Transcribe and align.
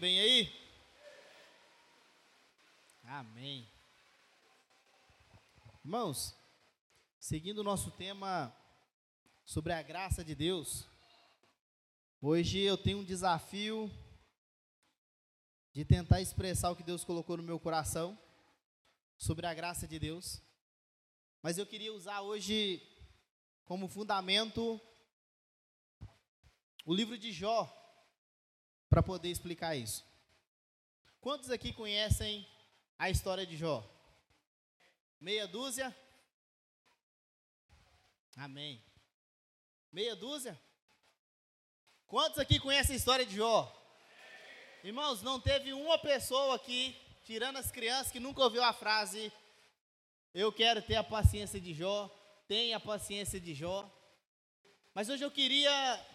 Bem 0.00 0.18
aí? 0.18 0.50
Amém. 3.04 3.68
Irmãos, 5.84 6.34
seguindo 7.18 7.58
o 7.58 7.62
nosso 7.62 7.90
tema 7.90 8.50
sobre 9.44 9.74
a 9.74 9.82
graça 9.82 10.24
de 10.24 10.34
Deus, 10.34 10.88
hoje 12.18 12.60
eu 12.60 12.78
tenho 12.78 13.00
um 13.00 13.04
desafio 13.04 13.90
de 15.70 15.84
tentar 15.84 16.22
expressar 16.22 16.70
o 16.70 16.76
que 16.76 16.82
Deus 16.82 17.04
colocou 17.04 17.36
no 17.36 17.42
meu 17.42 17.60
coração 17.60 18.18
sobre 19.18 19.46
a 19.46 19.52
graça 19.52 19.86
de 19.86 19.98
Deus. 19.98 20.40
Mas 21.42 21.58
eu 21.58 21.66
queria 21.66 21.92
usar 21.92 22.22
hoje 22.22 22.80
como 23.66 23.86
fundamento 23.86 24.80
o 26.86 26.94
livro 26.94 27.18
de 27.18 27.32
Jó 27.32 27.79
para 28.90 29.02
poder 29.04 29.30
explicar 29.30 29.76
isso. 29.76 30.04
Quantos 31.20 31.48
aqui 31.48 31.72
conhecem 31.72 32.46
a 32.98 33.08
história 33.08 33.46
de 33.46 33.56
Jó? 33.56 33.88
Meia 35.20 35.46
dúzia? 35.46 35.96
Amém. 38.36 38.82
Meia 39.92 40.16
dúzia? 40.16 40.60
Quantos 42.06 42.40
aqui 42.40 42.58
conhecem 42.58 42.94
a 42.94 42.96
história 42.96 43.24
de 43.24 43.36
Jó? 43.36 43.72
Irmãos, 44.82 45.22
não 45.22 45.38
teve 45.38 45.72
uma 45.72 45.98
pessoa 45.98 46.56
aqui, 46.56 46.96
tirando 47.24 47.58
as 47.58 47.70
crianças, 47.70 48.10
que 48.10 48.18
nunca 48.18 48.42
ouviu 48.42 48.64
a 48.64 48.72
frase: 48.72 49.32
Eu 50.34 50.52
quero 50.52 50.82
ter 50.82 50.96
a 50.96 51.04
paciência 51.04 51.60
de 51.60 51.72
Jó, 51.72 52.08
tenha 52.48 52.78
a 52.78 52.80
paciência 52.80 53.38
de 53.38 53.54
Jó. 53.54 53.88
Mas 54.92 55.08
hoje 55.08 55.24
eu 55.24 55.30
queria 55.30 56.06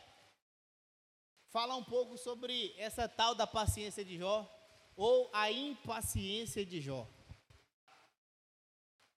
falar 1.56 1.78
um 1.78 1.84
pouco 1.86 2.18
sobre 2.18 2.76
essa 2.78 3.08
tal 3.08 3.34
da 3.34 3.48
paciência 3.48 4.04
de 4.04 4.18
Jó 4.18 4.46
ou 4.94 5.30
a 5.32 5.50
impaciência 5.50 6.66
de 6.66 6.82
Jó. 6.82 7.08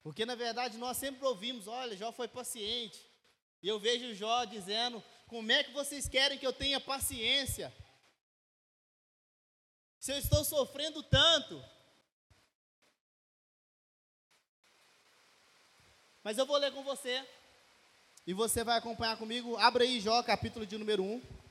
Porque 0.01 0.25
na 0.25 0.35
verdade 0.35 0.77
nós 0.77 0.95
sempre 0.95 1.25
ouvimos, 1.25 1.67
olha, 1.67 1.97
Jó 1.97 2.13
foi 2.13 2.29
paciente. 2.29 3.05
E 3.61 3.67
eu 3.67 3.77
vejo 3.77 4.15
Jó 4.15 4.45
dizendo: 4.45 5.03
"Como 5.27 5.51
é 5.51 5.65
que 5.65 5.73
vocês 5.73 6.07
querem 6.07 6.37
que 6.37 6.47
eu 6.47 6.53
tenha 6.53 6.79
paciência? 6.79 7.75
Se 9.99 10.13
eu 10.13 10.17
estou 10.17 10.45
sofrendo 10.45 11.03
tanto?" 11.03 11.61
Mas 16.23 16.37
eu 16.37 16.45
vou 16.45 16.55
ler 16.55 16.71
com 16.71 16.83
você. 16.83 17.27
E 18.25 18.33
você 18.33 18.63
vai 18.63 18.77
acompanhar 18.77 19.17
comigo. 19.17 19.57
Abra 19.57 19.83
aí 19.83 19.99
Jó, 19.99 20.23
capítulo 20.23 20.65
de 20.65 20.77
número 20.77 21.03
1. 21.03 21.48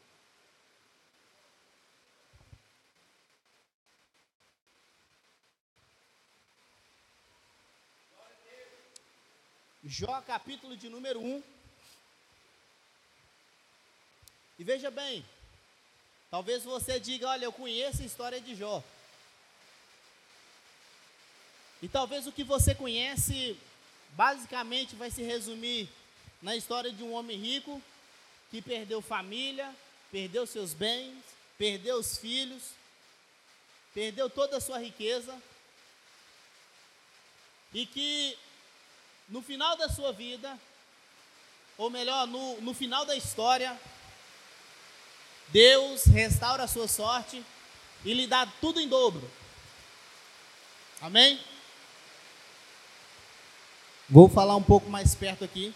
Jó, 9.90 10.20
capítulo 10.20 10.76
de 10.76 10.90
número 10.90 11.18
1. 11.18 11.42
E 14.58 14.62
veja 14.62 14.90
bem, 14.90 15.24
talvez 16.30 16.62
você 16.62 17.00
diga: 17.00 17.26
Olha, 17.26 17.46
eu 17.46 17.52
conheço 17.52 18.02
a 18.02 18.04
história 18.04 18.38
de 18.38 18.54
Jó. 18.54 18.84
E 21.80 21.88
talvez 21.88 22.26
o 22.26 22.32
que 22.32 22.44
você 22.44 22.74
conhece, 22.74 23.58
basicamente, 24.10 24.94
vai 24.94 25.10
se 25.10 25.22
resumir 25.22 25.88
na 26.42 26.54
história 26.54 26.92
de 26.92 27.02
um 27.02 27.14
homem 27.14 27.38
rico 27.38 27.82
que 28.50 28.60
perdeu 28.60 29.00
família, 29.00 29.74
perdeu 30.12 30.46
seus 30.46 30.74
bens, 30.74 31.16
perdeu 31.56 31.96
os 31.96 32.18
filhos, 32.18 32.72
perdeu 33.94 34.28
toda 34.28 34.58
a 34.58 34.60
sua 34.60 34.78
riqueza, 34.78 35.34
e 37.72 37.86
que 37.86 38.36
no 39.28 39.42
final 39.42 39.76
da 39.76 39.88
sua 39.88 40.12
vida, 40.12 40.58
ou 41.76 41.90
melhor, 41.90 42.26
no, 42.26 42.60
no 42.60 42.74
final 42.74 43.04
da 43.04 43.14
história, 43.14 43.78
Deus 45.48 46.04
restaura 46.04 46.64
a 46.64 46.68
sua 46.68 46.88
sorte 46.88 47.44
e 48.04 48.14
lhe 48.14 48.26
dá 48.26 48.46
tudo 48.60 48.80
em 48.80 48.88
dobro. 48.88 49.30
Amém? 51.00 51.40
Vou 54.08 54.28
falar 54.28 54.56
um 54.56 54.62
pouco 54.62 54.88
mais 54.88 55.14
perto 55.14 55.44
aqui. 55.44 55.74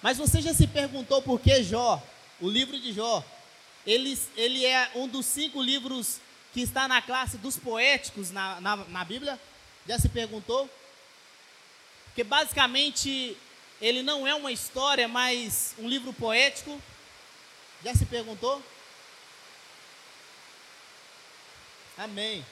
Mas 0.00 0.18
você 0.18 0.40
já 0.40 0.52
se 0.52 0.66
perguntou 0.66 1.22
por 1.22 1.38
que 1.38 1.62
Jó, 1.62 2.02
o 2.40 2.48
livro 2.48 2.78
de 2.78 2.92
Jó, 2.92 3.24
ele, 3.86 4.18
ele 4.36 4.66
é 4.66 4.90
um 4.94 5.06
dos 5.06 5.26
cinco 5.26 5.62
livros 5.62 6.20
que 6.52 6.60
está 6.60 6.88
na 6.88 7.00
classe 7.00 7.38
dos 7.38 7.56
poéticos 7.58 8.30
na, 8.30 8.60
na, 8.60 8.76
na 8.76 9.04
Bíblia? 9.04 9.38
Já 9.86 9.98
se 9.98 10.08
perguntou? 10.08 10.68
Porque 12.12 12.24
basicamente 12.24 13.38
ele 13.80 14.02
não 14.02 14.26
é 14.26 14.34
uma 14.34 14.52
história, 14.52 15.08
mas 15.08 15.74
um 15.78 15.88
livro 15.88 16.12
poético. 16.12 16.80
Já 17.82 17.94
se 17.94 18.04
perguntou? 18.04 18.62
Amém. 21.96 22.44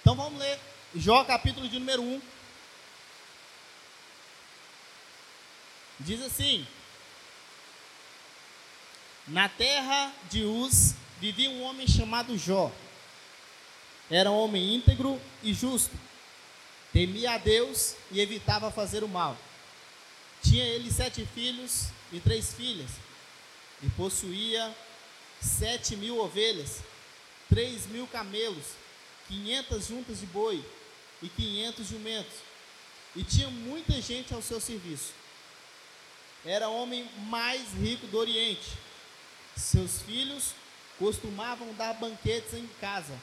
Então 0.00 0.16
vamos 0.16 0.40
ler 0.40 0.58
Jó 0.92 1.22
capítulo 1.22 1.68
de 1.68 1.78
número 1.78 2.02
1. 2.02 2.22
Diz 6.00 6.20
assim: 6.22 6.66
Na 9.28 9.48
terra 9.48 10.12
de 10.28 10.42
Uz 10.42 10.96
vivia 11.20 11.48
um 11.48 11.62
homem 11.62 11.86
chamado 11.86 12.36
Jó 12.36 12.72
era 14.10 14.28
um 14.30 14.36
homem 14.36 14.74
íntegro 14.74 15.20
e 15.42 15.54
justo. 15.54 15.96
Temia 16.92 17.34
a 17.34 17.38
Deus 17.38 17.94
e 18.10 18.20
evitava 18.20 18.70
fazer 18.70 19.04
o 19.04 19.08
mal. 19.08 19.38
Tinha 20.42 20.64
ele 20.64 20.90
sete 20.90 21.24
filhos 21.32 21.86
e 22.12 22.18
três 22.18 22.52
filhas. 22.52 22.90
E 23.80 23.88
possuía 23.90 24.74
sete 25.40 25.94
mil 25.94 26.18
ovelhas, 26.18 26.80
três 27.48 27.86
mil 27.86 28.06
camelos, 28.08 28.64
quinhentas 29.28 29.86
juntas 29.86 30.18
de 30.18 30.26
boi 30.26 30.62
e 31.22 31.28
quinhentos 31.28 31.86
jumentos. 31.86 32.34
E 33.14 33.22
tinha 33.22 33.48
muita 33.48 34.00
gente 34.00 34.34
ao 34.34 34.42
seu 34.42 34.60
serviço. 34.60 35.12
Era 36.44 36.68
o 36.68 36.82
homem 36.82 37.08
mais 37.28 37.72
rico 37.74 38.08
do 38.08 38.18
Oriente. 38.18 38.70
Seus 39.56 40.02
filhos 40.02 40.52
costumavam 40.98 41.72
dar 41.74 41.94
banquetes 41.94 42.54
em 42.54 42.66
casa 42.80 43.16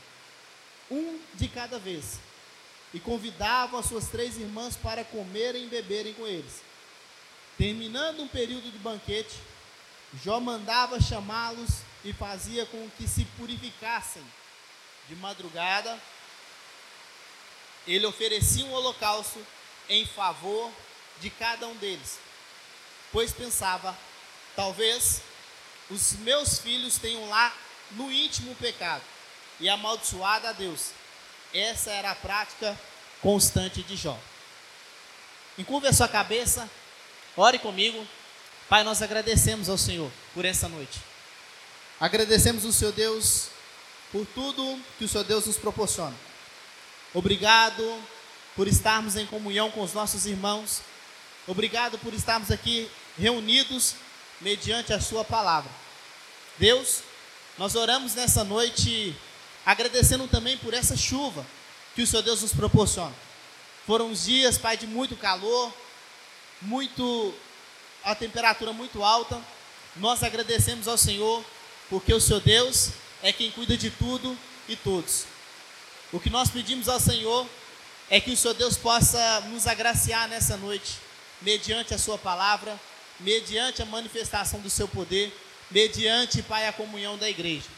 um 0.89 1.19
de 1.33 1.47
cada 1.47 1.77
vez, 1.79 2.19
e 2.93 2.99
convidavam 2.99 3.79
as 3.79 3.85
suas 3.85 4.07
três 4.07 4.37
irmãs 4.37 4.75
para 4.75 5.03
comerem 5.03 5.65
e 5.65 5.69
beberem 5.69 6.13
com 6.13 6.25
eles. 6.25 6.61
Terminando 7.57 8.21
um 8.21 8.27
período 8.27 8.71
de 8.71 8.77
banquete, 8.77 9.35
Jó 10.23 10.39
mandava 10.39 11.01
chamá-los 11.01 11.81
e 12.05 12.13
fazia 12.13 12.65
com 12.65 12.89
que 12.97 13.07
se 13.07 13.25
purificassem. 13.37 14.23
De 15.09 15.15
madrugada, 15.15 15.97
ele 17.85 18.05
oferecia 18.05 18.65
um 18.65 18.73
holocausto 18.73 19.45
em 19.89 20.05
favor 20.05 20.71
de 21.21 21.29
cada 21.29 21.65
um 21.67 21.75
deles, 21.77 22.19
pois 23.11 23.31
pensava: 23.31 23.97
talvez 24.55 25.21
os 25.89 26.13
meus 26.17 26.59
filhos 26.59 26.97
tenham 26.97 27.29
lá 27.29 27.55
no 27.91 28.11
íntimo 28.11 28.53
pecado 28.55 29.03
e 29.59 29.69
amaldiçoada 29.69 30.49
a 30.49 30.53
Deus. 30.53 30.91
Essa 31.53 31.91
era 31.91 32.11
a 32.11 32.15
prática 32.15 32.77
constante 33.21 33.81
de 33.83 33.95
Jó. 33.95 34.17
Encurve 35.57 35.87
a 35.87 35.93
sua 35.93 36.07
cabeça, 36.07 36.69
ore 37.35 37.57
comigo. 37.59 38.05
Pai, 38.69 38.83
nós 38.83 39.01
agradecemos 39.01 39.69
ao 39.69 39.77
Senhor 39.77 40.11
por 40.33 40.45
essa 40.45 40.67
noite. 40.67 40.99
Agradecemos 41.99 42.63
o 42.63 42.71
Senhor 42.71 42.91
Deus 42.91 43.47
por 44.11 44.25
tudo 44.27 44.79
que 44.97 45.05
o 45.05 45.07
Senhor 45.07 45.23
Deus 45.23 45.45
nos 45.45 45.57
proporciona. 45.57 46.15
Obrigado 47.13 48.03
por 48.55 48.67
estarmos 48.67 49.15
em 49.15 49.25
comunhão 49.25 49.71
com 49.71 49.81
os 49.81 49.93
nossos 49.93 50.25
irmãos. 50.25 50.81
Obrigado 51.47 51.97
por 51.97 52.13
estarmos 52.13 52.51
aqui 52.51 52.89
reunidos 53.17 53.95
mediante 54.41 54.93
a 54.93 55.01
Sua 55.01 55.23
palavra. 55.23 55.71
Deus, 56.57 57.01
nós 57.57 57.75
oramos 57.75 58.13
nessa 58.13 58.43
noite 58.43 59.15
agradecendo 59.67 60.29
também 60.29 60.55
por 60.57 60.73
essa 60.73 60.95
chuva 60.95 61.45
que 61.93 62.01
o 62.01 62.07
Senhor 62.07 62.21
Deus 62.21 62.41
nos 62.41 62.53
proporciona. 62.53 63.13
Foram 63.85 64.07
uns 64.11 64.23
dias, 64.23 64.57
Pai, 64.57 64.77
de 64.77 64.87
muito 64.87 65.17
calor, 65.17 65.73
muito 66.61 67.33
a 68.01 68.15
temperatura 68.15 68.71
muito 68.71 69.03
alta. 69.03 69.41
Nós 69.97 70.23
agradecemos 70.23 70.87
ao 70.87 70.97
Senhor 70.97 71.43
porque 71.89 72.13
o 72.13 72.21
Senhor 72.21 72.39
Deus 72.39 72.91
é 73.21 73.33
quem 73.33 73.51
cuida 73.51 73.75
de 73.75 73.91
tudo 73.91 74.37
e 74.69 74.75
todos. 74.77 75.25
O 76.13 76.19
que 76.21 76.29
nós 76.29 76.49
pedimos 76.49 76.87
ao 76.87 76.99
Senhor 77.01 77.45
é 78.09 78.21
que 78.21 78.31
o 78.31 78.37
Senhor 78.37 78.53
Deus 78.53 78.77
possa 78.77 79.41
nos 79.49 79.67
agraciar 79.67 80.29
nessa 80.29 80.55
noite, 80.55 80.93
mediante 81.41 81.93
a 81.93 81.97
Sua 81.97 82.17
palavra, 82.17 82.79
mediante 83.19 83.81
a 83.81 83.85
manifestação 83.85 84.61
do 84.61 84.69
seu 84.69 84.87
poder, 84.87 85.37
mediante, 85.69 86.41
Pai, 86.41 86.65
a 86.69 86.71
comunhão 86.71 87.17
da 87.17 87.29
igreja. 87.29 87.76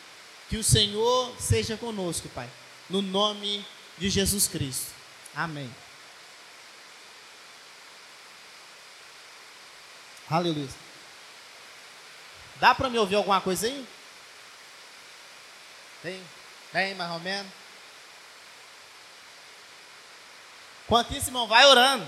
Que 0.49 0.57
o 0.57 0.63
Senhor 0.63 1.33
seja 1.39 1.77
conosco, 1.77 2.27
Pai, 2.29 2.49
no 2.89 3.01
nome 3.01 3.63
de 3.99 4.09
Jesus 4.09 4.47
Cristo. 4.47 4.91
Amém. 5.35 5.73
Aleluia. 10.29 10.69
Dá 12.59 12.75
para 12.75 12.89
me 12.89 12.97
ouvir 12.97 13.15
alguma 13.15 13.39
coisa 13.39 13.67
aí? 13.67 13.87
Tem? 16.01 16.23
Tem, 16.71 16.95
mais 16.95 17.11
ou 17.11 17.19
menos? 17.19 17.51
Quanto 20.87 21.15
isso, 21.15 21.27
irmão, 21.27 21.47
vai 21.47 21.65
orando. 21.65 22.07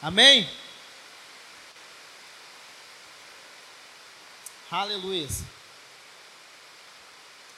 Amém? 0.00 0.48
Aleluia. 4.70 5.28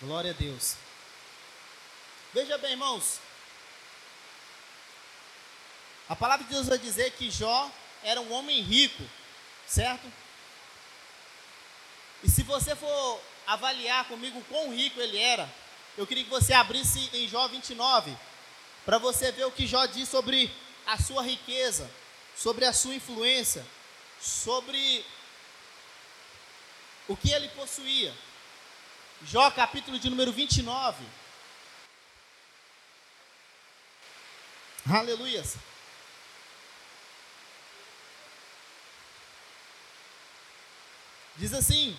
Glória 0.00 0.30
a 0.30 0.34
Deus. 0.34 0.76
Veja 2.32 2.56
bem, 2.58 2.72
irmãos. 2.72 3.18
A 6.08 6.14
palavra 6.14 6.46
de 6.46 6.52
Deus 6.52 6.68
vai 6.68 6.78
dizer 6.78 7.10
que 7.12 7.32
Jó 7.32 7.68
era 8.04 8.20
um 8.20 8.32
homem 8.32 8.62
rico, 8.62 9.02
certo? 9.66 10.06
E 12.22 12.30
se 12.30 12.44
você 12.44 12.76
for 12.76 13.20
avaliar 13.44 14.04
comigo 14.06 14.40
quão 14.48 14.72
rico 14.72 15.00
ele 15.00 15.18
era, 15.18 15.52
eu 15.96 16.06
queria 16.06 16.22
que 16.22 16.30
você 16.30 16.52
abrisse 16.52 17.10
em 17.12 17.26
Jó 17.26 17.48
29, 17.48 18.16
para 18.84 18.98
você 18.98 19.32
ver 19.32 19.46
o 19.46 19.52
que 19.52 19.66
Jó 19.66 19.84
diz 19.86 20.08
sobre 20.08 20.48
a 20.86 20.96
sua 20.96 21.24
riqueza, 21.24 21.90
sobre 22.36 22.64
a 22.64 22.72
sua 22.72 22.94
influência, 22.94 23.66
sobre 24.20 25.04
o 27.08 27.16
que 27.16 27.32
ele 27.32 27.48
possuía. 27.48 28.14
Jó, 29.26 29.50
capítulo 29.50 29.98
de 29.98 30.08
número 30.08 30.32
29. 30.32 31.04
Aleluias. 34.88 35.56
Diz 41.36 41.52
assim: 41.52 41.98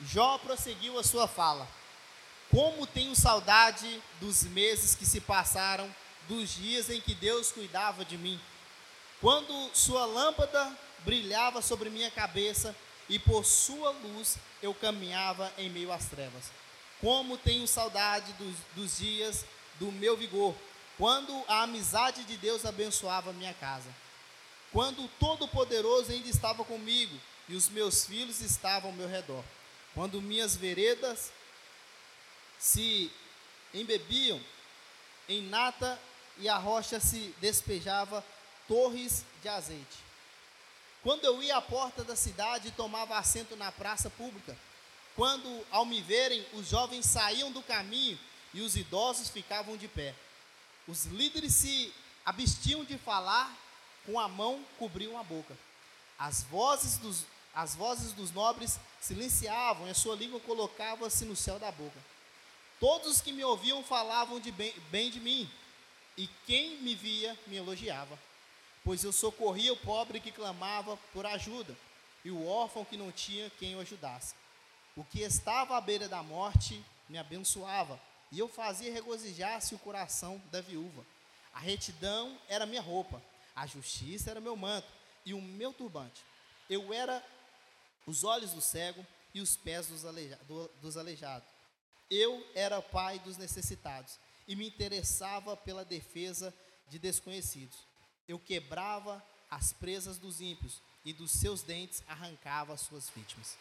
Jó 0.00 0.38
prosseguiu 0.38 0.96
a 0.98 1.02
sua 1.02 1.26
fala. 1.26 1.66
Como 2.50 2.86
tenho 2.86 3.16
saudade 3.16 4.02
dos 4.20 4.44
meses 4.44 4.94
que 4.94 5.04
se 5.04 5.20
passaram, 5.20 5.92
dos 6.28 6.50
dias 6.50 6.88
em 6.88 7.00
que 7.00 7.14
Deus 7.14 7.50
cuidava 7.50 8.04
de 8.04 8.16
mim. 8.16 8.40
Quando 9.20 9.70
sua 9.74 10.04
lâmpada 10.06 10.76
brilhava 11.00 11.60
sobre 11.62 11.90
minha 11.90 12.10
cabeça 12.10 12.74
e 13.08 13.18
por 13.18 13.44
sua 13.44 13.90
luz 13.90 14.38
eu 14.62 14.72
caminhava 14.72 15.52
em 15.58 15.68
meio 15.68 15.92
às 15.92 16.06
trevas. 16.06 16.59
Como 17.00 17.38
tenho 17.38 17.66
saudade 17.66 18.32
dos, 18.34 18.56
dos 18.74 18.98
dias 18.98 19.44
do 19.78 19.90
meu 19.90 20.16
vigor, 20.16 20.54
quando 20.98 21.32
a 21.48 21.62
amizade 21.62 22.24
de 22.24 22.36
Deus 22.36 22.66
abençoava 22.66 23.32
minha 23.32 23.54
casa. 23.54 23.88
Quando 24.70 25.04
o 25.04 25.08
Todo-Poderoso 25.18 26.12
ainda 26.12 26.28
estava 26.28 26.64
comigo 26.64 27.18
e 27.48 27.54
os 27.54 27.68
meus 27.68 28.04
filhos 28.04 28.40
estavam 28.40 28.90
ao 28.90 28.96
meu 28.96 29.08
redor. 29.08 29.42
Quando 29.94 30.20
minhas 30.20 30.54
veredas 30.54 31.32
se 32.58 33.10
embebiam 33.72 34.40
em 35.28 35.42
nata 35.42 35.98
e 36.38 36.48
a 36.48 36.58
rocha 36.58 37.00
se 37.00 37.34
despejava 37.40 38.24
torres 38.68 39.24
de 39.42 39.48
azeite. 39.48 39.98
Quando 41.02 41.24
eu 41.24 41.42
ia 41.42 41.56
à 41.56 41.62
porta 41.62 42.04
da 42.04 42.14
cidade 42.14 42.68
e 42.68 42.72
tomava 42.72 43.16
assento 43.16 43.56
na 43.56 43.72
praça 43.72 44.10
pública, 44.10 44.56
quando 45.20 45.66
ao 45.70 45.84
me 45.84 46.00
verem, 46.00 46.42
os 46.54 46.70
jovens 46.70 47.04
saíam 47.04 47.52
do 47.52 47.60
caminho 47.60 48.18
e 48.54 48.62
os 48.62 48.74
idosos 48.74 49.28
ficavam 49.28 49.76
de 49.76 49.86
pé. 49.86 50.14
Os 50.88 51.04
líderes 51.04 51.52
se 51.56 51.92
abstiam 52.24 52.86
de 52.86 52.96
falar, 52.96 53.54
com 54.06 54.18
a 54.18 54.26
mão 54.26 54.64
cobriam 54.78 55.18
a 55.18 55.22
boca. 55.22 55.54
As 56.18 56.42
vozes 56.44 56.96
dos 56.96 57.26
as 57.52 57.74
vozes 57.74 58.12
dos 58.14 58.32
nobres 58.32 58.80
silenciavam 58.98 59.86
e 59.86 59.90
a 59.90 59.94
sua 59.94 60.16
língua 60.16 60.40
colocava-se 60.40 61.26
no 61.26 61.36
céu 61.36 61.58
da 61.58 61.70
boca. 61.70 62.00
Todos 62.78 63.16
os 63.16 63.20
que 63.20 63.30
me 63.30 63.44
ouviam 63.44 63.82
falavam 63.82 64.40
de 64.40 64.50
bem, 64.50 64.72
bem 64.90 65.10
de 65.10 65.20
mim, 65.20 65.50
e 66.16 66.30
quem 66.46 66.78
me 66.78 66.94
via 66.94 67.38
me 67.46 67.56
elogiava, 67.56 68.18
pois 68.82 69.04
eu 69.04 69.12
socorria 69.12 69.70
o 69.70 69.76
pobre 69.76 70.18
que 70.18 70.32
clamava 70.32 70.96
por 71.12 71.26
ajuda, 71.26 71.76
e 72.24 72.30
o 72.30 72.46
órfão 72.46 72.86
que 72.86 72.96
não 72.96 73.12
tinha 73.12 73.50
quem 73.58 73.76
o 73.76 73.80
ajudasse. 73.80 74.34
O 74.96 75.04
que 75.04 75.20
estava 75.20 75.76
à 75.76 75.80
beira 75.80 76.08
da 76.08 76.22
morte 76.22 76.84
me 77.08 77.18
abençoava, 77.18 78.00
e 78.30 78.38
eu 78.38 78.48
fazia 78.48 78.92
regozijar-se 78.92 79.74
o 79.74 79.78
coração 79.78 80.40
da 80.50 80.60
viúva. 80.60 81.04
A 81.52 81.58
retidão 81.58 82.38
era 82.48 82.66
minha 82.66 82.80
roupa, 82.80 83.22
a 83.54 83.66
justiça 83.66 84.30
era 84.30 84.40
meu 84.40 84.56
manto 84.56 84.86
e 85.24 85.34
o 85.34 85.40
meu 85.40 85.72
turbante. 85.72 86.22
Eu 86.68 86.92
era 86.92 87.24
os 88.06 88.22
olhos 88.22 88.52
do 88.52 88.60
cego 88.60 89.04
e 89.34 89.40
os 89.40 89.56
pés 89.56 89.88
dos, 89.88 90.04
aleija, 90.04 90.38
do, 90.46 90.68
dos 90.80 90.96
aleijados. 90.96 91.48
Eu 92.08 92.46
era 92.54 92.80
pai 92.80 93.18
dos 93.18 93.36
necessitados 93.36 94.18
e 94.46 94.54
me 94.54 94.66
interessava 94.66 95.56
pela 95.56 95.84
defesa 95.84 96.54
de 96.88 96.98
desconhecidos. 96.98 97.78
Eu 98.28 98.38
quebrava 98.38 99.24
as 99.50 99.72
presas 99.72 100.18
dos 100.18 100.40
ímpios 100.40 100.80
e 101.04 101.12
dos 101.12 101.32
seus 101.32 101.62
dentes 101.62 102.02
arrancava 102.06 102.72
as 102.72 102.80
suas 102.80 103.10
vítimas. 103.10 103.56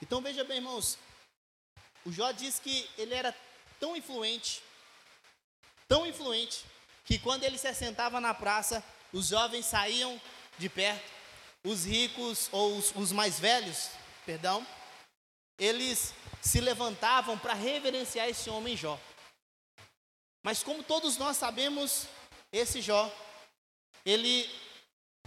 Então 0.00 0.20
veja 0.20 0.44
bem, 0.44 0.58
irmãos, 0.58 0.98
o 2.04 2.12
Jó 2.12 2.30
diz 2.32 2.58
que 2.58 2.88
ele 2.96 3.14
era 3.14 3.34
tão 3.80 3.96
influente, 3.96 4.62
tão 5.88 6.06
influente, 6.06 6.64
que 7.04 7.18
quando 7.18 7.44
ele 7.44 7.58
se 7.58 7.68
assentava 7.68 8.20
na 8.20 8.34
praça, 8.34 8.82
os 9.12 9.28
jovens 9.28 9.66
saíam 9.66 10.20
de 10.58 10.68
perto 10.68 11.16
os 11.66 11.84
ricos 11.84 12.48
ou 12.52 12.76
os, 12.76 12.94
os 12.94 13.10
mais 13.10 13.40
velhos, 13.40 13.90
perdão, 14.24 14.64
eles 15.58 16.14
se 16.40 16.60
levantavam 16.60 17.36
para 17.36 17.54
reverenciar 17.54 18.28
esse 18.28 18.48
homem 18.48 18.76
Jó. 18.76 18.98
Mas 20.44 20.62
como 20.62 20.84
todos 20.84 21.16
nós 21.16 21.36
sabemos, 21.36 22.06
esse 22.52 22.80
Jó, 22.80 23.12
ele 24.04 24.48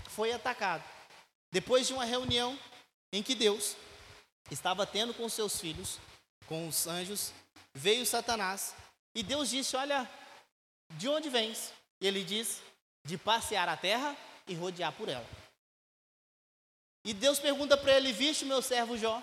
foi 0.07 0.31
atacado. 0.31 0.83
Depois 1.51 1.87
de 1.87 1.93
uma 1.93 2.05
reunião 2.05 2.57
em 3.11 3.21
que 3.21 3.35
Deus 3.35 3.75
estava 4.51 4.85
tendo 4.85 5.13
com 5.13 5.27
seus 5.29 5.59
filhos, 5.59 5.97
com 6.47 6.67
os 6.67 6.87
anjos, 6.87 7.31
veio 7.73 8.05
Satanás 8.05 8.73
e 9.13 9.23
Deus 9.23 9.49
disse: 9.49 9.75
Olha, 9.75 10.09
de 10.91 11.07
onde 11.07 11.29
vens? 11.29 11.73
E 12.01 12.07
ele 12.07 12.23
diz: 12.23 12.61
De 13.03 13.17
passear 13.17 13.67
a 13.67 13.77
terra 13.77 14.15
e 14.47 14.53
rodear 14.53 14.91
por 14.93 15.09
ela. 15.09 15.27
E 17.05 17.13
Deus 17.13 17.39
pergunta 17.39 17.77
para 17.77 17.93
ele: 17.93 18.11
Viste 18.11 18.45
meu 18.45 18.61
servo 18.61 18.97
Jó? 18.97 19.21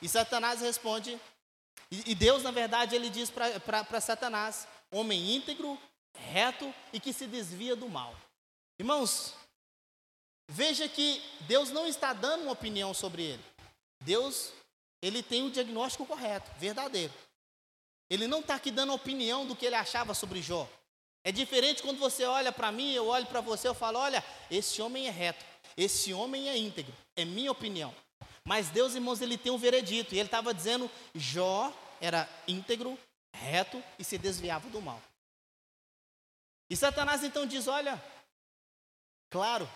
E 0.00 0.08
Satanás 0.08 0.60
responde. 0.60 1.18
E, 1.90 2.14
Deus, 2.14 2.42
na 2.42 2.50
verdade, 2.50 2.94
ele 2.94 3.08
diz 3.08 3.30
para 3.30 4.00
Satanás: 4.00 4.68
Homem 4.90 5.34
íntegro, 5.34 5.80
reto 6.14 6.72
e 6.92 7.00
que 7.00 7.12
se 7.12 7.26
desvia 7.26 7.74
do 7.74 7.88
mal. 7.88 8.14
Irmãos, 8.78 9.34
veja 10.48 10.88
que 10.88 11.22
Deus 11.42 11.70
não 11.70 11.86
está 11.86 12.12
dando 12.12 12.42
uma 12.42 12.52
opinião 12.52 12.92
sobre 12.92 13.22
ele. 13.22 13.44
Deus, 14.00 14.52
ele 15.02 15.22
tem 15.22 15.42
o 15.42 15.50
diagnóstico 15.50 16.06
correto, 16.06 16.50
verdadeiro. 16.58 17.12
Ele 18.10 18.26
não 18.26 18.40
está 18.40 18.54
aqui 18.54 18.70
dando 18.70 18.92
opinião 18.92 19.46
do 19.46 19.54
que 19.54 19.66
ele 19.66 19.74
achava 19.74 20.14
sobre 20.14 20.40
Jó. 20.40 20.68
É 21.24 21.32
diferente 21.32 21.82
quando 21.82 21.98
você 21.98 22.24
olha 22.24 22.50
para 22.50 22.72
mim, 22.72 22.92
eu 22.92 23.06
olho 23.06 23.26
para 23.26 23.40
você, 23.40 23.68
eu 23.68 23.74
falo: 23.74 23.98
olha, 23.98 24.24
esse 24.50 24.80
homem 24.80 25.06
é 25.06 25.10
reto. 25.10 25.44
Esse 25.76 26.12
homem 26.12 26.48
é 26.48 26.56
íntegro, 26.56 26.92
é 27.14 27.24
minha 27.24 27.52
opinião. 27.52 27.94
Mas 28.44 28.70
Deus, 28.70 28.94
irmãos, 28.94 29.20
ele 29.20 29.36
tem 29.36 29.52
um 29.52 29.58
veredito. 29.58 30.14
E 30.14 30.18
ele 30.18 30.26
estava 30.26 30.54
dizendo: 30.54 30.90
Jó 31.14 31.72
era 32.00 32.28
íntegro, 32.48 32.98
reto 33.32 33.82
e 33.98 34.04
se 34.04 34.16
desviava 34.16 34.68
do 34.70 34.80
mal. 34.80 35.00
E 36.70 36.76
Satanás 36.76 37.22
então 37.22 37.46
diz: 37.46 37.68
Olha, 37.68 38.02
claro, 39.30 39.68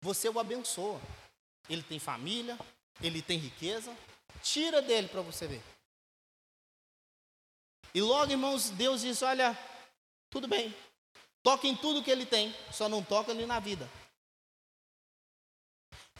você 0.00 0.28
o 0.28 0.38
abençoa. 0.38 1.00
Ele 1.68 1.82
tem 1.82 1.98
família, 1.98 2.58
ele 3.02 3.22
tem 3.22 3.38
riqueza. 3.38 3.94
Tira 4.42 4.80
dele 4.82 5.08
para 5.08 5.22
você 5.22 5.46
ver. 5.46 5.62
E 7.94 8.00
logo, 8.00 8.30
irmãos, 8.30 8.70
Deus 8.70 9.00
diz: 9.00 9.22
Olha, 9.22 9.58
tudo 10.30 10.46
bem, 10.46 10.74
toque 11.42 11.68
em 11.68 11.76
tudo 11.76 12.02
que 12.02 12.10
ele 12.10 12.26
tem, 12.26 12.54
só 12.72 12.88
não 12.88 13.02
toca 13.02 13.32
ali 13.32 13.46
na 13.46 13.58
vida. 13.58 13.88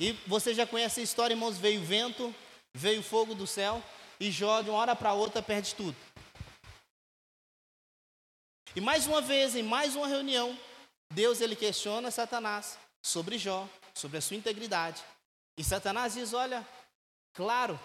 E 0.01 0.13
você 0.27 0.55
já 0.55 0.67
conhece 0.67 1.01
a 1.01 1.03
história, 1.03 1.35
irmãos: 1.35 1.59
veio 1.59 1.83
vento, 1.85 2.35
veio 2.75 3.03
fogo 3.03 3.35
do 3.35 3.47
céu, 3.47 3.83
e 4.19 4.31
Jó, 4.31 4.63
de 4.63 4.71
uma 4.71 4.79
hora 4.79 4.97
para 4.97 5.13
outra, 5.13 5.43
perde 5.43 5.75
tudo. 5.75 5.97
E 8.75 8.81
mais 8.81 9.07
uma 9.07 9.21
vez, 9.21 9.57
em 9.57 9.63
mais 9.63 9.97
uma 9.97 10.07
reunião, 10.07 10.59
Deus 11.13 11.41
ele 11.41 11.57
questiona 11.57 12.11
Satanás 12.11 12.79
sobre 13.03 13.39
Jó, 13.39 13.69
sobre 13.95 14.19
a 14.19 14.21
sua 14.21 14.37
integridade. 14.37 15.03
E 15.59 15.65
Satanás 15.65 16.15
diz: 16.15 16.33
Olha, 16.33 16.65
claro, 17.35 17.79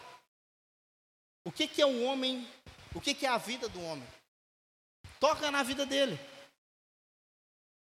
o 1.44 1.52
que, 1.52 1.68
que 1.68 1.82
é 1.82 1.86
um 1.86 2.06
homem, 2.06 2.48
o 2.94 3.02
que, 3.02 3.16
que 3.16 3.26
é 3.26 3.30
a 3.30 3.40
vida 3.40 3.68
do 3.68 3.82
homem? 3.82 4.08
Toca 5.20 5.50
na 5.50 5.64
vida 5.64 5.84
dele. 5.84 6.20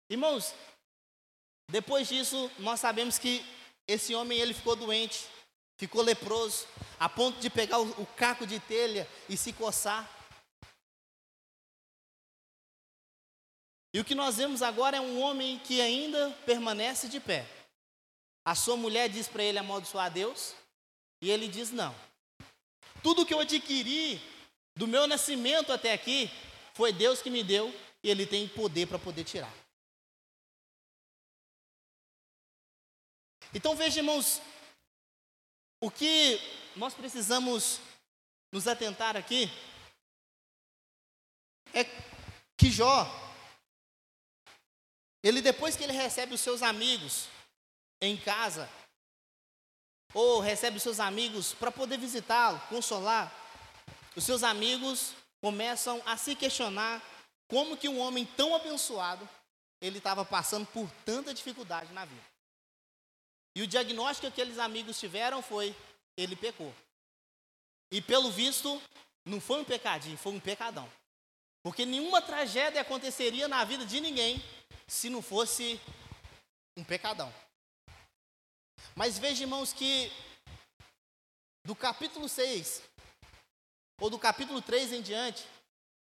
Irmãos, 0.09 0.55
depois 1.69 2.09
disso, 2.09 2.49
nós 2.61 2.79
sabemos 2.79 3.19
que 3.19 3.45
esse 3.87 4.15
homem 4.15 4.39
ele 4.39 4.55
ficou 4.55 4.77
doente, 4.77 5.27
ficou 5.77 6.03
leproso, 6.03 6.69
a 7.01 7.09
ponto 7.09 7.41
de 7.41 7.51
pegar 7.51 7.81
o, 7.81 7.91
o 8.03 8.07
caco 8.07 8.47
de 8.47 8.61
telha 8.61 9.09
e 9.29 9.37
se 9.37 9.53
coçar. 9.53 10.09
E 13.93 13.99
o 13.99 14.05
que 14.05 14.15
nós 14.15 14.37
vemos 14.37 14.63
agora 14.63 14.99
é 14.99 15.01
um 15.01 15.21
homem 15.21 15.59
que 15.59 15.81
ainda 15.81 16.31
permanece 16.47 17.09
de 17.09 17.19
pé. 17.19 17.60
A 18.45 18.55
sua 18.55 18.77
mulher 18.77 19.09
diz 19.09 19.29
para 19.29 19.43
ele 19.43 19.59
amaldiçoar 19.59 20.07
a 20.07 20.09
Deus, 20.09 20.55
e 21.21 21.31
ele 21.31 21.49
diz: 21.49 21.71
Não. 21.71 21.95
Tudo 23.03 23.25
que 23.25 23.33
eu 23.33 23.41
adquiri 23.41 24.21
do 24.75 24.87
meu 24.87 25.07
nascimento 25.07 25.73
até 25.73 25.93
aqui 25.93 26.31
foi 26.75 26.93
Deus 26.93 27.21
que 27.21 27.31
me 27.31 27.43
deu, 27.43 27.73
e 28.03 28.11
Ele 28.11 28.27
tem 28.27 28.49
poder 28.49 28.87
para 28.87 28.99
poder 28.99 29.25
tirar. 29.25 29.53
Então 33.53 33.75
veja, 33.75 34.01
irmãos, 34.01 34.41
o 35.81 35.91
que 35.91 36.39
nós 36.77 36.95
precisamos 36.95 37.81
nos 38.53 38.69
atentar 38.69 39.17
aqui 39.17 39.51
é 41.75 41.85
que 42.57 42.71
Jó, 42.71 43.07
ele 45.23 45.43
depois 45.43 45.77
que 45.77 45.83
ele 45.83 45.93
recebe 45.93 46.35
os 46.35 46.41
seus 46.41 46.63
amigos 46.63 47.29
em 48.01 48.17
casa, 48.17 48.69
ou 50.13 50.41
recebe 50.41 50.77
os 50.77 50.83
seus 50.83 50.99
amigos 50.99 51.55
para 51.55 51.71
poder 51.71 51.99
visitá-lo, 51.99 52.61
consolar, 52.69 53.33
os 54.17 54.25
seus 54.25 54.43
amigos 54.43 55.13
começam 55.41 56.03
a 56.05 56.17
se 56.17 56.35
questionar 56.35 57.03
como 57.49 57.77
que 57.77 57.89
um 57.89 57.99
homem 57.99 58.25
tão 58.25 58.55
abençoado 58.55 59.29
ele 59.81 59.99
estava 59.99 60.25
passando 60.25 60.67
por 60.67 60.91
tanta 61.05 61.33
dificuldade 61.33 61.93
na 61.93 62.05
vida. 62.05 62.23
E 63.57 63.63
o 63.63 63.67
diagnóstico 63.67 64.21
que 64.23 64.41
aqueles 64.41 64.59
amigos 64.59 64.99
tiveram 64.99 65.43
foi: 65.43 65.75
ele 66.17 66.37
pecou. 66.37 66.73
E 67.91 68.01
pelo 68.01 68.31
visto, 68.31 68.81
não 69.25 69.41
foi 69.41 69.61
um 69.61 69.65
pecadinho, 69.65 70.17
foi 70.17 70.33
um 70.33 70.41
pecadão. 70.41 70.91
Porque 71.63 71.85
nenhuma 71.85 72.23
tragédia 72.23 72.81
aconteceria 72.81 73.49
na 73.49 73.65
vida 73.65 73.85
de 73.85 74.01
ninguém 74.01 74.43
se 74.87 75.11
não 75.11 75.21
fosse 75.21 75.81
um 76.77 76.85
pecadão. 76.85 77.33
Mas 79.01 79.19
veja, 79.19 79.45
irmãos, 79.45 79.73
que 79.73 80.13
do 81.65 81.75
capítulo 81.75 82.29
6, 82.29 82.83
ou 83.99 84.11
do 84.11 84.19
capítulo 84.19 84.61
3 84.61 84.93
em 84.93 85.01
diante, 85.01 85.43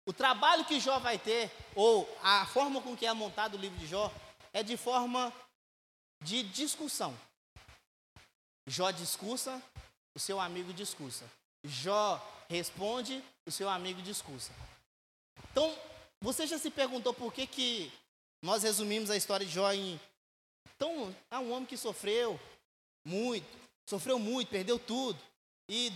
o 0.04 0.12
trabalho 0.12 0.66
que 0.66 0.80
Jó 0.80 0.98
vai 0.98 1.20
ter, 1.20 1.52
ou 1.76 2.10
a 2.24 2.44
forma 2.48 2.82
com 2.82 2.98
que 2.98 3.06
é 3.06 3.14
montado 3.14 3.54
o 3.54 3.60
livro 3.60 3.78
de 3.78 3.86
Jó, 3.86 4.12
é 4.52 4.64
de 4.64 4.78
forma 4.78 5.32
de 6.24 6.42
discussão. 6.42 7.16
Jó 8.66 8.90
discursa, 8.90 9.62
o 10.16 10.20
seu 10.20 10.40
amigo 10.40 10.74
discursa. 10.74 11.30
Jó 11.64 12.20
responde, 12.50 13.24
o 13.46 13.52
seu 13.52 13.70
amigo 13.70 14.02
discursa. 14.02 14.52
Então, 15.52 15.72
você 16.20 16.48
já 16.48 16.58
se 16.58 16.72
perguntou 16.72 17.14
por 17.14 17.32
que, 17.32 17.46
que 17.46 17.94
nós 18.42 18.64
resumimos 18.64 19.12
a 19.12 19.18
história 19.18 19.46
de 19.46 19.52
Jó 19.52 19.72
em. 19.72 20.02
Então, 20.76 21.16
há 21.30 21.40
um 21.40 21.52
homem 21.52 21.68
que 21.68 21.78
sofreu 21.78 22.40
muito, 23.04 23.48
sofreu 23.86 24.20
muito, 24.20 24.50
perdeu 24.50 24.78
tudo. 24.78 25.20
E, 25.68 25.92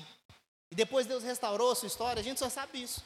e 0.72 0.76
depois 0.76 1.06
Deus 1.06 1.24
restaurou 1.24 1.72
a 1.72 1.76
sua 1.76 1.88
história, 1.88 2.20
a 2.20 2.24
gente 2.24 2.40
só 2.40 2.50
sabe 2.50 2.82
isso. 2.82 3.04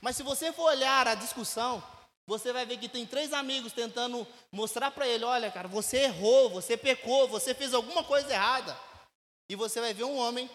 Mas 0.00 0.16
se 0.16 0.22
você 0.22 0.52
for 0.52 0.64
olhar 0.64 1.06
a 1.06 1.14
discussão, 1.14 1.82
você 2.26 2.52
vai 2.52 2.64
ver 2.64 2.78
que 2.78 2.88
tem 2.88 3.04
três 3.04 3.32
amigos 3.32 3.72
tentando 3.72 4.26
mostrar 4.52 4.90
para 4.90 5.06
ele: 5.06 5.24
olha, 5.24 5.50
cara, 5.50 5.68
você 5.68 6.04
errou, 6.04 6.48
você 6.50 6.76
pecou, 6.76 7.28
você 7.28 7.54
fez 7.54 7.74
alguma 7.74 8.04
coisa 8.04 8.32
errada. 8.32 8.78
E 9.48 9.56
você 9.56 9.80
vai 9.80 9.92
ver 9.92 10.04
um 10.04 10.16
homem 10.16 10.48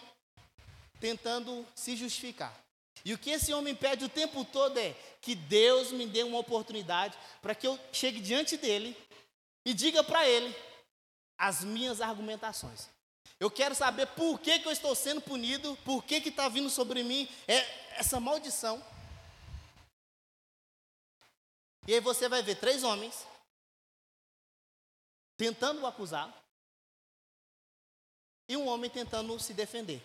tentando 0.98 1.66
se 1.74 1.94
justificar. 1.94 2.54
E 3.04 3.12
o 3.12 3.18
que 3.18 3.30
esse 3.30 3.52
homem 3.52 3.74
pede 3.74 4.04
o 4.04 4.08
tempo 4.08 4.44
todo 4.44 4.78
é 4.78 4.94
que 5.20 5.34
Deus 5.34 5.92
me 5.92 6.06
dê 6.06 6.22
uma 6.22 6.38
oportunidade 6.38 7.16
para 7.42 7.54
que 7.54 7.66
eu 7.66 7.78
chegue 7.92 8.20
diante 8.20 8.56
dele 8.56 8.96
e 9.64 9.74
diga 9.74 10.02
para 10.02 10.26
ele 10.26 10.54
as 11.38 11.62
minhas 11.62 12.00
argumentações. 12.00 12.88
Eu 13.38 13.50
quero 13.50 13.74
saber 13.74 14.06
por 14.08 14.38
que, 14.40 14.58
que 14.58 14.66
eu 14.68 14.72
estou 14.72 14.94
sendo 14.94 15.20
punido, 15.20 15.76
por 15.84 16.02
que 16.04 16.16
está 16.16 16.48
vindo 16.48 16.70
sobre 16.70 17.02
mim 17.02 17.28
é 17.46 17.58
essa 17.98 18.18
maldição. 18.18 18.82
E 21.86 21.94
aí 21.94 22.00
você 22.00 22.28
vai 22.28 22.42
ver 22.42 22.56
três 22.56 22.82
homens 22.82 23.26
tentando 25.36 25.82
o 25.82 25.86
acusar 25.86 26.34
e 28.48 28.56
um 28.56 28.66
homem 28.66 28.90
tentando 28.90 29.38
se 29.38 29.52
defender. 29.52 30.02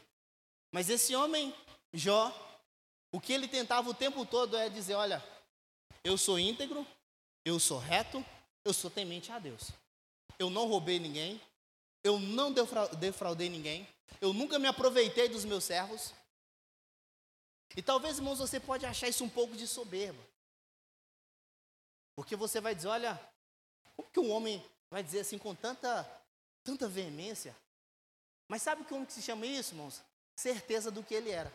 Mas 0.71 0.89
esse 0.89 1.15
homem, 1.15 1.55
Jó, 1.93 2.31
o 3.11 3.19
que 3.19 3.33
ele 3.33 3.47
tentava 3.47 3.89
o 3.89 3.93
tempo 3.93 4.25
todo 4.25 4.57
é 4.57 4.69
dizer: 4.69 4.95
olha, 4.95 5.23
eu 6.03 6.17
sou 6.17 6.39
íntegro, 6.39 6.85
eu 7.43 7.59
sou 7.59 7.79
reto, 7.79 8.23
eu 8.63 8.73
sou 8.73 8.89
temente 8.89 9.31
a 9.31 9.39
Deus. 9.39 9.71
Eu 10.41 10.49
não 10.49 10.67
roubei 10.67 10.97
ninguém, 10.97 11.39
eu 12.03 12.17
não 12.17 12.51
defraudei 12.97 13.47
ninguém, 13.47 13.87
eu 14.19 14.33
nunca 14.33 14.57
me 14.57 14.67
aproveitei 14.67 15.29
dos 15.29 15.45
meus 15.45 15.63
servos. 15.63 16.15
E 17.77 17.81
talvez, 17.83 18.17
irmãos, 18.17 18.39
você 18.39 18.59
pode 18.59 18.83
achar 18.83 19.07
isso 19.07 19.23
um 19.23 19.29
pouco 19.29 19.55
de 19.55 19.67
soberba. 19.67 20.19
Porque 22.15 22.35
você 22.35 22.59
vai 22.59 22.73
dizer, 22.73 22.87
olha, 22.87 23.21
como 23.95 24.09
que 24.09 24.19
um 24.19 24.31
homem 24.31 24.65
vai 24.89 25.03
dizer 25.03 25.19
assim 25.19 25.37
com 25.37 25.53
tanta, 25.53 26.09
tanta 26.63 26.87
veemência? 26.87 27.55
Mas 28.47 28.63
sabe 28.63 28.83
como 28.85 29.05
que 29.05 29.13
se 29.13 29.21
chama 29.21 29.45
isso, 29.45 29.75
irmãos? 29.75 30.01
Certeza 30.35 30.89
do 30.89 31.03
que 31.03 31.13
ele 31.13 31.29
era. 31.29 31.53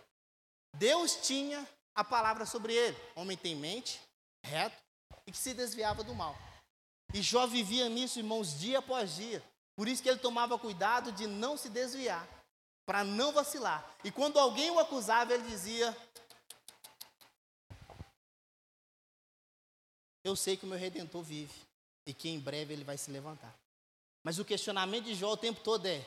Deus 0.74 1.26
tinha 1.26 1.68
a 1.92 2.04
palavra 2.04 2.46
sobre 2.46 2.72
ele. 2.72 2.96
Homem 3.16 3.36
tem 3.36 3.56
mente, 3.56 4.00
reto 4.44 4.80
e 5.26 5.32
que 5.32 5.38
se 5.38 5.52
desviava 5.54 6.04
do 6.04 6.14
mal. 6.14 6.38
E 7.16 7.22
Jó 7.22 7.46
vivia 7.46 7.88
nisso, 7.88 8.18
irmãos, 8.18 8.58
dia 8.58 8.78
após 8.78 9.16
dia. 9.16 9.42
Por 9.74 9.88
isso 9.88 10.02
que 10.02 10.08
ele 10.10 10.18
tomava 10.18 10.58
cuidado 10.58 11.10
de 11.12 11.26
não 11.26 11.56
se 11.56 11.70
desviar, 11.70 12.28
para 12.84 13.02
não 13.02 13.32
vacilar. 13.32 13.90
E 14.04 14.12
quando 14.12 14.38
alguém 14.38 14.70
o 14.70 14.78
acusava, 14.78 15.32
ele 15.32 15.48
dizia: 15.48 15.96
Eu 20.22 20.36
sei 20.36 20.58
que 20.58 20.66
o 20.66 20.68
meu 20.68 20.76
redentor 20.76 21.22
vive 21.22 21.54
e 22.04 22.12
que 22.12 22.28
em 22.28 22.38
breve 22.38 22.74
ele 22.74 22.84
vai 22.84 22.98
se 22.98 23.10
levantar. 23.10 23.58
Mas 24.22 24.38
o 24.38 24.44
questionamento 24.44 25.06
de 25.06 25.14
Jó 25.14 25.32
o 25.32 25.38
tempo 25.38 25.62
todo 25.62 25.86
é: 25.86 26.04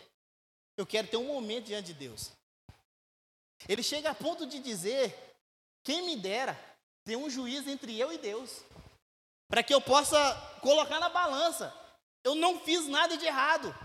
Eu 0.78 0.86
quero 0.86 1.08
ter 1.08 1.18
um 1.18 1.26
momento 1.26 1.66
diante 1.66 1.88
de 1.88 1.96
Deus. 1.96 2.32
Ele 3.68 3.82
chega 3.82 4.12
a 4.12 4.14
ponto 4.16 4.46
de 4.46 4.60
dizer: 4.60 5.18
Quem 5.84 6.04
me 6.04 6.16
dera 6.16 6.56
ter 7.04 7.16
um 7.16 7.32
juiz 7.32 7.66
entre 7.66 7.98
eu 7.98 8.14
e 8.14 8.20
Deus, 8.20 8.64
para 9.50 9.64
que 9.64 9.74
eu 9.74 9.82
possa 9.82 10.18
colocar 10.62 11.00
na 11.00 11.10
balança. 11.10 11.76
Eu 12.24 12.36
não 12.36 12.60
fiz 12.60 12.88
nada 12.88 13.18
de 13.18 13.26
errado. 13.26 13.76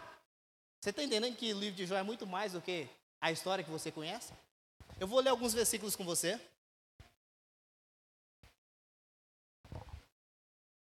Você 0.80 0.90
está 0.90 1.02
entendendo 1.02 1.35
que 1.35 1.52
o 1.52 1.59
livro 1.59 1.75
de 1.75 1.87
Jó 1.87 1.97
é 1.97 2.02
muito 2.02 2.26
mais 2.26 2.52
do 2.52 2.61
que 2.61 2.87
a 3.21 3.33
história 3.33 3.64
que 3.64 3.71
você 3.71 3.90
conhece? 3.90 4.33
Eu 5.00 5.09
vou 5.09 5.21
ler 5.21 5.30
alguns 5.30 5.54
versículos 5.54 5.97
com 5.97 6.04
você. 6.04 6.38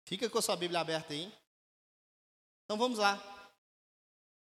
Fica 0.05 0.29
com 0.29 0.39
a 0.39 0.43
sua 0.43 0.57
Bíblia 0.57 0.81
aberta 0.81 1.15
aí. 1.15 1.33
Então 2.65 2.77
vamos 2.77 2.99
lá. 2.99 3.23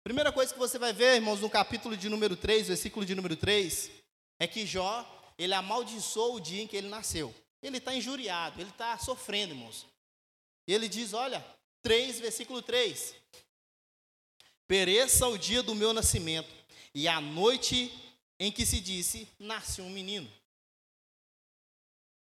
Primeira 0.04 0.32
coisa 0.32 0.52
que 0.52 0.58
você 0.58 0.78
vai 0.78 0.92
ver, 0.92 1.16
irmãos, 1.16 1.40
no 1.40 1.50
capítulo 1.50 1.96
de 1.96 2.08
número 2.08 2.36
3, 2.36 2.68
versículo 2.68 3.04
de 3.04 3.14
número 3.14 3.36
3, 3.36 3.90
é 4.38 4.46
que 4.46 4.64
Jó, 4.64 5.04
ele 5.36 5.52
amaldiçoou 5.52 6.36
o 6.36 6.40
dia 6.40 6.62
em 6.62 6.66
que 6.66 6.76
ele 6.76 6.88
nasceu. 6.88 7.34
Ele 7.60 7.78
está 7.78 7.94
injuriado, 7.94 8.60
ele 8.60 8.70
está 8.70 8.96
sofrendo, 8.96 9.52
irmãos. 9.52 9.86
E 10.70 10.72
ele 10.72 10.88
diz: 10.88 11.12
olha, 11.12 11.44
3, 11.82 12.20
versículo 12.20 12.62
3: 12.62 13.16
Pereça 14.68 15.26
o 15.26 15.36
dia 15.36 15.64
do 15.64 15.74
meu 15.74 15.92
nascimento, 15.92 16.48
e 16.94 17.08
a 17.08 17.20
noite 17.20 17.92
em 18.38 18.52
que 18.52 18.64
se 18.64 18.78
disse: 18.78 19.26
Nasce 19.36 19.82
um 19.82 19.90
menino. 19.90 20.32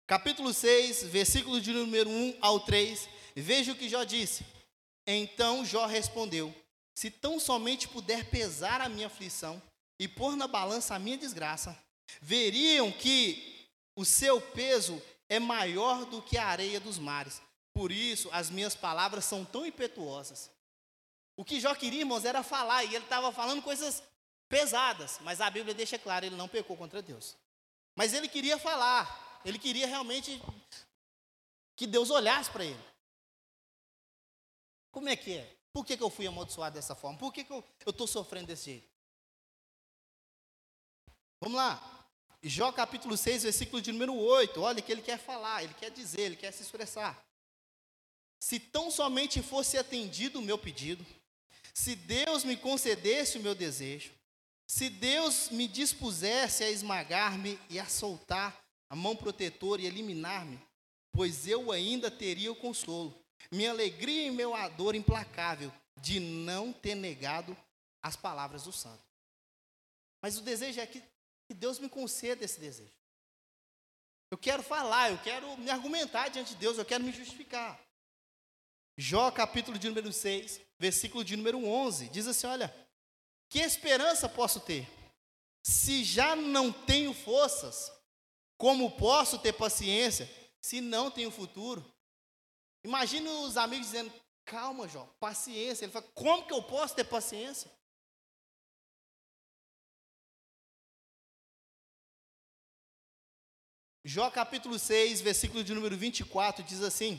Capítulo 0.08 0.54
6, 0.54 1.04
versículo 1.08 1.60
de 1.60 1.74
número 1.74 2.10
1 2.10 2.38
ao 2.40 2.62
3, 2.62 3.10
veja 3.36 3.74
o 3.74 3.76
que 3.76 3.90
Jó 3.90 4.06
disse. 4.06 4.46
Então 5.06 5.66
Jó 5.66 5.86
respondeu: 5.86 6.56
Se 6.96 7.12
tão 7.12 7.42
somente 7.42 7.90
puder 7.90 8.30
pesar 8.30 8.80
a 8.80 8.88
minha 8.88 9.08
aflição 9.08 9.62
e 10.00 10.08
pôr 10.08 10.38
na 10.38 10.48
balança 10.48 10.96
a 10.96 11.00
minha 11.00 11.18
desgraça, 11.18 11.78
veriam 12.22 12.90
que 12.90 13.68
o 13.98 14.06
seu 14.06 14.40
peso 14.40 15.02
é 15.28 15.40
maior 15.40 16.06
do 16.06 16.22
que 16.22 16.38
a 16.38 16.48
areia 16.48 16.80
dos 16.80 16.98
mares. 16.98 17.49
Por 17.74 17.92
isso 17.92 18.30
as 18.32 18.50
minhas 18.50 18.76
palavras 18.76 19.26
são 19.26 19.46
tão 19.46 19.66
impetuosas. 19.66 20.50
O 21.36 21.46
que 21.46 21.60
Jó 21.60 21.74
queria, 21.74 22.02
irmãos, 22.02 22.26
era 22.26 22.44
falar, 22.44 22.84
e 22.84 22.96
ele 22.96 23.06
estava 23.06 23.32
falando 23.32 23.62
coisas 23.62 24.04
pesadas, 24.50 25.20
mas 25.22 25.40
a 25.40 25.50
Bíblia 25.50 25.74
deixa 25.74 25.98
claro, 25.98 26.26
ele 26.26 26.36
não 26.36 26.50
pecou 26.50 26.76
contra 26.76 27.02
Deus. 27.02 27.38
Mas 27.96 28.14
ele 28.14 28.28
queria 28.28 28.58
falar, 28.58 29.40
ele 29.46 29.58
queria 29.58 29.88
realmente 29.88 30.42
que 31.76 31.88
Deus 31.88 32.10
olhasse 32.10 32.50
para 32.50 32.66
ele. 32.66 32.84
Como 34.92 35.08
é 35.08 35.16
que 35.16 35.38
é? 35.38 35.56
Por 35.72 35.86
que, 35.86 35.96
que 35.96 36.04
eu 36.04 36.10
fui 36.10 36.28
amaldiçoado 36.28 36.76
dessa 36.76 36.96
forma? 36.96 37.18
Por 37.18 37.32
que, 37.32 37.44
que 37.44 37.54
eu 37.54 37.64
estou 37.88 38.08
sofrendo 38.08 38.48
desse 38.48 38.66
jeito? 38.66 38.90
Vamos 41.40 41.56
lá. 41.56 42.08
Jó 42.42 42.72
capítulo 42.72 43.16
6, 43.16 43.44
versículo 43.44 43.82
de 43.82 43.92
número 43.92 44.14
8. 44.16 44.62
Olha 44.62 44.82
que 44.82 44.92
ele 44.92 45.02
quer 45.02 45.18
falar, 45.18 45.64
ele 45.64 45.74
quer 45.74 45.92
dizer, 45.92 46.22
ele 46.22 46.36
quer 46.36 46.52
se 46.52 46.64
expressar. 46.64 47.18
Se 48.40 48.60
tão 48.60 48.90
somente 48.90 49.42
fosse 49.42 49.78
atendido 49.78 50.40
o 50.40 50.42
meu 50.42 50.58
pedido, 50.58 51.06
se 51.74 51.96
Deus 51.96 52.44
me 52.44 52.56
concedesse 52.56 53.38
o 53.38 53.42
meu 53.42 53.54
desejo, 53.54 54.12
se 54.66 54.90
Deus 54.90 55.50
me 55.50 55.68
dispusesse 55.68 56.64
a 56.64 56.70
esmagar-me 56.70 57.60
e 57.70 57.80
a 57.80 57.88
soltar 57.88 58.58
a 58.90 58.96
mão 58.96 59.16
protetora 59.16 59.82
e 59.82 59.86
eliminar-me, 59.86 60.60
pois 61.12 61.48
eu 61.48 61.72
ainda 61.72 62.10
teria 62.10 62.52
o 62.52 62.56
consolo, 62.56 63.14
minha 63.52 63.72
alegria 63.72 64.28
e 64.28 64.32
meu 64.32 64.54
dor 64.78 64.96
implacável 64.96 65.72
de 66.00 66.20
não 66.20 66.72
ter 66.72 66.96
negado 66.96 67.58
as 68.02 68.16
palavras 68.16 68.64
do 68.64 68.72
santo. 68.72 69.04
Mas 70.22 70.38
o 70.38 70.42
desejo 70.42 70.80
é 70.80 70.88
que 70.88 71.04
que 71.50 71.54
Deus 71.56 71.80
me 71.80 71.90
conceda 71.90 72.46
esse 72.46 72.60
desejo. 72.60 72.94
Eu 74.30 74.38
quero 74.38 74.62
falar, 74.62 75.10
eu 75.10 75.18
quero 75.18 75.58
me 75.58 75.72
argumentar 75.72 76.28
diante 76.30 76.54
de 76.54 76.58
Deus, 76.58 76.78
eu 76.78 76.86
quero 76.86 77.04
me 77.04 77.12
justificar. 77.12 77.80
Jó, 79.02 79.32
capítulo 79.32 79.80
de 79.80 79.88
número 79.88 80.12
6, 80.12 80.60
versículo 80.78 81.24
de 81.24 81.38
número 81.38 81.66
11, 81.66 82.10
diz 82.10 82.28
assim: 82.28 82.48
Olha, 82.48 82.76
que 83.48 83.60
esperança 83.60 84.28
posso 84.28 84.60
ter? 84.60 84.86
Se 85.64 86.04
já 86.04 86.36
não 86.36 86.70
tenho 86.70 87.14
forças, 87.14 87.90
como 88.58 88.92
posso 88.98 89.40
ter 89.40 89.54
paciência 89.54 90.30
se 90.60 90.82
não 90.82 91.10
tenho 91.10 91.32
futuro? 91.32 91.82
Imagina 92.84 93.32
os 93.40 93.56
amigos 93.56 93.86
dizendo: 93.86 94.12
Calma, 94.44 94.86
Jó, 94.86 95.06
paciência. 95.18 95.86
Ele 95.86 95.94
fala: 95.94 96.06
Como 96.14 96.46
que 96.46 96.54
eu 96.54 96.62
posso 96.62 96.94
ter 96.94 97.06
paciência? 97.06 97.72
Jó 104.04 104.30
capítulo 104.30 104.78
6, 104.78 105.22
versículo 105.22 105.64
de 105.64 105.74
número 105.74 105.96
24 105.96 106.62
diz 106.66 106.82
assim: 106.82 107.18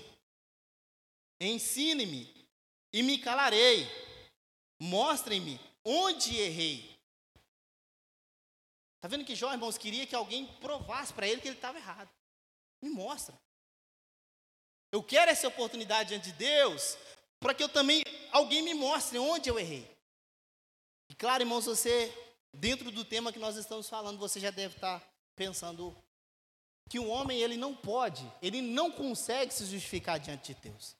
Ensine-me 1.41 2.47
e 2.93 3.03
me 3.03 3.19
calarei, 3.19 3.89
mostrem-me 4.79 5.59
onde 5.85 6.37
errei. 6.37 6.91
Está 8.97 9.09
vendo 9.09 9.25
que 9.25 9.35
Jó, 9.35 9.51
irmãos, 9.51 9.79
queria 9.79 10.07
que 10.07 10.15
alguém 10.15 10.47
provasse 10.59 11.13
para 11.13 11.27
ele 11.27 11.41
que 11.41 11.49
ele 11.49 11.57
estava 11.57 11.79
errado. 11.79 12.11
Me 12.83 12.91
mostra. 12.91 13.35
Eu 14.93 15.03
quero 15.03 15.31
essa 15.31 15.49
oportunidade 15.49 16.11
diante 16.11 16.27
de 16.27 16.33
Deus 16.33 16.99
para 17.39 17.55
que 17.55 17.63
eu 17.63 17.69
também, 17.69 18.03
alguém 18.31 18.61
me 18.61 18.75
mostre 18.75 19.19
onde 19.19 19.49
eu 19.49 19.59
errei. 19.59 19.89
E 21.09 21.15
claro, 21.15 21.43
irmãos, 21.43 21.65
você, 21.65 22.13
dentro 22.53 22.91
do 22.91 23.05
tema 23.05 23.33
que 23.33 23.39
nós 23.39 23.57
estamos 23.57 23.89
falando, 23.89 24.19
você 24.19 24.39
já 24.39 24.51
deve 24.51 24.75
estar 24.75 25.03
pensando 25.35 25.97
que 26.91 26.99
o 26.99 27.09
homem 27.09 27.41
ele 27.41 27.57
não 27.57 27.75
pode, 27.75 28.31
ele 28.43 28.61
não 28.61 28.91
consegue 28.91 29.55
se 29.55 29.65
justificar 29.65 30.21
diante 30.21 30.53
de 30.53 30.61
Deus. 30.61 31.00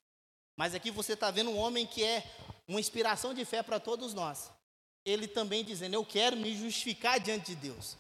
Mas 0.61 0.75
aqui 0.75 0.91
você 0.91 1.15
está 1.15 1.31
vendo 1.31 1.49
um 1.49 1.57
homem 1.57 1.87
que 1.87 2.05
é 2.05 2.23
uma 2.69 2.79
inspiração 2.79 3.33
de 3.33 3.47
fé 3.47 3.63
para 3.63 3.81
todos 3.81 4.13
nós. 4.13 4.51
Ele 5.07 5.27
também 5.27 5.65
dizendo: 5.65 5.95
Eu 5.95 6.05
quero 6.05 6.37
me 6.37 6.55
justificar 6.55 7.19
diante 7.19 7.55
de 7.55 7.69
Deus. 7.69 7.97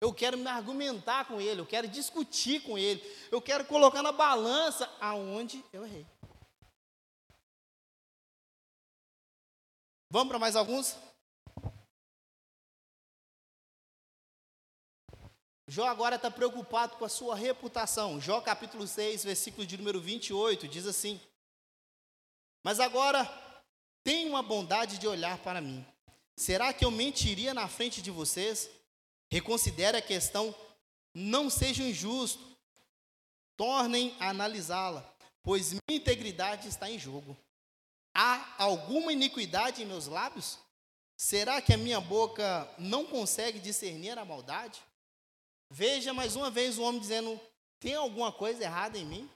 Eu 0.00 0.10
quero 0.10 0.38
me 0.38 0.46
argumentar 0.46 1.26
com 1.26 1.38
ele, 1.38 1.60
eu 1.60 1.66
quero 1.66 1.86
discutir 1.86 2.62
com 2.62 2.78
ele, 2.78 2.98
eu 3.30 3.42
quero 3.42 3.66
colocar 3.66 4.02
na 4.02 4.10
balança 4.10 4.90
aonde 5.02 5.62
eu 5.70 5.84
errei. 5.84 6.06
Vamos 10.08 10.28
para 10.28 10.38
mais 10.38 10.56
alguns? 10.56 10.96
Jó 15.68 15.86
agora 15.86 16.16
está 16.16 16.30
preocupado 16.30 16.96
com 16.96 17.04
a 17.04 17.08
sua 17.10 17.36
reputação. 17.36 18.18
Jó 18.18 18.40
capítulo 18.40 18.86
6, 18.86 19.24
versículo 19.24 19.66
de 19.66 19.76
número 19.76 20.00
28, 20.00 20.66
diz 20.66 20.86
assim: 20.86 21.20
Mas 22.62 22.80
agora 22.80 23.24
tem 24.04 24.28
uma 24.28 24.42
bondade 24.42 24.98
de 24.98 25.06
olhar 25.06 25.38
para 25.38 25.60
mim. 25.60 25.84
Será 26.36 26.72
que 26.72 26.84
eu 26.84 26.90
mentiria 26.90 27.52
na 27.52 27.68
frente 27.68 28.00
de 28.00 28.10
vocês? 28.10 28.70
Reconsidere 29.30 29.96
a 29.96 30.02
questão, 30.02 30.54
não 31.14 31.48
sejam 31.48 31.86
injustos, 31.86 32.56
tornem 33.56 34.14
a 34.20 34.30
analisá-la, 34.30 35.08
pois 35.42 35.72
minha 35.72 36.00
integridade 36.00 36.68
está 36.68 36.90
em 36.90 36.98
jogo. 36.98 37.36
Há 38.14 38.54
alguma 38.58 39.12
iniquidade 39.12 39.82
em 39.82 39.86
meus 39.86 40.06
lábios? 40.06 40.58
Será 41.16 41.62
que 41.62 41.72
a 41.72 41.78
minha 41.78 42.00
boca 42.00 42.68
não 42.78 43.06
consegue 43.06 43.58
discernir 43.58 44.18
a 44.18 44.24
maldade? 44.24 44.82
Veja 45.70 46.12
mais 46.12 46.36
uma 46.36 46.50
vez 46.50 46.76
o 46.76 46.82
homem 46.82 47.00
dizendo: 47.00 47.40
tem 47.80 47.94
alguma 47.94 48.32
coisa 48.32 48.62
errada 48.62 48.98
em 48.98 49.04
mim? 49.04 49.30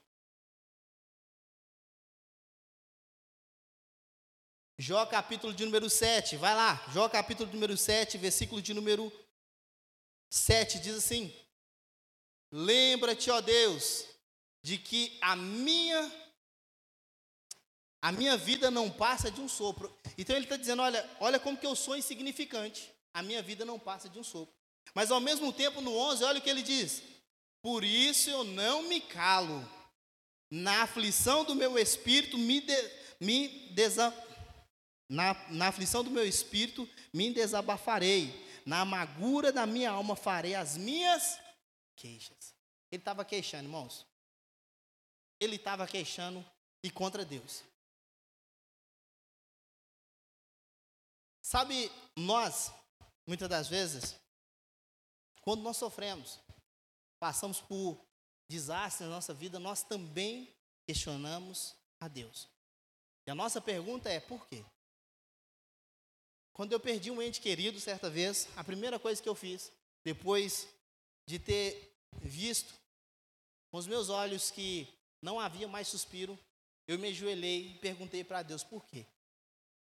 Jó 4.78 5.06
capítulo 5.06 5.54
de 5.54 5.64
número 5.64 5.88
7, 5.88 6.36
vai 6.36 6.54
lá, 6.54 6.84
Jó 6.92 7.08
capítulo 7.08 7.48
de 7.48 7.54
número 7.54 7.76
7, 7.76 8.18
versículo 8.18 8.60
de 8.60 8.74
número 8.74 9.10
7, 10.28 10.78
diz 10.80 10.96
assim: 10.96 11.34
Lembra-te, 12.52 13.30
ó 13.30 13.40
Deus, 13.40 14.04
de 14.62 14.76
que 14.76 15.16
a 15.22 15.34
minha 15.34 16.12
a 18.02 18.12
minha 18.12 18.36
vida 18.36 18.70
não 18.70 18.90
passa 18.90 19.30
de 19.30 19.40
um 19.40 19.48
sopro. 19.48 19.92
Então 20.16 20.36
ele 20.36 20.44
está 20.44 20.56
dizendo: 20.56 20.82
olha, 20.82 21.08
olha 21.20 21.40
como 21.40 21.56
que 21.56 21.66
eu 21.66 21.74
sou 21.74 21.96
insignificante. 21.96 22.92
A 23.12 23.22
minha 23.22 23.42
vida 23.42 23.64
não 23.64 23.78
passa 23.78 24.08
de 24.08 24.18
um 24.18 24.22
sopro. 24.22 24.54
Mas 24.94 25.10
ao 25.10 25.20
mesmo 25.20 25.52
tempo, 25.52 25.80
no 25.80 25.96
11, 25.96 26.22
olha 26.22 26.38
o 26.38 26.42
que 26.42 26.50
ele 26.50 26.62
diz: 26.62 27.02
Por 27.62 27.82
isso 27.82 28.30
eu 28.30 28.44
não 28.44 28.82
me 28.82 29.00
calo, 29.00 29.66
na 30.50 30.82
aflição 30.82 31.44
do 31.44 31.54
meu 31.54 31.78
espírito 31.78 32.38
me, 32.38 32.60
de, 32.60 32.90
me 33.18 33.48
desa, 33.70 34.14
na, 35.08 35.34
na 35.50 35.68
aflição 35.68 36.02
do 36.02 36.10
meu 36.10 36.26
espírito 36.26 36.88
me 37.12 37.32
desabafarei, 37.32 38.32
na 38.64 38.80
amargura 38.80 39.52
da 39.52 39.66
minha 39.66 39.90
alma 39.90 40.16
farei 40.16 40.54
as 40.54 40.76
minhas 40.76 41.38
queixas. 41.94 42.54
Ele 42.90 43.00
estava 43.00 43.24
queixando, 43.24 43.64
irmãos. 43.64 44.06
Ele 45.40 45.56
estava 45.56 45.86
queixando 45.86 46.44
e 46.82 46.90
contra 46.90 47.24
Deus. 47.24 47.62
Sabe, 51.42 51.90
nós, 52.16 52.72
muitas 53.26 53.48
das 53.48 53.68
vezes, 53.68 54.18
quando 55.42 55.62
nós 55.62 55.76
sofremos, 55.76 56.40
passamos 57.20 57.60
por 57.60 58.04
desastres 58.48 59.08
na 59.08 59.14
nossa 59.14 59.32
vida, 59.32 59.60
nós 59.60 59.84
também 59.84 60.52
questionamos 60.84 61.76
a 62.00 62.08
Deus. 62.08 62.48
E 63.26 63.30
a 63.30 63.34
nossa 63.34 63.60
pergunta 63.60 64.08
é: 64.08 64.18
por 64.18 64.46
quê? 64.48 64.64
Quando 66.56 66.72
eu 66.72 66.80
perdi 66.80 67.10
um 67.10 67.20
ente 67.20 67.38
querido 67.38 67.78
certa 67.78 68.08
vez, 68.08 68.48
a 68.56 68.64
primeira 68.64 68.98
coisa 68.98 69.22
que 69.22 69.28
eu 69.28 69.34
fiz, 69.34 69.70
depois 70.02 70.66
de 71.26 71.38
ter 71.38 71.94
visto 72.22 72.72
com 73.70 73.76
os 73.76 73.86
meus 73.86 74.08
olhos 74.08 74.50
que 74.50 74.88
não 75.20 75.38
havia 75.38 75.68
mais 75.68 75.86
suspiro, 75.86 76.38
eu 76.88 76.98
me 76.98 77.08
ajoelhei 77.08 77.72
e 77.72 77.74
perguntei 77.74 78.24
para 78.24 78.42
Deus 78.42 78.64
por 78.64 78.86
quê. 78.86 79.04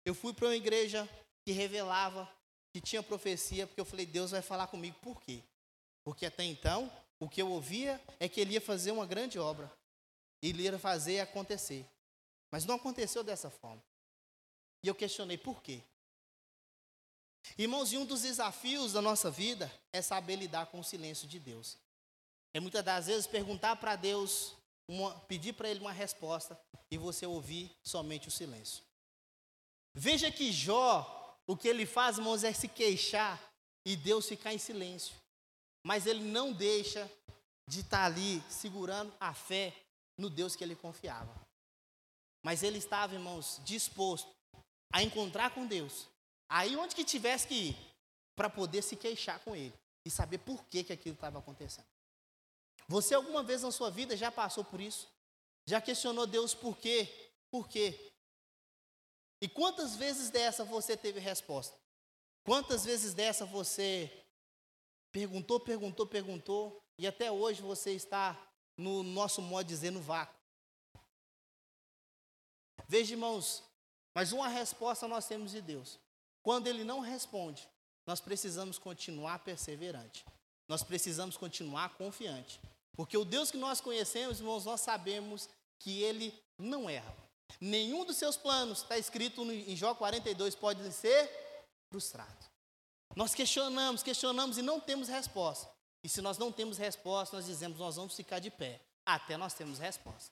Eu 0.03 0.13
fui 0.13 0.33
para 0.33 0.47
uma 0.47 0.55
igreja 0.55 1.07
que 1.45 1.53
revelava 1.53 2.29
que 2.73 2.81
tinha 2.81 3.01
profecia, 3.01 3.65
porque 3.65 3.79
eu 3.79 3.85
falei, 3.85 4.05
Deus 4.05 4.31
vai 4.31 4.41
falar 4.41 4.67
comigo. 4.67 4.97
Por 5.01 5.21
quê? 5.21 5.41
Porque 6.03 6.25
até 6.25 6.43
então, 6.43 6.91
o 7.21 7.29
que 7.29 7.41
eu 7.41 7.49
ouvia 7.49 8.03
é 8.19 8.27
que 8.27 8.41
ele 8.41 8.55
ia 8.55 8.61
fazer 8.61 8.91
uma 8.91 9.05
grande 9.05 9.39
obra. 9.39 9.71
Ele 10.41 10.63
ia 10.63 10.77
fazer 10.77 11.21
acontecer. 11.21 11.85
Mas 12.51 12.65
não 12.65 12.75
aconteceu 12.75 13.23
dessa 13.23 13.49
forma. 13.49 13.81
E 14.83 14.89
eu 14.89 14.95
questionei 14.95 15.37
por 15.37 15.63
quê. 15.63 15.81
Irmãos, 17.57 17.91
e 17.91 17.97
um 17.97 18.05
dos 18.05 18.21
desafios 18.21 18.93
da 18.93 19.01
nossa 19.01 19.29
vida 19.29 19.71
é 19.91 20.01
saber 20.01 20.35
lidar 20.35 20.67
com 20.67 20.79
o 20.79 20.83
silêncio 20.83 21.27
de 21.27 21.39
Deus. 21.39 21.77
É 22.53 22.59
muitas 22.59 22.83
das 22.83 23.07
vezes 23.07 23.27
perguntar 23.27 23.75
para 23.75 23.95
Deus, 23.95 24.55
uma, 24.87 25.17
pedir 25.21 25.53
para 25.53 25.69
Ele 25.69 25.79
uma 25.79 25.91
resposta 25.91 26.59
e 26.89 26.97
você 26.97 27.25
ouvir 27.25 27.71
somente 27.83 28.27
o 28.27 28.31
silêncio. 28.31 28.83
Veja 29.93 30.31
que 30.31 30.51
Jó 30.51 31.15
o 31.49 31.57
que 31.57 31.67
ele 31.67 31.83
faz, 31.83 32.19
irmãos, 32.19 32.43
é 32.43 32.53
se 32.53 32.67
queixar 32.67 33.41
e 33.83 33.95
Deus 33.95 34.27
ficar 34.27 34.53
em 34.53 34.59
silêncio. 34.59 35.15
Mas 35.83 36.05
ele 36.05 36.23
não 36.23 36.53
deixa 36.53 37.11
de 37.67 37.79
estar 37.79 38.05
ali 38.05 38.39
segurando 38.47 39.11
a 39.19 39.33
fé 39.33 39.75
no 40.15 40.29
Deus 40.29 40.55
que 40.55 40.63
ele 40.63 40.75
confiava. 40.75 41.33
Mas 42.43 42.61
ele 42.61 42.77
estava, 42.77 43.15
irmãos, 43.15 43.59
disposto 43.65 44.29
a 44.93 45.01
encontrar 45.01 45.49
com 45.49 45.65
Deus. 45.65 46.07
Aí 46.49 46.75
onde 46.75 46.95
que 46.95 47.05
tivesse 47.05 47.47
que 47.47 47.53
ir 47.53 47.77
para 48.35 48.49
poder 48.49 48.81
se 48.81 48.95
queixar 48.95 49.39
com 49.41 49.55
ele 49.55 49.73
e 50.03 50.09
saber 50.09 50.39
por 50.39 50.65
que 50.65 50.83
que 50.83 50.93
aquilo 50.93 51.13
estava 51.13 51.37
acontecendo. 51.37 51.85
Você 52.87 53.13
alguma 53.13 53.43
vez 53.43 53.61
na 53.61 53.71
sua 53.71 53.91
vida 53.91 54.17
já 54.17 54.31
passou 54.31 54.65
por 54.65 54.81
isso? 54.81 55.07
Já 55.65 55.79
questionou 55.79 56.25
Deus 56.25 56.55
por 56.55 56.75
quê? 56.77 57.31
Por 57.51 57.67
quê? 57.67 58.11
E 59.39 59.47
quantas 59.47 59.95
vezes 59.95 60.31
dessa 60.31 60.63
você 60.63 60.97
teve 60.97 61.19
resposta? 61.19 61.77
Quantas 62.43 62.83
vezes 62.83 63.13
dessa 63.13 63.45
você 63.45 64.11
perguntou, 65.11 65.59
perguntou, 65.59 66.07
perguntou 66.07 66.83
e 66.97 67.05
até 67.05 67.31
hoje 67.31 67.61
você 67.61 67.91
está 67.91 68.35
no 68.75 69.03
nosso 69.03 69.41
modo 69.41 69.67
de 69.67 69.73
dizer 69.75 69.91
no 69.91 70.01
vácuo? 70.01 70.35
Veja, 72.87 73.13
irmãos, 73.13 73.63
mas 74.15 74.31
uma 74.31 74.47
resposta 74.47 75.07
nós 75.07 75.27
temos 75.27 75.51
de 75.51 75.61
Deus. 75.61 75.99
Quando 76.49 76.65
ele 76.65 76.83
não 76.83 76.99
responde, 76.99 77.69
nós 78.07 78.19
precisamos 78.19 78.79
continuar 78.79 79.37
perseverante. 79.37 80.25
Nós 80.67 80.81
precisamos 80.81 81.37
continuar 81.37 81.89
confiante. 81.89 82.59
Porque 82.93 83.15
o 83.15 83.23
Deus 83.23 83.51
que 83.51 83.57
nós 83.57 83.79
conhecemos, 83.79 84.39
irmãos, 84.39 84.65
nós 84.65 84.81
sabemos 84.81 85.47
que 85.77 86.01
ele 86.01 86.33
não 86.57 86.89
erra. 86.89 87.15
Nenhum 87.61 88.03
dos 88.03 88.17
seus 88.17 88.35
planos, 88.35 88.79
está 88.79 88.97
escrito 88.97 89.43
em 89.43 89.75
Jó 89.75 89.93
42, 89.93 90.55
pode 90.55 90.91
ser 90.91 91.29
frustrado. 91.87 92.43
Nós 93.15 93.35
questionamos, 93.35 94.01
questionamos 94.01 94.57
e 94.57 94.63
não 94.63 94.79
temos 94.79 95.07
resposta. 95.07 95.71
E 96.03 96.09
se 96.09 96.19
nós 96.19 96.39
não 96.39 96.51
temos 96.51 96.79
resposta, 96.79 97.35
nós 97.35 97.45
dizemos, 97.45 97.77
nós 97.77 97.95
vamos 97.95 98.15
ficar 98.15 98.39
de 98.39 98.49
pé, 98.49 98.81
até 99.05 99.37
nós 99.37 99.53
temos 99.53 99.77
resposta. 99.77 100.31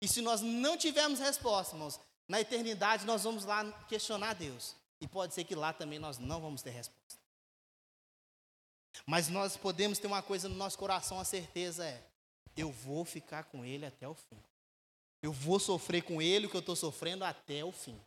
E 0.00 0.06
se 0.06 0.20
nós 0.20 0.40
não 0.40 0.76
tivermos 0.76 1.18
resposta, 1.18 1.74
irmãos, 1.74 1.98
na 2.28 2.40
eternidade 2.40 3.04
nós 3.04 3.24
vamos 3.24 3.44
lá 3.44 3.72
questionar 3.88 4.34
Deus. 4.34 4.83
E 5.04 5.06
pode 5.06 5.34
ser 5.34 5.44
que 5.44 5.54
lá 5.54 5.70
também 5.70 5.98
nós 5.98 6.16
não 6.16 6.40
vamos 6.40 6.62
ter 6.62 6.70
resposta. 6.70 7.20
Mas 9.04 9.28
nós 9.28 9.54
podemos 9.54 9.98
ter 9.98 10.06
uma 10.06 10.22
coisa 10.22 10.48
no 10.48 10.54
nosso 10.54 10.78
coração, 10.78 11.20
a 11.20 11.26
certeza 11.26 11.84
é: 11.84 12.02
eu 12.56 12.72
vou 12.72 13.04
ficar 13.04 13.44
com 13.44 13.62
Ele 13.62 13.84
até 13.84 14.08
o 14.08 14.14
fim. 14.14 14.42
Eu 15.20 15.30
vou 15.30 15.60
sofrer 15.60 16.00
com 16.04 16.22
Ele 16.22 16.46
o 16.46 16.48
que 16.48 16.56
eu 16.56 16.60
estou 16.60 16.74
sofrendo 16.74 17.22
até 17.22 17.62
o 17.62 17.70
fim. 17.70 18.00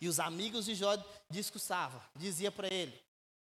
E 0.00 0.08
os 0.08 0.18
amigos 0.18 0.64
de 0.64 0.74
Jó 0.74 0.96
discursavam, 1.28 2.00
dizia 2.16 2.50
para 2.50 2.72
ele. 2.72 2.98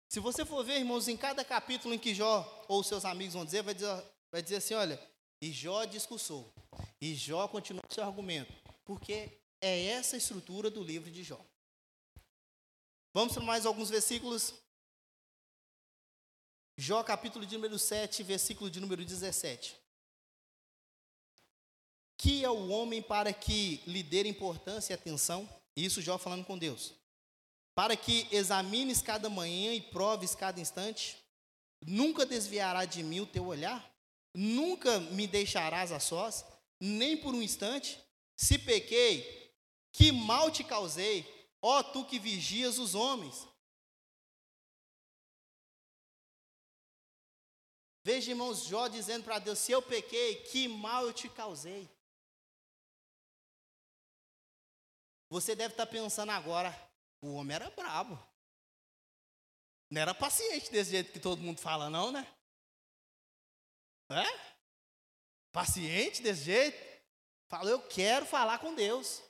Se 0.07 0.19
você 0.19 0.43
for 0.43 0.65
ver, 0.65 0.79
irmãos, 0.79 1.07
em 1.07 1.15
cada 1.15 1.45
capítulo 1.45 1.93
em 1.93 1.99
que 1.99 2.15
Jó 2.15 2.65
ou 2.67 2.83
seus 2.83 3.05
amigos 3.05 3.35
vão 3.35 3.45
dizer, 3.45 3.61
vai 3.61 3.75
dizer, 3.75 4.03
vai 4.31 4.41
dizer 4.41 4.55
assim, 4.55 4.73
olha, 4.73 4.99
e 5.39 5.51
Jó 5.51 5.85
discursou. 5.85 6.51
E 6.99 7.13
Jó 7.13 7.47
continuou 7.47 7.85
seu 7.91 8.03
argumento, 8.03 8.51
porque 8.83 9.37
é 9.61 9.85
essa 9.85 10.15
a 10.15 10.17
estrutura 10.17 10.71
do 10.71 10.81
livro 10.81 11.11
de 11.11 11.21
Jó. 11.21 11.39
Vamos 13.13 13.33
para 13.33 13.43
mais 13.43 13.65
alguns 13.65 13.89
versículos. 13.89 14.53
Jó, 16.77 17.03
capítulo 17.03 17.45
de 17.45 17.55
número 17.55 17.77
7, 17.79 18.21
versículo 18.23 18.69
de 18.69 18.79
número 18.79 19.03
17. 19.03 19.75
Que 22.17 22.43
é 22.43 22.49
o 22.49 22.69
homem 22.69 23.01
para 23.01 23.33
que 23.33 23.81
lhe 23.87 24.03
dê 24.03 24.27
importância 24.27 24.93
e 24.93 24.95
atenção? 24.95 25.49
Isso 25.75 26.01
Jó 26.01 26.17
falando 26.17 26.45
com 26.45 26.57
Deus. 26.57 26.93
Para 27.73 27.95
que 27.95 28.27
examines 28.31 29.01
cada 29.01 29.29
manhã 29.29 29.73
e 29.73 29.81
proves 29.81 30.35
cada 30.35 30.59
instante? 30.59 31.17
Nunca 31.85 32.25
desviará 32.25 32.85
de 32.85 33.01
mim 33.01 33.21
o 33.21 33.25
teu 33.25 33.45
olhar? 33.45 33.89
Nunca 34.35 34.99
me 34.99 35.25
deixarás 35.25 35.91
a 35.91 35.99
sós? 35.99 36.45
Nem 36.79 37.17
por 37.17 37.33
um 37.33 37.41
instante? 37.41 37.99
Se 38.35 38.59
pequei, 38.59 39.53
que 39.91 40.11
mal 40.11 40.51
te 40.51 40.63
causei, 40.63 41.38
ó 41.61 41.83
tu 41.83 42.05
que 42.05 42.19
vigias 42.19 42.77
os 42.77 42.95
homens. 42.95 43.47
Veja, 48.03 48.31
irmãos, 48.31 48.65
Jó 48.65 48.87
dizendo 48.87 49.23
para 49.23 49.39
Deus: 49.39 49.59
se 49.59 49.71
eu 49.71 49.81
pequei, 49.81 50.43
que 50.43 50.67
mal 50.67 51.05
eu 51.05 51.13
te 51.13 51.29
causei. 51.29 51.89
Você 55.29 55.55
deve 55.55 55.73
estar 55.73 55.85
pensando 55.85 56.31
agora, 56.31 56.73
o 57.21 57.33
homem 57.33 57.55
era 57.55 57.69
brabo. 57.69 58.17
Não 59.91 60.01
era 60.01 60.15
paciente 60.15 60.71
desse 60.71 60.91
jeito 60.91 61.11
que 61.11 61.19
todo 61.19 61.41
mundo 61.41 61.59
fala, 61.59 61.89
não, 61.89 62.11
né? 62.11 62.25
É? 64.09 64.59
Paciente 65.51 66.21
desse 66.21 66.43
jeito? 66.45 66.77
Fala, 67.47 67.69
eu 67.69 67.81
quero 67.87 68.25
falar 68.25 68.59
com 68.59 68.73
Deus. 68.73 69.21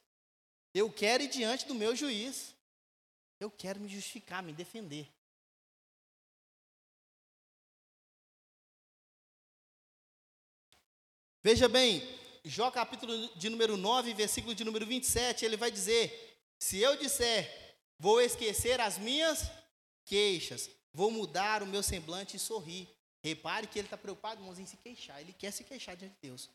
Eu 0.80 0.90
quero 0.90 1.24
ir 1.24 1.28
diante 1.28 1.66
do 1.66 1.76
meu 1.76 1.94
juiz. 1.94 2.56
Eu 3.38 3.52
quero 3.52 3.82
me 3.82 3.90
justificar, 3.90 4.42
me 4.42 4.54
defender. 4.54 5.06
Veja 11.44 11.68
bem, 11.68 12.02
Jó 12.46 12.72
capítulo 12.72 13.14
de 13.36 13.50
número 13.50 13.76
9, 13.76 14.14
versículo 14.14 14.56
de 14.56 14.64
número 14.64 14.86
27, 14.86 15.44
ele 15.44 15.58
vai 15.58 15.70
dizer: 15.70 16.04
Se 16.58 16.78
eu 16.78 16.96
disser, 16.96 17.44
vou 17.98 18.22
esquecer 18.22 18.80
as 18.80 18.98
minhas 18.98 19.52
queixas, 20.06 20.70
vou 20.94 21.12
mudar 21.12 21.62
o 21.62 21.68
meu 21.68 21.84
semblante 21.84 22.38
e 22.38 22.40
sorrir. 22.40 22.88
Repare 23.22 23.68
que 23.68 23.78
ele 23.78 23.88
está 23.88 23.98
preocupado, 23.98 24.40
irmãos, 24.40 24.60
em 24.60 24.66
se 24.66 24.78
queixar. 24.78 25.20
Ele 25.20 25.34
quer 25.34 25.52
se 25.52 25.66
queixar 25.66 25.98
diante 25.98 26.16
de 26.16 26.22
Deus. 26.22 26.50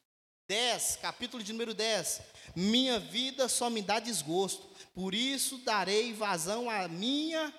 10, 0.46 0.96
capítulo 0.96 1.42
de 1.42 1.52
número 1.52 1.72
10. 1.72 2.20
Minha 2.54 2.98
vida 2.98 3.48
só 3.48 3.70
me 3.70 3.80
dá 3.80 3.98
desgosto, 3.98 4.68
por 4.92 5.14
isso 5.14 5.58
darei 5.58 6.12
vazão 6.12 6.68
à 6.68 6.86
minha 6.86 7.52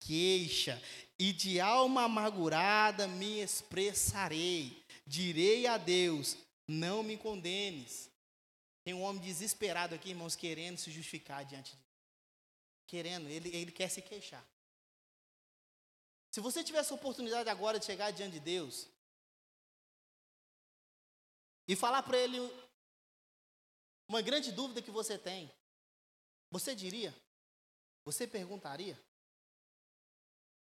queixa, 0.00 0.82
e 1.18 1.32
de 1.32 1.60
alma 1.60 2.04
amargurada 2.04 3.06
me 3.06 3.40
expressarei. 3.40 4.82
Direi 5.06 5.66
a 5.66 5.76
Deus: 5.76 6.36
não 6.66 7.02
me 7.02 7.16
condenes. 7.16 8.10
Tem 8.82 8.94
um 8.94 9.02
homem 9.02 9.22
desesperado 9.22 9.94
aqui, 9.94 10.10
irmãos, 10.10 10.34
querendo 10.34 10.78
se 10.78 10.90
justificar 10.90 11.44
diante 11.44 11.70
de 11.70 11.76
Deus. 11.76 11.92
Querendo, 12.86 13.28
ele, 13.28 13.54
ele 13.54 13.70
quer 13.70 13.88
se 13.88 14.02
queixar. 14.02 14.44
Se 16.30 16.40
você 16.40 16.64
tivesse 16.64 16.92
a 16.92 16.96
oportunidade 16.96 17.48
agora 17.48 17.78
de 17.78 17.84
chegar 17.84 18.10
diante 18.10 18.32
de 18.32 18.40
Deus 18.40 18.88
e 21.66 21.76
falar 21.76 22.02
para 22.02 22.18
Ele 22.18 22.38
uma 24.08 24.20
grande 24.20 24.52
dúvida 24.52 24.82
que 24.82 24.90
você 24.90 25.16
tem, 25.16 25.50
você 26.50 26.74
diria? 26.74 27.14
Você 28.04 28.26
perguntaria? 28.26 28.98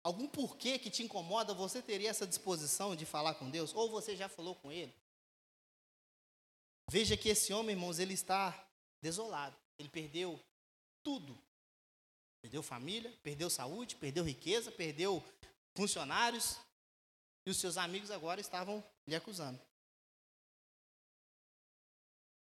Algum 0.04 0.28
porquê 0.28 0.80
que 0.80 0.90
te 0.90 1.04
incomoda, 1.04 1.54
você 1.54 1.82
teria 1.82 2.10
essa 2.10 2.28
disposição 2.28 2.96
de 2.96 3.06
falar 3.06 3.36
com 3.36 3.50
Deus? 3.50 3.74
Ou 3.74 3.90
você 3.90 4.16
já 4.16 4.30
falou 4.30 4.56
com 4.56 4.72
Ele? 4.72 4.94
Veja 6.90 7.16
que 7.16 7.30
esse 7.30 7.54
homem, 7.54 7.76
irmãos, 7.76 8.00
ele 8.00 8.14
está 8.14 8.68
desolado. 9.02 9.56
Ele 9.78 9.90
perdeu 9.90 10.40
tudo. 11.04 11.38
Perdeu 12.42 12.64
família, 12.64 13.14
perdeu 13.22 13.50
saúde, 13.50 13.96
perdeu 13.96 14.24
riqueza, 14.24 14.72
perdeu 14.72 15.24
funcionários. 15.76 16.58
E 17.46 17.50
os 17.52 17.58
seus 17.58 17.78
amigos 17.78 18.10
agora 18.10 18.42
estavam 18.42 18.84
lhe 19.06 19.16
acusando. 19.16 19.60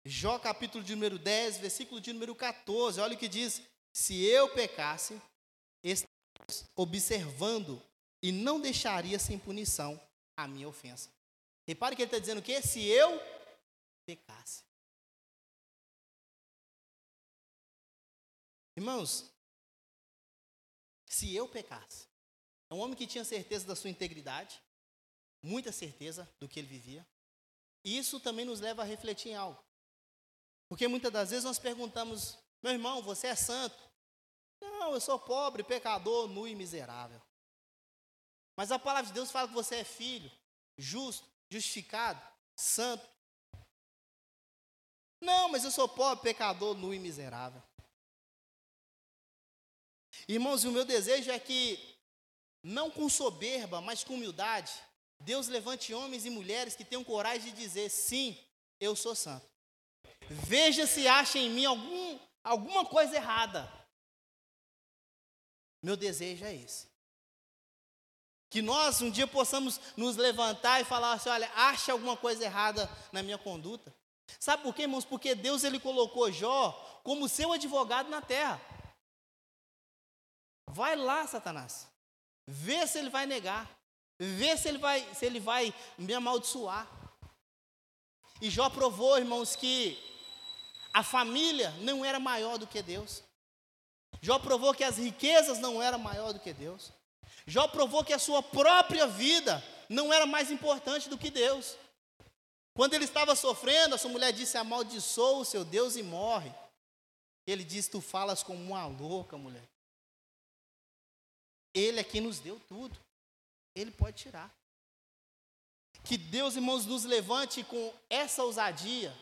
Jó 0.06 0.38
capítulo 0.38 0.84
de 0.84 0.96
número 0.96 1.18
10, 1.18 1.60
versículo 1.60 2.02
de 2.02 2.12
número 2.12 2.36
14. 2.36 3.00
Olha 3.00 3.16
o 3.16 3.18
que 3.18 3.30
diz: 3.30 3.62
Se 3.94 4.22
eu 4.26 4.54
pecasse, 4.54 5.22
estaria 5.82 6.13
observando 6.76 7.82
e 8.22 8.32
não 8.32 8.60
deixaria 8.60 9.18
sem 9.18 9.39
punição 9.39 10.00
a 10.36 10.46
minha 10.46 10.68
ofensa. 10.68 11.10
Repare 11.66 11.96
que 11.96 12.02
ele 12.02 12.08
está 12.08 12.20
dizendo 12.20 12.39
o 12.39 12.44
quê? 12.44 12.62
Se 12.62 12.86
eu 12.86 13.18
pecasse. 14.06 14.66
Irmãos, 18.76 19.32
se 21.08 21.34
eu 21.34 21.48
pecasse, 21.48 22.08
é 22.70 22.74
um 22.74 22.80
homem 22.80 22.98
que 22.98 23.08
tinha 23.08 23.24
certeza 23.24 23.66
da 23.66 23.76
sua 23.76 23.89
integridade, 23.89 24.62
muita 25.42 25.72
certeza 25.72 26.30
do 26.39 26.50
que 26.50 26.60
ele 26.60 26.68
vivia, 26.68 27.08
e 27.86 27.98
isso 27.98 28.20
também 28.20 28.44
nos 28.44 28.60
leva 28.60 28.82
a 28.82 28.86
refletir 28.86 29.30
em 29.30 29.36
algo. 29.36 29.62
Porque 30.67 30.88
muitas 30.88 31.12
das 31.12 31.30
vezes 31.30 31.45
nós 31.45 31.60
perguntamos, 31.60 32.38
meu 32.62 32.71
irmão, 32.71 33.02
você 33.02 33.28
é 33.28 33.36
santo? 33.36 33.78
Não, 34.62 34.93
eu 34.93 35.02
sou 35.02 35.19
pobre, 35.19 35.63
pecador, 35.63 36.28
nu 36.28 36.47
e 36.47 36.56
miserável. 36.56 37.21
Mas 38.56 38.71
a 38.71 38.80
palavra 38.80 39.08
de 39.08 39.13
Deus 39.13 39.32
fala 39.32 39.47
que 39.47 39.54
você 39.54 39.78
é 39.78 39.84
filho, 39.84 40.32
justo, 40.78 41.28
justificado, 41.49 42.21
santo. 42.56 43.08
Não, 45.19 45.49
mas 45.49 45.63
eu 45.63 45.71
sou 45.71 45.88
pobre, 45.88 46.23
pecador, 46.23 46.76
nu 46.76 46.93
e 46.93 46.99
miserável. 46.99 47.62
Irmãos, 50.28 50.63
o 50.63 50.71
meu 50.71 50.86
desejo 50.86 51.32
é 51.32 51.39
que, 51.39 51.97
não 52.62 52.89
com 52.91 53.10
soberba, 53.10 53.82
mas 53.82 54.04
com 54.04 54.15
humildade, 54.15 54.71
Deus 55.19 55.47
levante 55.47 55.93
homens 55.93 56.26
e 56.26 56.30
mulheres 56.30 56.76
que 56.76 56.86
tenham 56.86 57.04
coragem 57.04 57.54
de 57.54 57.60
dizer: 57.60 57.89
sim, 57.89 58.38
eu 58.80 58.95
sou 58.95 59.15
santo. 59.15 59.53
Veja 60.29 60.88
se 60.88 61.07
acha 61.07 61.38
em 61.38 61.49
mim 61.49 61.65
algum, 61.65 62.19
alguma 62.43 62.86
coisa 62.86 63.15
errada. 63.15 63.71
Meu 65.81 65.97
desejo 65.97 66.45
é 66.45 66.55
esse. 66.55 66.88
Que 68.49 68.62
nós 68.62 69.01
um 69.01 69.09
dia 69.09 69.27
possamos 69.27 69.79
nos 69.97 70.15
levantar 70.15 70.79
e 70.79 70.86
falar 70.86 71.13
assim: 71.13 71.29
olha, 71.29 71.51
acha 71.55 71.91
alguma 71.91 72.15
coisa 72.15 72.43
errada 72.43 72.89
na 73.12 73.23
minha 73.23 73.38
conduta. 73.38 73.93
Sabe 74.39 74.63
por 74.63 74.73
quê, 74.73 74.83
irmãos? 74.83 75.05
Porque 75.05 75.36
Deus 75.36 75.63
ele 75.63 75.79
colocou 75.79 76.31
Jó 76.31 76.71
como 77.03 77.27
seu 77.27 77.51
advogado 77.51 78.09
na 78.09 78.21
terra. 78.21 78.62
Vai 80.69 80.95
lá, 80.95 81.27
Satanás. 81.27 81.88
Vê 82.47 82.86
se 82.88 82.99
ele 82.99 83.09
vai 83.09 83.25
negar. 83.25 83.69
Vê 84.19 84.55
se 84.55 84.69
ele 84.69 84.77
vai, 84.77 85.13
se 85.13 85.25
ele 85.25 85.39
vai 85.39 85.73
me 85.97 86.13
amaldiçoar. 86.13 86.88
E 88.41 88.49
Jó 88.49 88.69
provou, 88.69 89.17
irmãos, 89.17 89.55
que 89.55 89.97
a 90.93 91.01
família 91.01 91.71
não 91.82 92.06
era 92.06 92.19
maior 92.19 92.58
do 92.58 92.67
que 92.67 92.82
Deus. 92.82 93.23
Jó 94.21 94.38
provou 94.38 94.73
que 94.73 94.84
as 94.84 94.97
riquezas 94.97 95.58
não 95.60 95.82
eram 95.82 95.97
maior 95.97 96.32
do 96.32 96.39
que 96.39 96.53
Deus. 96.53 96.91
Jó 97.47 97.67
provou 97.67 98.03
que 98.03 98.13
a 98.13 98.19
sua 98.19 98.43
própria 98.43 99.08
vida 99.08 99.62
não 99.89 100.13
era 100.13 100.25
mais 100.25 100.51
importante 100.51 101.10
do 101.10 101.17
que 101.17 101.32
Deus. 101.32 101.75
Quando 102.75 102.93
ele 102.93 103.06
estava 103.06 103.36
sofrendo, 103.36 103.95
a 103.95 103.97
sua 103.97 104.12
mulher 104.12 104.32
disse: 104.32 104.58
Amaldiçoa 104.58 105.39
o 105.39 105.45
seu 105.45 105.65
Deus 105.65 105.95
e 105.95 106.03
morre. 106.03 106.53
Ele 107.45 107.63
disse: 107.63 107.89
Tu 107.89 107.99
falas 107.99 108.43
como 108.43 108.63
uma 108.63 108.86
louca, 108.86 109.36
mulher. 109.36 109.67
Ele 111.73 111.99
é 111.99 112.03
quem 112.03 112.21
nos 112.21 112.39
deu 112.39 112.60
tudo. 112.67 112.97
Ele 113.75 113.91
pode 113.91 114.17
tirar. 114.17 114.53
Que 116.03 116.17
Deus, 116.17 116.56
irmãos, 116.56 116.86
nos 116.86 117.03
levante 117.03 117.63
com 117.63 117.93
essa 118.10 118.43
ousadia 118.43 119.13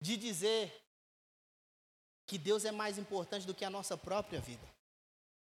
de 0.00 0.16
dizer 0.16 0.72
que 2.30 2.38
Deus 2.38 2.64
é 2.64 2.70
mais 2.70 2.96
importante 2.96 3.44
do 3.44 3.52
que 3.52 3.64
a 3.64 3.70
nossa 3.70 3.96
própria 3.96 4.40
vida. 4.40 4.62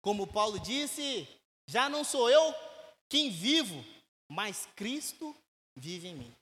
Como 0.02 0.26
Paulo 0.26 0.60
disse, 0.60 1.28
já 1.68 1.88
não 1.88 2.04
sou 2.04 2.28
eu 2.32 2.56
quem 3.08 3.30
vivo, 3.30 3.86
mas 4.28 4.68
Cristo 4.76 5.36
vive 5.76 6.08
em 6.08 6.16
mim. 6.16 6.36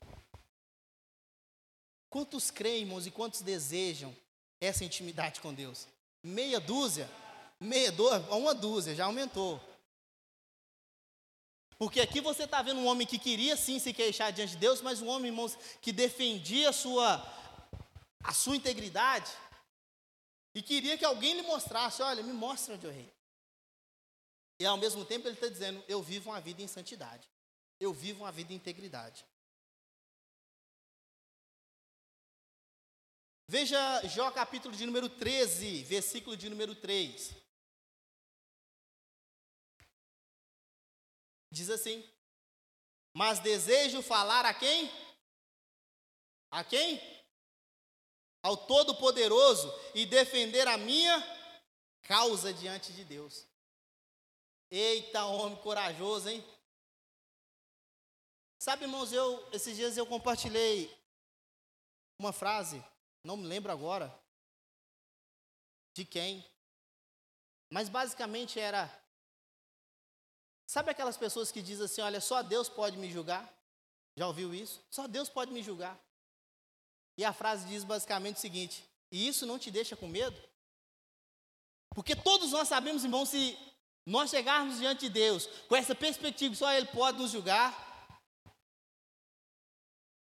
Quantos 2.09 2.49
creem, 2.49 2.83
irmãos, 2.83 3.05
e 3.05 3.11
quantos 3.11 3.41
desejam 3.41 4.15
essa 4.61 4.85
intimidade 4.85 5.41
com 5.41 5.53
Deus? 5.53 5.85
Meia 6.23 6.61
dúzia? 6.61 7.09
Meia 7.59 7.91
dúzia? 7.91 8.19
Uma 8.31 8.55
dúzia, 8.55 8.95
já 8.95 9.03
aumentou. 9.03 9.59
Porque 11.77 11.99
aqui 11.99 12.21
você 12.21 12.43
está 12.43 12.61
vendo 12.61 12.79
um 12.79 12.87
homem 12.87 13.05
que 13.05 13.19
queria 13.19 13.57
sim 13.57 13.79
se 13.79 13.91
queixar 13.91 14.31
diante 14.31 14.51
de 14.51 14.57
Deus, 14.59 14.81
mas 14.81 15.01
um 15.01 15.07
homem, 15.07 15.29
irmãos, 15.29 15.57
que 15.81 15.91
defendia 15.91 16.69
a 16.69 16.73
sua, 16.73 17.21
a 18.23 18.33
sua 18.33 18.55
integridade 18.55 19.29
e 20.55 20.61
queria 20.61 20.97
que 20.97 21.05
alguém 21.05 21.33
lhe 21.35 21.41
mostrasse: 21.43 22.01
olha, 22.01 22.23
me 22.23 22.33
mostra 22.33 22.75
onde 22.75 22.85
eu 22.85 22.91
errei. 22.91 23.13
E 24.59 24.65
ao 24.65 24.77
mesmo 24.77 25.05
tempo 25.05 25.27
ele 25.27 25.35
está 25.35 25.47
dizendo: 25.47 25.83
eu 25.87 26.01
vivo 26.01 26.29
uma 26.29 26.41
vida 26.41 26.61
em 26.61 26.67
santidade. 26.67 27.29
Eu 27.79 27.93
vivo 27.93 28.23
uma 28.23 28.31
vida 28.31 28.53
em 28.53 28.55
integridade. 28.55 29.25
Veja 33.49 34.05
Jó 34.07 34.29
capítulo 34.31 34.75
de 34.75 34.85
número 34.85 35.07
13, 35.07 35.83
versículo 35.83 36.35
de 36.35 36.49
número 36.49 36.75
3. 36.75 37.33
Diz 41.51 41.69
assim: 41.69 42.03
Mas 43.13 43.39
desejo 43.39 44.01
falar 44.01 44.45
a 44.45 44.53
quem? 44.53 44.91
A 46.51 46.63
quem? 46.63 47.16
Ao 48.47 48.55
Todo-Poderoso 48.55 49.67
e 49.93 50.05
defender 50.05 50.65
a 50.69 50.77
minha 50.77 51.21
causa 52.03 52.53
diante 52.53 52.93
de 52.93 53.03
Deus. 53.03 53.45
Eita, 54.71 55.25
homem 55.25 55.57
corajoso, 55.57 56.29
hein? 56.29 56.41
Sabe, 58.57 58.85
irmãos, 58.85 59.11
eu 59.11 59.45
esses 59.51 59.75
dias 59.75 59.97
eu 59.97 60.05
compartilhei 60.05 60.89
uma 62.17 62.31
frase, 62.31 62.81
não 63.21 63.35
me 63.35 63.45
lembro 63.45 63.69
agora 63.69 64.17
de 65.93 66.05
quem, 66.05 66.45
mas 67.69 67.89
basicamente 67.89 68.61
era 68.61 68.89
Sabe 70.65 70.91
aquelas 70.91 71.17
pessoas 71.17 71.51
que 71.51 71.61
dizem 71.61 71.83
assim, 71.83 72.01
olha, 72.01 72.21
só 72.21 72.41
Deus 72.41 72.69
pode 72.69 72.97
me 72.97 73.11
julgar? 73.11 73.53
Já 74.15 74.25
ouviu 74.25 74.53
isso? 74.53 74.81
Só 74.89 75.05
Deus 75.05 75.27
pode 75.27 75.51
me 75.51 75.61
julgar. 75.61 75.97
E 77.17 77.25
a 77.25 77.33
frase 77.33 77.65
diz 77.67 77.83
basicamente 77.83 78.37
o 78.37 78.39
seguinte: 78.39 78.87
e 79.11 79.27
isso 79.27 79.45
não 79.45 79.57
te 79.57 79.71
deixa 79.71 79.95
com 79.95 80.07
medo? 80.07 80.37
Porque 81.95 82.15
todos 82.15 82.51
nós 82.51 82.67
sabemos, 82.67 83.03
irmão, 83.03 83.25
se 83.25 83.57
nós 84.05 84.29
chegarmos 84.29 84.77
diante 84.77 85.01
de 85.01 85.09
Deus 85.09 85.47
com 85.67 85.75
essa 85.75 85.95
perspectiva, 85.95 86.53
só 86.55 86.71
Ele 86.71 86.85
pode 86.87 87.17
nos 87.17 87.31
julgar. 87.31 87.73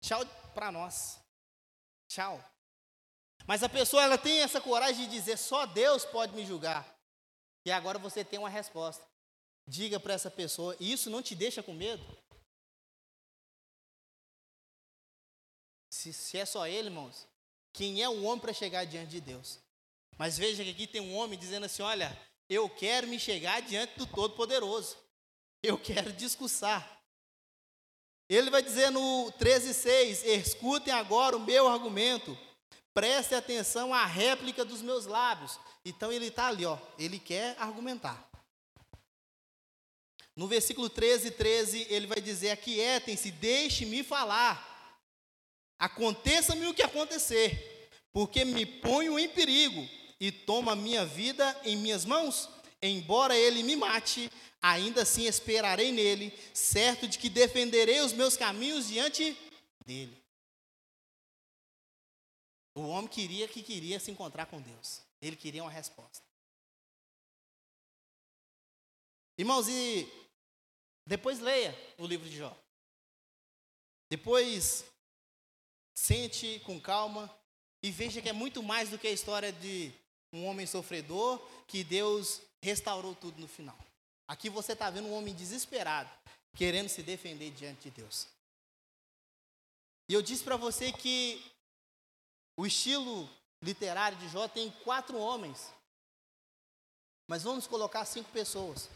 Tchau 0.02 0.26
para 0.54 0.72
nós. 0.72 1.20
Tchau. 2.08 2.44
Mas 3.46 3.64
a 3.64 3.70
pessoa 3.70 4.04
ela 4.04 4.18
tem 4.18 4.42
essa 4.42 4.62
coragem 4.62 5.06
de 5.06 5.12
dizer 5.12 5.38
só 5.38 5.66
Deus 5.66 6.06
pode 6.06 6.34
me 6.34 6.46
julgar. 6.46 6.88
E 7.66 7.72
agora 7.72 8.00
você 8.00 8.24
tem 8.24 8.40
uma 8.40 8.50
resposta. 8.50 9.06
Diga 9.68 10.00
para 10.00 10.14
essa 10.14 10.32
pessoa, 10.32 10.76
e 10.80 10.92
isso 10.92 11.10
não 11.10 11.22
te 11.22 11.36
deixa 11.36 11.62
com 11.62 11.74
medo? 11.74 12.04
Se, 16.00 16.14
se 16.14 16.38
é 16.38 16.46
só 16.46 16.66
ele, 16.66 16.88
irmãos, 16.88 17.28
quem 17.74 18.02
é 18.02 18.08
o 18.08 18.24
homem 18.24 18.40
para 18.40 18.54
chegar 18.54 18.86
diante 18.86 19.12
de 19.12 19.20
Deus? 19.20 19.60
Mas 20.18 20.38
veja 20.38 20.64
que 20.64 20.70
aqui 20.70 20.88
tem 20.88 21.02
um 21.02 21.14
homem 21.14 21.38
dizendo 21.38 21.66
assim: 21.66 21.82
olha, 21.82 22.18
eu 22.50 22.70
quero 22.70 23.06
me 23.06 23.20
chegar 23.20 23.62
diante 23.62 23.98
do 23.98 24.08
Todo-Poderoso. 24.08 24.96
Eu 25.62 25.78
quero 25.78 26.14
discursar. 26.14 26.90
Ele 28.30 28.50
vai 28.50 28.64
dizer 28.64 28.90
no 28.92 29.30
13,6: 29.34 30.24
Escutem 30.24 30.94
agora 30.94 31.36
o 31.36 31.42
meu 31.42 31.68
argumento. 31.68 32.38
Prestem 32.94 33.38
atenção 33.38 33.94
à 33.94 34.06
réplica 34.06 34.64
dos 34.64 34.82
meus 34.82 35.06
lábios. 35.06 35.60
Então 35.84 36.14
ele 36.14 36.28
está 36.28 36.48
ali, 36.48 36.66
ó. 36.66 36.78
Ele 36.98 37.20
quer 37.20 37.58
argumentar. 37.60 38.26
No 40.34 40.48
versículo 40.48 40.90
13, 40.90 41.32
13, 41.32 41.88
ele 41.90 42.08
vai 42.08 42.22
dizer: 42.22 42.52
Aquietem-se, 42.52 43.32
deixe-me 43.32 44.02
falar. 44.02 44.69
Aconteça-me 45.80 46.68
o 46.68 46.74
que 46.74 46.84
acontecer, 46.84 47.90
porque 48.12 48.44
me 48.44 48.66
ponho 48.66 49.18
em 49.18 49.30
perigo 49.30 49.88
e 50.20 50.30
toma 50.30 50.76
minha 50.76 51.06
vida 51.06 51.60
em 51.64 51.78
minhas 51.78 52.04
mãos? 52.04 52.50
Embora 52.82 53.36
ele 53.38 53.64
me 53.64 53.78
mate, 53.78 54.30
ainda 54.62 55.04
assim 55.04 55.26
esperarei 55.26 55.92
nele, 55.92 56.38
certo 56.54 57.08
de 57.08 57.18
que 57.18 57.30
defenderei 57.30 58.02
os 58.02 58.12
meus 58.12 58.36
caminhos 58.36 58.88
diante 58.90 59.38
dele. 59.86 60.22
O 62.76 62.82
homem 62.82 63.10
queria 63.10 63.48
que 63.48 63.64
queria 63.64 64.00
se 64.00 64.12
encontrar 64.12 64.46
com 64.48 64.62
Deus. 64.62 65.02
Ele 65.22 65.36
queria 65.36 65.64
uma 65.64 65.72
resposta. 65.72 66.24
Irmãos, 69.38 69.68
e 69.70 70.08
depois 71.06 71.40
leia 71.40 71.74
o 71.98 72.06
livro 72.06 72.30
de 72.30 72.38
Jó. 72.38 72.56
Depois 74.10 74.86
sente 76.00 76.62
com 76.62 76.80
calma 76.80 77.30
e 77.84 77.92
veja 77.92 78.22
que 78.22 78.30
é 78.30 78.34
muito 78.34 78.64
mais 78.64 78.90
do 78.90 78.98
que 78.98 79.06
a 79.06 79.12
história 79.12 79.52
de 79.52 79.92
um 80.32 80.46
homem 80.46 80.66
sofredor 80.66 81.38
que 81.68 81.84
Deus 81.84 82.42
restaurou 82.62 83.14
tudo 83.14 83.42
no 83.42 83.50
final. 83.50 83.78
Aqui 84.26 84.50
você 84.50 84.72
está 84.72 84.90
vendo 84.90 85.10
um 85.10 85.14
homem 85.14 85.36
desesperado, 85.36 86.10
querendo 86.56 86.88
se 86.88 87.04
defender 87.04 87.52
diante 87.52 87.90
de 87.90 88.02
Deus. 88.02 88.28
E 90.08 90.14
eu 90.14 90.22
disse 90.22 90.42
para 90.42 90.56
você 90.56 90.90
que 90.94 91.46
o 92.56 92.66
estilo 92.66 93.30
literário 93.62 94.18
de 94.20 94.30
Jó 94.30 94.48
tem 94.48 94.72
quatro 94.86 95.18
homens, 95.18 95.70
mas 97.28 97.44
vamos 97.44 97.68
colocar 97.68 98.06
cinco 98.06 98.32
pessoas. 98.32 98.90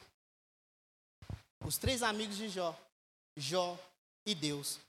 Os 1.65 1.77
três 1.77 2.01
amigos 2.01 2.37
de 2.37 2.47
Jó, 2.47 2.73
Jó 3.35 3.77
e 4.25 4.33
Deus. 4.33 4.79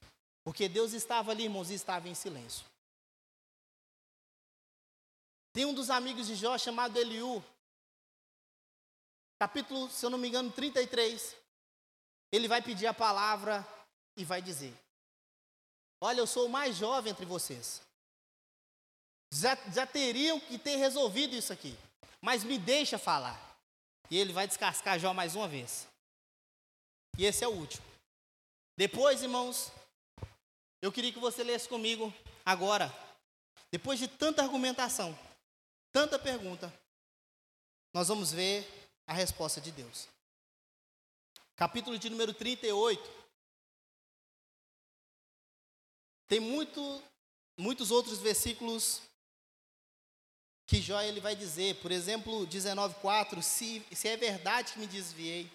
Porque 0.45 0.69
Deus 0.69 0.93
estava 0.93 1.31
ali, 1.31 1.45
irmãos, 1.45 1.71
e 1.71 1.75
estava 1.75 2.09
em 2.09 2.15
silêncio. 2.15 2.67
Tem 5.55 5.65
um 5.65 5.73
dos 5.73 5.89
amigos 5.89 6.27
de 6.27 6.35
Jó 6.35 6.59
chamado 6.59 6.99
Eliú. 6.99 7.43
Capítulo, 9.39 9.89
se 9.89 10.05
eu 10.05 10.11
não 10.11 10.19
me 10.19 10.29
engano, 10.29 10.53
33. 10.53 11.35
Ele 12.31 12.47
vai 12.47 12.61
pedir 12.61 12.87
a 12.87 12.95
palavra 12.95 13.67
e 14.17 14.25
vai 14.25 14.43
dizer: 14.43 14.75
Olha, 16.01 16.21
eu 16.21 16.27
sou 16.27 16.47
o 16.47 16.51
mais 16.51 16.77
jovem 16.77 17.13
entre 17.13 17.25
vocês. 17.25 17.81
Já, 19.33 19.57
já 19.73 19.87
teriam 19.87 20.39
que 20.39 20.59
ter 20.59 20.77
resolvido 20.77 21.35
isso 21.35 21.53
aqui. 21.53 21.77
Mas 22.21 22.45
me 22.45 22.59
deixa 22.59 22.99
falar. 22.99 23.41
E 24.11 24.19
ele 24.19 24.33
vai 24.33 24.47
descascar 24.47 24.99
Jó 24.99 25.15
mais 25.15 25.35
uma 25.35 25.49
vez. 25.49 25.89
E 27.17 27.25
esse 27.25 27.45
é 27.45 27.49
o 27.49 27.53
último. 27.53 27.85
Depois, 28.77 29.23
irmãos, 29.23 29.71
eu 30.85 30.93
queria 30.93 31.11
que 31.11 31.19
você 31.19 31.43
lesse 31.43 31.67
comigo 31.67 32.13
agora. 32.45 32.93
Depois 33.71 33.99
de 33.99 34.07
tanta 34.07 34.43
argumentação, 34.43 35.19
tanta 35.91 36.19
pergunta, 36.19 36.71
nós 37.91 38.09
vamos 38.09 38.31
ver 38.31 38.69
a 39.07 39.15
resposta 39.15 39.63
de 39.63 39.73
Deus. 39.73 40.07
Capítulo 41.57 41.99
de 41.99 42.11
número 42.11 42.35
38. 42.35 43.03
Tem 46.27 46.39
muito, 46.39 47.03
muitos 47.57 47.91
outros 47.91 48.19
versículos 48.19 49.01
que 50.67 50.83
Jó 50.83 51.01
ele 51.01 51.21
vai 51.21 51.35
dizer, 51.35 51.77
por 51.77 51.91
exemplo, 51.91 52.47
19:4, 52.47 53.41
se, 53.43 53.83
se 53.91 54.07
é 54.07 54.19
verdade 54.19 54.75
que 54.75 54.79
me 54.81 54.87
desviei. 54.87 55.51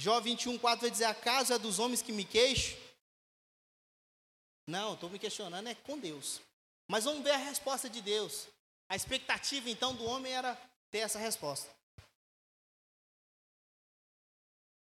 Jó 0.00 0.18
21:4 0.18 0.80
vai 0.80 0.90
dizer: 0.90 1.04
acaso 1.04 1.52
é 1.52 1.58
dos 1.58 1.78
homens 1.78 2.00
que 2.00 2.10
me 2.10 2.24
queixo? 2.24 2.74
Não, 4.66 4.94
estou 4.94 5.10
me 5.10 5.18
questionando 5.18 5.68
é 5.68 5.74
com 5.74 5.98
Deus. 5.98 6.40
Mas 6.88 7.04
vamos 7.04 7.22
ver 7.22 7.32
a 7.32 7.36
resposta 7.36 7.86
de 7.86 8.00
Deus. 8.00 8.46
A 8.88 8.96
expectativa 8.96 9.68
então 9.68 9.94
do 9.94 10.04
homem 10.04 10.32
era 10.32 10.58
ter 10.90 11.00
essa 11.00 11.18
resposta. 11.18 11.68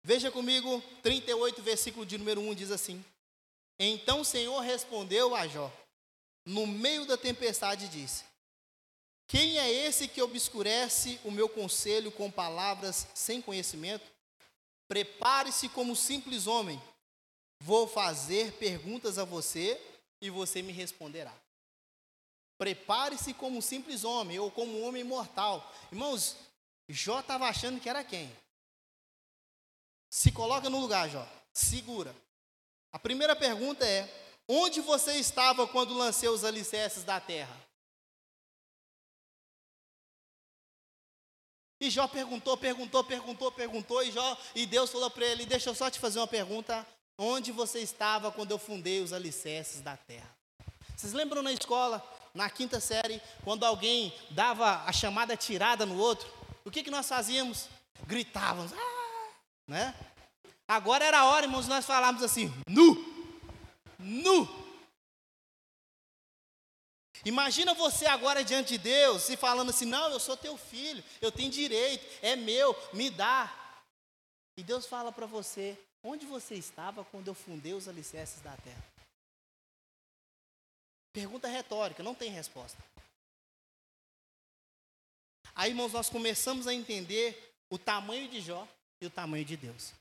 Veja 0.02 0.32
comigo, 0.32 0.82
38, 1.02 1.62
versículo 1.62 2.06
de 2.06 2.18
número 2.18 2.40
1 2.40 2.56
diz 2.56 2.72
assim: 2.72 3.04
Então 3.78 4.22
o 4.22 4.26
Senhor 4.26 4.58
respondeu 4.62 5.36
a 5.36 5.46
Jó, 5.50 5.70
no 6.46 6.66
meio 6.66 7.06
da 7.06 7.18
tempestade, 7.18 7.90
disse: 7.90 8.24
Quem 9.28 9.60
é 9.60 9.70
esse 9.70 10.08
que 10.08 10.22
obscurece 10.22 11.20
o 11.26 11.32
meu 11.32 11.50
conselho 11.50 12.10
com 12.10 12.32
palavras 12.32 13.06
sem 13.14 13.42
conhecimento? 13.42 14.13
Prepare-se 14.88 15.70
como 15.70 15.96
simples 15.96 16.48
homem. 16.48 16.82
Vou 17.60 17.88
fazer 17.88 18.54
perguntas 18.54 19.18
a 19.18 19.24
você 19.24 19.80
e 20.22 20.30
você 20.30 20.62
me 20.62 20.72
responderá. 20.72 21.34
Prepare-se 22.58 23.34
como 23.34 23.62
simples 23.62 24.04
homem 24.04 24.40
ou 24.40 24.52
como 24.52 24.82
homem 24.82 25.04
mortal. 25.04 25.74
Irmãos, 25.92 26.36
Jó 26.88 27.20
estava 27.20 27.48
achando 27.48 27.80
que 27.80 27.90
era 27.90 28.04
quem? 28.04 28.32
Se 30.10 30.32
coloca 30.32 30.70
no 30.70 30.80
lugar, 30.80 31.10
Jó. 31.10 31.28
Segura. 31.54 32.16
A 32.92 33.00
primeira 33.00 33.36
pergunta 33.36 33.86
é: 33.86 34.08
onde 34.48 34.82
você 34.82 35.14
estava 35.16 35.68
quando 35.68 35.94
lancei 35.94 36.30
os 36.30 36.44
alicerces 36.44 37.04
da 37.04 37.20
terra? 37.20 37.63
E 41.84 41.90
Jó 41.90 42.08
perguntou, 42.08 42.56
perguntou, 42.56 43.04
perguntou, 43.04 43.52
perguntou, 43.52 44.02
e, 44.02 44.10
Jó, 44.10 44.38
e 44.56 44.66
Deus 44.66 44.90
falou 44.90 45.12
para 45.12 45.26
ele: 45.26 45.46
Deixa 45.46 45.70
eu 45.70 45.76
só 45.76 45.90
te 45.90 46.00
fazer 46.00 46.18
uma 46.18 46.28
pergunta. 46.28 46.88
Onde 47.18 47.52
você 47.52 47.80
estava 47.80 48.32
quando 48.32 48.52
eu 48.52 48.58
fundei 48.58 49.02
os 49.02 49.12
alicerces 49.12 49.82
da 49.82 49.98
terra? 49.98 50.34
Vocês 50.96 51.12
lembram 51.12 51.42
na 51.42 51.52
escola, 51.52 52.02
na 52.34 52.50
quinta 52.50 52.80
série, 52.80 53.22
quando 53.44 53.66
alguém 53.66 54.14
dava 54.30 54.82
a 54.86 54.94
chamada 54.94 55.36
tirada 55.36 55.86
no 55.86 55.98
outro? 55.98 56.26
O 56.64 56.72
que, 56.72 56.84
que 56.84 56.90
nós 56.90 57.06
fazíamos? 57.06 57.68
Gritávamos, 58.08 58.72
ah! 58.72 59.30
né? 59.68 59.94
Agora 60.66 61.04
era 61.04 61.20
a 61.20 61.26
hora, 61.26 61.46
irmãos, 61.48 61.68
nós 61.68 61.86
falávamos 61.86 62.24
assim, 62.24 62.50
nu, 62.66 62.96
nu. 64.00 64.63
Imagina 67.26 67.74
você 67.74 68.06
agora 68.06 68.44
diante 68.44 68.70
de 68.70 68.78
Deus 68.80 69.30
e 69.30 69.38
falando 69.38 69.70
assim: 69.70 69.86
Não, 69.86 70.10
eu 70.10 70.20
sou 70.20 70.36
teu 70.36 70.58
filho, 70.58 71.04
eu 71.22 71.32
tenho 71.32 71.50
direito, 71.50 72.06
é 72.22 72.36
meu, 72.36 72.76
me 72.92 73.10
dá. 73.10 73.52
E 74.58 74.64
Deus 74.64 74.86
fala 74.86 75.12
para 75.12 75.26
você: 75.26 75.78
Onde 76.04 76.26
você 76.26 76.56
estava 76.56 77.06
quando 77.06 77.30
eu 77.30 77.34
fundei 77.34 77.74
os 77.74 77.88
alicerces 77.88 78.42
da 78.42 78.56
terra? 78.58 78.84
Pergunta 81.14 81.48
retórica, 81.48 82.04
não 82.04 82.16
tem 82.16 82.30
resposta. 82.30 82.78
Aí, 85.56 85.70
irmãos, 85.70 85.94
nós 85.94 86.10
começamos 86.10 86.68
a 86.68 86.74
entender 86.74 87.54
o 87.70 87.78
tamanho 87.78 88.28
de 88.28 88.42
Jó 88.42 88.68
e 89.00 89.06
o 89.06 89.10
tamanho 89.10 89.46
de 89.46 89.56
Deus. 89.56 89.94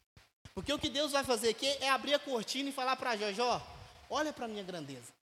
Porque 0.54 0.72
o 0.72 0.78
que 0.78 0.88
Deus 0.88 1.12
vai 1.12 1.22
fazer 1.22 1.50
aqui 1.50 1.66
é 1.66 1.88
abrir 1.88 2.14
a 2.14 2.18
cortina 2.18 2.68
e 2.68 2.72
falar 2.72 2.96
para 2.96 3.16
Jó: 3.16 3.32
Jó, 3.32 3.66
olha 4.10 4.32
para 4.32 4.46
a 4.46 4.48
minha 4.48 4.64
grandeza. 4.64 5.21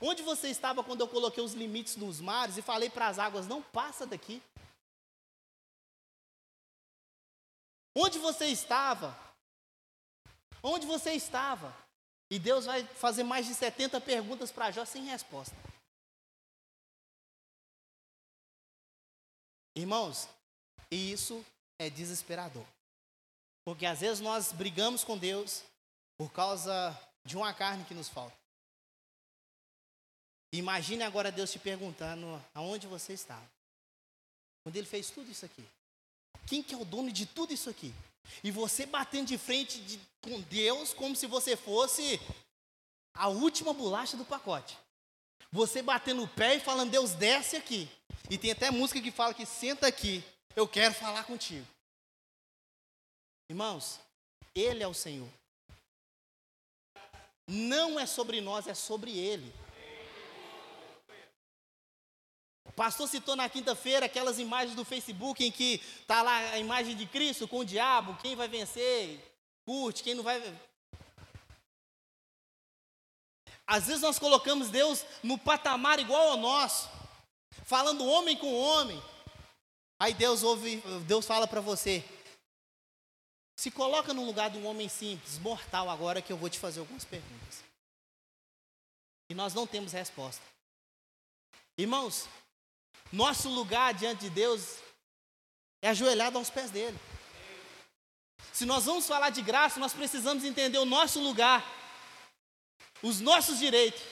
Onde 0.00 0.22
você 0.22 0.48
estava 0.48 0.82
quando 0.82 1.02
eu 1.02 1.08
coloquei 1.08 1.44
os 1.44 1.52
limites 1.52 1.96
nos 1.96 2.20
mares 2.20 2.56
e 2.56 2.62
falei 2.62 2.88
para 2.88 3.08
as 3.08 3.18
águas: 3.18 3.46
não 3.46 3.62
passa 3.62 4.06
daqui? 4.06 4.42
Onde 7.94 8.18
você 8.18 8.46
estava? 8.46 9.16
Onde 10.62 10.86
você 10.86 11.12
estava? 11.12 11.74
E 12.30 12.38
Deus 12.38 12.64
vai 12.64 12.84
fazer 12.84 13.24
mais 13.24 13.46
de 13.46 13.54
70 13.54 14.00
perguntas 14.00 14.50
para 14.50 14.70
Jó 14.70 14.84
sem 14.84 15.04
resposta. 15.04 15.54
Irmãos, 19.74 20.28
isso 20.90 21.44
é 21.78 21.90
desesperador. 21.90 22.64
Porque 23.64 23.84
às 23.84 24.00
vezes 24.00 24.20
nós 24.20 24.52
brigamos 24.52 25.04
com 25.04 25.18
Deus 25.18 25.62
por 26.16 26.32
causa 26.32 26.98
de 27.24 27.36
uma 27.36 27.52
carne 27.52 27.84
que 27.84 27.94
nos 27.94 28.08
falta. 28.08 28.39
Imagine 30.52 31.02
agora 31.04 31.30
Deus 31.30 31.52
te 31.52 31.58
perguntando 31.58 32.42
aonde 32.54 32.86
você 32.86 33.12
estava. 33.12 33.48
Quando 34.62 34.76
ele 34.76 34.86
fez 34.86 35.10
tudo 35.10 35.30
isso 35.30 35.44
aqui. 35.44 35.64
Quem 36.46 36.62
que 36.62 36.74
é 36.74 36.78
o 36.78 36.84
dono 36.84 37.12
de 37.12 37.26
tudo 37.26 37.52
isso 37.52 37.70
aqui? 37.70 37.94
E 38.42 38.50
você 38.50 38.84
batendo 38.84 39.28
de 39.28 39.38
frente 39.38 39.80
de, 39.80 40.00
com 40.20 40.40
Deus 40.42 40.92
como 40.92 41.14
se 41.14 41.26
você 41.26 41.56
fosse 41.56 42.20
a 43.14 43.28
última 43.28 43.72
bolacha 43.72 44.16
do 44.16 44.24
pacote. 44.24 44.76
Você 45.52 45.82
batendo 45.82 46.22
o 46.22 46.28
pé 46.28 46.56
e 46.56 46.60
falando, 46.60 46.90
Deus 46.90 47.12
desce 47.12 47.56
aqui. 47.56 47.88
E 48.28 48.38
tem 48.38 48.52
até 48.52 48.70
música 48.70 49.00
que 49.00 49.10
fala 49.10 49.34
que 49.34 49.44
senta 49.44 49.86
aqui, 49.86 50.22
eu 50.54 50.66
quero 50.66 50.94
falar 50.94 51.24
contigo. 51.24 51.66
Irmãos, 53.48 53.98
Ele 54.54 54.82
é 54.82 54.86
o 54.86 54.94
Senhor. 54.94 55.28
Não 57.48 57.98
é 57.98 58.06
sobre 58.06 58.40
nós, 58.40 58.68
é 58.68 58.74
sobre 58.74 59.16
Ele. 59.16 59.52
Pastor 62.80 63.06
citou 63.06 63.36
na 63.36 63.46
quinta-feira 63.46 64.06
aquelas 64.06 64.38
imagens 64.38 64.74
do 64.74 64.86
Facebook 64.86 65.44
em 65.44 65.52
que 65.52 65.74
está 66.00 66.22
lá 66.22 66.34
a 66.34 66.58
imagem 66.58 66.96
de 66.96 67.04
Cristo 67.04 67.46
com 67.46 67.58
o 67.58 67.64
diabo, 67.64 68.16
quem 68.22 68.34
vai 68.34 68.48
vencer, 68.48 69.22
curte, 69.66 70.02
quem 70.02 70.14
não 70.14 70.22
vai. 70.22 70.40
Às 73.66 73.86
vezes 73.86 74.00
nós 74.00 74.18
colocamos 74.18 74.70
Deus 74.70 75.04
no 75.22 75.36
patamar 75.36 75.98
igual 75.98 76.30
ao 76.30 76.38
nosso, 76.38 76.88
falando 77.66 78.06
homem 78.06 78.34
com 78.34 78.50
homem. 78.50 78.98
Aí 79.98 80.14
Deus 80.14 80.42
ouve, 80.42 80.82
Deus 81.06 81.26
fala 81.26 81.46
para 81.46 81.60
você: 81.60 82.02
se 83.56 83.70
coloca 83.70 84.14
no 84.14 84.24
lugar 84.24 84.48
de 84.48 84.56
um 84.56 84.66
homem 84.66 84.88
simples, 84.88 85.38
mortal, 85.38 85.90
agora 85.90 86.22
que 86.22 86.32
eu 86.32 86.38
vou 86.38 86.48
te 86.48 86.58
fazer 86.58 86.80
algumas 86.80 87.04
perguntas. 87.04 87.62
E 89.28 89.34
nós 89.34 89.52
não 89.52 89.66
temos 89.66 89.92
resposta. 89.92 90.42
Irmãos, 91.76 92.26
nosso 93.12 93.48
lugar 93.48 93.92
diante 93.94 94.22
de 94.22 94.30
Deus 94.30 94.76
é 95.82 95.88
ajoelhado 95.88 96.38
aos 96.38 96.50
pés 96.50 96.70
dele. 96.70 96.98
Se 98.52 98.64
nós 98.64 98.84
vamos 98.84 99.06
falar 99.06 99.30
de 99.30 99.42
graça, 99.42 99.80
nós 99.80 99.92
precisamos 99.92 100.44
entender 100.44 100.78
o 100.78 100.84
nosso 100.84 101.20
lugar, 101.20 101.64
os 103.02 103.20
nossos 103.20 103.58
direitos 103.58 104.02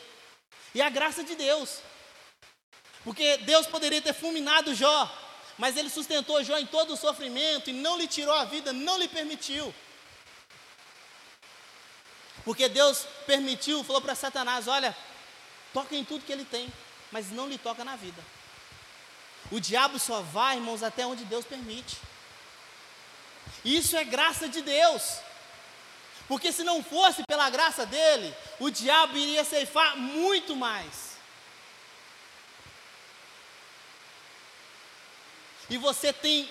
e 0.75 0.81
a 0.81 0.89
graça 0.89 1.23
de 1.23 1.35
Deus. 1.35 1.81
Porque 3.05 3.37
Deus 3.39 3.67
poderia 3.67 4.01
ter 4.01 4.15
fulminado 4.15 4.75
Jó, 4.75 5.11
mas 5.57 5.77
ele 5.77 5.91
sustentou 5.91 6.43
Jó 6.43 6.57
em 6.59 6.67
todo 6.67 6.95
o 6.95 6.97
sofrimento 6.97 7.71
e 7.71 7.73
não 7.73 7.97
lhe 7.97 8.07
tirou 8.07 8.35
a 8.35 8.45
vida, 8.45 8.73
não 8.73 8.99
lhe 8.99 9.09
permitiu. 9.09 9.75
Porque 12.45 12.69
Deus 12.69 13.07
permitiu, 13.27 13.85
falou 13.85 14.01
para 14.01 14.15
Satanás: 14.15 14.67
olha, 14.69 14.97
toca 15.73 15.95
em 15.95 16.05
tudo 16.05 16.25
que 16.25 16.33
ele 16.33 16.45
tem, 16.45 16.73
mas 17.13 17.31
não 17.31 17.49
lhe 17.49 17.59
toca 17.59 17.85
na 17.85 17.97
vida. 17.97 18.23
O 19.51 19.61
diabo 19.61 19.99
só 19.99 20.21
vai, 20.21 20.57
irmãos, 20.57 20.83
até 20.83 21.07
onde 21.07 21.25
Deus 21.25 21.45
permite. 21.45 21.97
Isso 23.65 23.97
é 23.97 24.05
graça 24.05 24.49
de 24.49 24.61
Deus. 24.61 25.21
Porque 26.27 26.53
se 26.53 26.63
não 26.63 26.83
fosse 26.83 27.23
pela 27.27 27.49
graça 27.49 27.87
dele, 27.87 28.35
o 28.61 28.69
diabo 28.71 29.17
iria 29.17 29.45
ceifar 29.45 29.97
muito 29.97 30.55
mais. 30.55 31.17
E 35.71 35.79
você 35.79 36.13
tem 36.13 36.49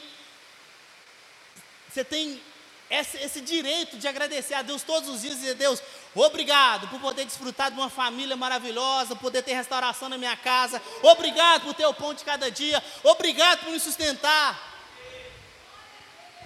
você 1.90 2.04
tem 2.04 2.42
esse, 2.90 3.18
esse, 3.18 3.42
direito 3.42 3.98
de 3.98 4.08
agradecer 4.08 4.54
a 4.54 4.62
Deus 4.62 4.82
todos 4.82 5.10
os 5.10 5.22
dias 5.22 5.36
e 5.36 5.40
dizer, 5.40 5.56
Deus, 5.56 5.82
obrigado 6.16 6.88
por 6.88 7.00
poder 7.00 7.26
desfrutar 7.26 7.70
de 7.70 7.78
uma 7.78 7.90
família 7.90 8.38
maravilhosa, 8.38 9.16
poder 9.16 9.42
ter 9.44 9.54
restauração 9.54 10.08
na 10.08 10.18
minha 10.18 10.38
casa, 10.38 10.82
obrigado 11.02 11.64
por 11.64 11.74
ter 11.74 11.86
o 11.86 11.94
pão 11.94 12.14
de 12.14 12.24
cada 12.24 12.50
dia, 12.50 12.84
obrigado 13.04 13.60
por 13.60 13.72
me 13.72 13.80
sustentar. 13.80 14.58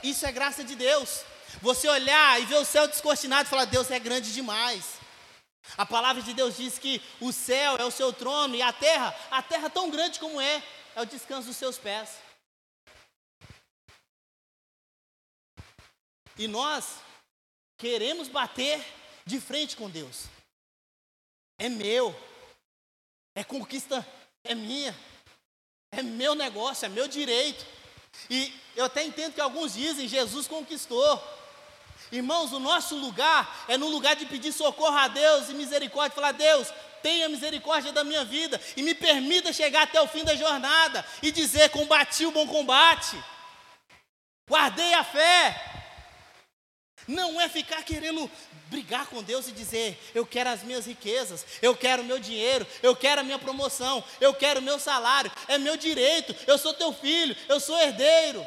Isso 0.03 0.25
é 0.25 0.31
graça 0.31 0.63
de 0.63 0.75
Deus. 0.75 1.21
Você 1.61 1.87
olhar 1.87 2.41
e 2.41 2.45
ver 2.45 2.55
o 2.55 2.65
céu 2.65 2.87
descortinado 2.87 3.47
e 3.47 3.49
falar, 3.49 3.65
Deus 3.65 3.91
é 3.91 3.99
grande 3.99 4.33
demais. 4.33 4.99
A 5.77 5.85
palavra 5.85 6.21
de 6.21 6.33
Deus 6.33 6.57
diz 6.57 6.79
que 6.79 7.01
o 7.19 7.31
céu 7.31 7.77
é 7.77 7.85
o 7.85 7.91
seu 7.91 8.11
trono 8.11 8.55
e 8.55 8.61
a 8.61 8.73
terra, 8.73 9.15
a 9.29 9.41
terra 9.41 9.69
tão 9.69 9.89
grande 9.89 10.19
como 10.19 10.41
é, 10.41 10.63
é 10.95 11.01
o 11.01 11.05
descanso 11.05 11.47
dos 11.47 11.57
seus 11.57 11.77
pés. 11.77 12.09
E 16.37 16.47
nós 16.47 16.95
queremos 17.77 18.27
bater 18.27 18.83
de 19.25 19.39
frente 19.39 19.75
com 19.75 19.89
Deus. 19.89 20.25
É 21.59 21.69
meu, 21.69 22.15
é 23.35 23.43
conquista, 23.43 24.05
é 24.43 24.55
minha, 24.55 24.95
é 25.91 26.01
meu 26.01 26.33
negócio, 26.35 26.85
é 26.85 26.89
meu 26.89 27.07
direito. 27.07 27.65
E 28.29 28.53
eu 28.75 28.85
até 28.85 29.03
entendo 29.03 29.33
que 29.33 29.41
alguns 29.41 29.73
dizem 29.73 30.07
Jesus 30.07 30.47
conquistou. 30.47 31.21
Irmãos, 32.11 32.51
o 32.51 32.59
nosso 32.59 32.95
lugar 32.95 33.65
é 33.67 33.77
no 33.77 33.87
lugar 33.87 34.15
de 34.15 34.25
pedir 34.25 34.51
socorro 34.51 34.97
a 34.97 35.07
Deus 35.07 35.49
e 35.49 35.53
misericórdia, 35.53 36.15
falar: 36.15 36.33
Deus, 36.33 36.67
tenha 37.01 37.29
misericórdia 37.29 37.91
da 37.91 38.03
minha 38.03 38.25
vida 38.25 38.59
e 38.75 38.83
me 38.83 38.93
permita 38.93 39.53
chegar 39.53 39.83
até 39.83 40.01
o 40.01 40.07
fim 40.07 40.23
da 40.23 40.35
jornada 40.35 41.05
e 41.21 41.31
dizer: 41.31 41.69
combati 41.69 42.25
o 42.25 42.31
bom 42.31 42.47
combate, 42.47 43.17
guardei 44.49 44.93
a 44.93 45.03
fé. 45.03 45.70
Não 47.07 47.39
é 47.39 47.49
ficar 47.49 47.83
querendo 47.83 48.29
brigar 48.67 49.07
com 49.07 49.21
Deus 49.23 49.47
e 49.47 49.51
dizer: 49.51 49.99
eu 50.13 50.25
quero 50.25 50.49
as 50.49 50.63
minhas 50.63 50.85
riquezas, 50.85 51.45
eu 51.61 51.75
quero 51.75 52.01
o 52.03 52.05
meu 52.05 52.19
dinheiro, 52.19 52.65
eu 52.81 52.95
quero 52.95 53.21
a 53.21 53.23
minha 53.23 53.39
promoção, 53.39 54.03
eu 54.19 54.33
quero 54.33 54.59
o 54.59 54.63
meu 54.63 54.79
salário, 54.79 55.31
é 55.47 55.57
meu 55.57 55.75
direito, 55.75 56.35
eu 56.47 56.57
sou 56.57 56.73
teu 56.73 56.93
filho, 56.93 57.35
eu 57.49 57.59
sou 57.59 57.77
herdeiro. 57.79 58.45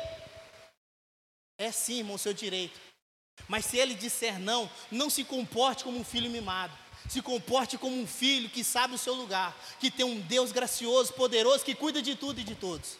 É 1.58 1.70
sim, 1.70 1.98
irmão, 1.98 2.18
seu 2.18 2.32
direito. 2.32 2.80
Mas 3.46 3.66
se 3.66 3.76
ele 3.76 3.94
disser 3.94 4.38
não, 4.38 4.70
não 4.90 5.10
se 5.10 5.24
comporte 5.24 5.84
como 5.84 5.98
um 5.98 6.04
filho 6.04 6.30
mimado. 6.30 6.72
Se 7.08 7.20
comporte 7.20 7.76
como 7.76 8.00
um 8.00 8.06
filho 8.06 8.48
que 8.48 8.64
sabe 8.64 8.94
o 8.94 8.98
seu 8.98 9.14
lugar, 9.14 9.54
que 9.78 9.90
tem 9.90 10.06
um 10.06 10.20
Deus 10.20 10.52
gracioso, 10.52 11.12
poderoso, 11.12 11.64
que 11.64 11.74
cuida 11.74 12.00
de 12.00 12.16
tudo 12.16 12.40
e 12.40 12.44
de 12.44 12.54
todos. 12.54 12.96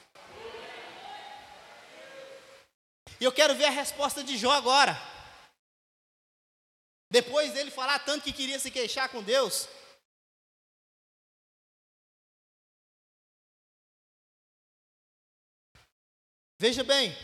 E 3.19 3.25
eu 3.25 3.33
quero 3.33 3.55
ver 3.55 3.65
a 3.65 3.71
resposta 3.71 4.23
de 4.23 4.37
Jó 4.37 4.53
agora. 4.53 5.14
Depois 7.19 7.53
dele 7.55 7.71
falar 7.71 7.99
tanto 8.01 8.25
que 8.25 8.33
queria 8.33 8.59
se 8.59 8.71
queixar 8.71 9.09
com 9.09 9.23
Deus. 9.23 9.69
Veja 16.61 16.83
bem, 16.83 17.15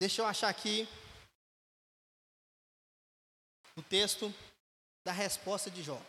Deixa 0.00 0.22
eu 0.22 0.26
achar 0.26 0.48
aqui 0.48 0.86
o 3.76 3.82
texto 3.82 4.32
da 5.04 5.10
resposta 5.10 5.68
de 5.68 5.82
Jó. 5.82 6.00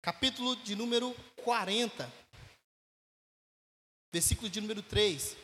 Capítulo 0.00 0.54
de 0.62 0.76
número 0.76 1.12
40, 1.42 2.08
versículo 4.12 4.48
de 4.48 4.60
número 4.60 4.80
3. 4.80 5.36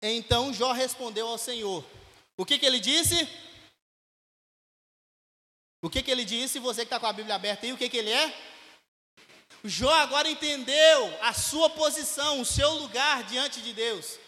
Então 0.00 0.52
Jó 0.52 0.72
respondeu 0.72 1.26
ao 1.26 1.38
Senhor. 1.38 1.84
O 2.36 2.44
que, 2.44 2.58
que 2.58 2.66
ele 2.66 2.80
disse? 2.80 3.28
O 5.82 5.90
que, 5.90 6.02
que 6.02 6.10
ele 6.10 6.24
disse? 6.24 6.58
Você 6.58 6.82
que 6.82 6.86
está 6.86 7.00
com 7.00 7.06
a 7.06 7.12
Bíblia 7.12 7.34
aberta 7.34 7.66
aí, 7.66 7.72
o 7.72 7.76
que, 7.76 7.88
que 7.88 7.96
ele 7.96 8.10
é? 8.10 8.34
Jó 9.64 9.92
agora 9.92 10.30
entendeu 10.30 11.18
a 11.20 11.32
sua 11.32 11.68
posição, 11.70 12.40
o 12.40 12.44
seu 12.44 12.70
lugar 12.74 13.24
diante 13.24 13.60
de 13.60 13.72
Deus. 13.72 14.18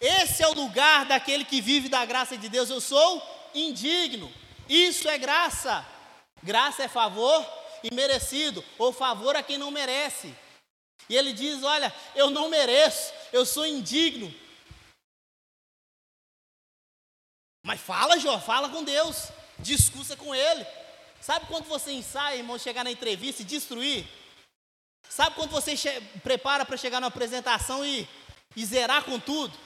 Esse 0.00 0.42
é 0.42 0.48
o 0.48 0.54
lugar 0.54 1.04
daquele 1.06 1.44
que 1.44 1.60
vive 1.60 1.88
da 1.88 2.04
graça 2.04 2.36
de 2.36 2.48
Deus. 2.48 2.70
Eu 2.70 2.80
sou 2.80 3.22
indigno. 3.54 4.32
Isso 4.68 5.08
é 5.08 5.18
graça. 5.18 5.86
Graça 6.42 6.84
é 6.84 6.88
favor 6.88 7.46
e 7.82 7.94
merecido, 7.94 8.64
ou 8.78 8.92
favor 8.92 9.36
a 9.36 9.42
quem 9.42 9.58
não 9.58 9.70
merece. 9.70 10.34
E 11.08 11.16
ele 11.16 11.32
diz: 11.32 11.62
Olha, 11.62 11.94
eu 12.14 12.30
não 12.30 12.48
mereço, 12.48 13.12
eu 13.32 13.44
sou 13.44 13.66
indigno. 13.66 14.32
Mas 17.70 17.80
fala, 17.80 18.18
Jó, 18.18 18.36
fala 18.40 18.68
com 18.68 18.82
Deus, 18.82 19.28
discursa 19.60 20.16
com 20.16 20.34
Ele. 20.34 20.66
Sabe 21.20 21.46
quando 21.46 21.66
você 21.66 21.92
ensaia, 21.92 22.38
irmão, 22.38 22.58
chegar 22.58 22.82
na 22.82 22.90
entrevista 22.90 23.42
e 23.42 23.44
destruir? 23.44 24.08
Sabe 25.08 25.36
quando 25.36 25.52
você 25.52 25.76
prepara 26.20 26.64
para 26.64 26.76
chegar 26.76 27.00
na 27.00 27.06
apresentação 27.06 27.86
e, 27.86 28.08
e 28.56 28.66
zerar 28.66 29.04
com 29.04 29.20
tudo? 29.20 29.56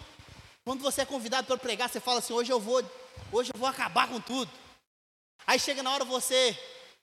Quando 0.66 0.82
você 0.82 1.00
é 1.00 1.06
convidado 1.06 1.46
para 1.46 1.56
pregar, 1.56 1.88
você 1.88 1.98
fala 1.98 2.18
assim: 2.18 2.34
hoje 2.34 2.52
eu 2.52 2.60
vou, 2.60 2.82
hoje 3.32 3.50
eu 3.54 3.58
vou 3.58 3.66
acabar 3.66 4.06
com 4.06 4.20
tudo. 4.20 4.52
Aí 5.46 5.58
chega 5.58 5.82
na 5.82 5.90
hora 5.90 6.04
você 6.04 6.54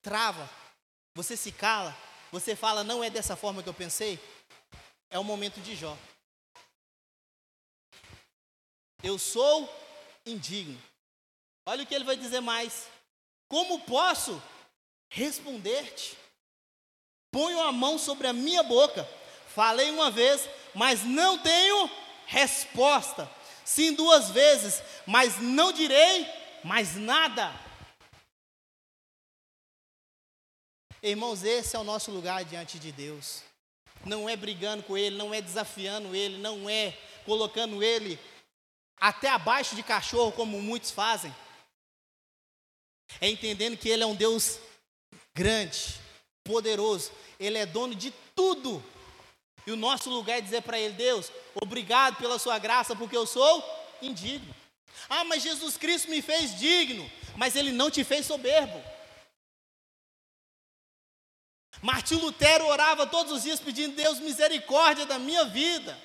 trava, 0.03 0.47
você 1.15 1.35
se 1.35 1.51
cala, 1.51 1.97
você 2.31 2.55
fala: 2.55 2.83
não 2.83 3.03
é 3.03 3.09
dessa 3.09 3.35
forma 3.35 3.63
que 3.63 3.69
eu 3.69 3.73
pensei. 3.73 4.19
É 5.09 5.17
o 5.17 5.23
momento 5.23 5.59
de 5.61 5.75
Jó. 5.75 5.97
Eu 9.01 9.17
sou 9.17 9.67
indigno. 10.27 10.90
Olha 11.65 11.83
o 11.83 11.85
que 11.85 11.93
ele 11.93 12.03
vai 12.03 12.15
dizer 12.15 12.39
mais. 12.39 12.87
Como 13.47 13.81
posso 13.81 14.41
responder-te? 15.09 16.17
Ponho 17.31 17.61
a 17.61 17.71
mão 17.71 17.97
sobre 17.97 18.27
a 18.27 18.33
minha 18.33 18.63
boca. 18.63 19.07
Falei 19.47 19.89
uma 19.91 20.09
vez, 20.09 20.49
mas 20.73 21.03
não 21.03 21.37
tenho 21.37 21.89
resposta. 22.25 23.29
Sim, 23.65 23.93
duas 23.93 24.29
vezes, 24.31 24.81
mas 25.05 25.39
não 25.39 25.71
direi 25.71 26.27
mais 26.63 26.95
nada. 26.95 27.53
Irmãos, 31.03 31.43
esse 31.43 31.75
é 31.75 31.79
o 31.79 31.83
nosso 31.83 32.11
lugar 32.11 32.43
diante 32.45 32.77
de 32.77 32.91
Deus. 32.91 33.43
Não 34.05 34.29
é 34.29 34.35
brigando 34.35 34.83
com 34.83 34.97
Ele, 34.97 35.17
não 35.17 35.33
é 35.33 35.41
desafiando 35.41 36.15
Ele, 36.15 36.37
não 36.37 36.69
é 36.69 36.97
colocando 37.25 37.83
Ele 37.83 38.19
até 38.97 39.29
abaixo 39.29 39.75
de 39.75 39.83
cachorro, 39.83 40.31
como 40.31 40.61
muitos 40.61 40.91
fazem. 40.91 41.33
É 43.19 43.29
entendendo 43.29 43.77
que 43.77 43.89
Ele 43.89 44.03
é 44.03 44.05
um 44.05 44.15
Deus 44.15 44.59
grande, 45.33 45.99
poderoso, 46.43 47.11
Ele 47.39 47.57
é 47.57 47.65
dono 47.65 47.95
de 47.95 48.11
tudo. 48.35 48.83
E 49.65 49.71
o 49.71 49.75
nosso 49.75 50.09
lugar 50.09 50.37
é 50.37 50.41
dizer 50.41 50.61
para 50.61 50.79
Ele: 50.79 50.93
Deus, 50.93 51.31
obrigado 51.55 52.17
pela 52.17 52.39
Sua 52.39 52.57
graça, 52.57 52.95
porque 52.95 53.15
eu 53.15 53.25
sou 53.25 53.63
indigno. 54.01 54.53
Ah, 55.09 55.23
mas 55.23 55.43
Jesus 55.43 55.77
Cristo 55.77 56.09
me 56.09 56.21
fez 56.21 56.57
digno, 56.57 57.09
mas 57.35 57.55
Ele 57.55 57.71
não 57.71 57.89
te 57.89 58.03
fez 58.03 58.25
soberbo. 58.25 58.81
Martim 61.81 62.15
Lutero 62.15 62.65
orava 62.67 63.07
todos 63.07 63.31
os 63.31 63.43
dias 63.43 63.59
pedindo: 63.59 63.95
Deus, 63.95 64.19
misericórdia 64.19 65.05
da 65.05 65.17
minha 65.17 65.45
vida. 65.45 65.97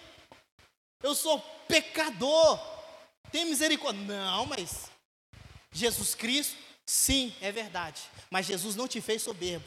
Eu 1.03 1.15
sou 1.15 1.39
pecador, 1.69 2.59
tem 3.31 3.45
misericórdia. 3.45 4.03
Não, 4.03 4.47
mas 4.47 4.91
Jesus 5.71 6.15
Cristo, 6.15 6.57
sim, 6.87 7.35
é 7.41 7.51
verdade. 7.51 8.03
Mas 8.31 8.47
Jesus 8.47 8.77
não 8.77 8.89
te 8.89 9.01
fez 9.01 9.23
soberbo. 9.23 9.65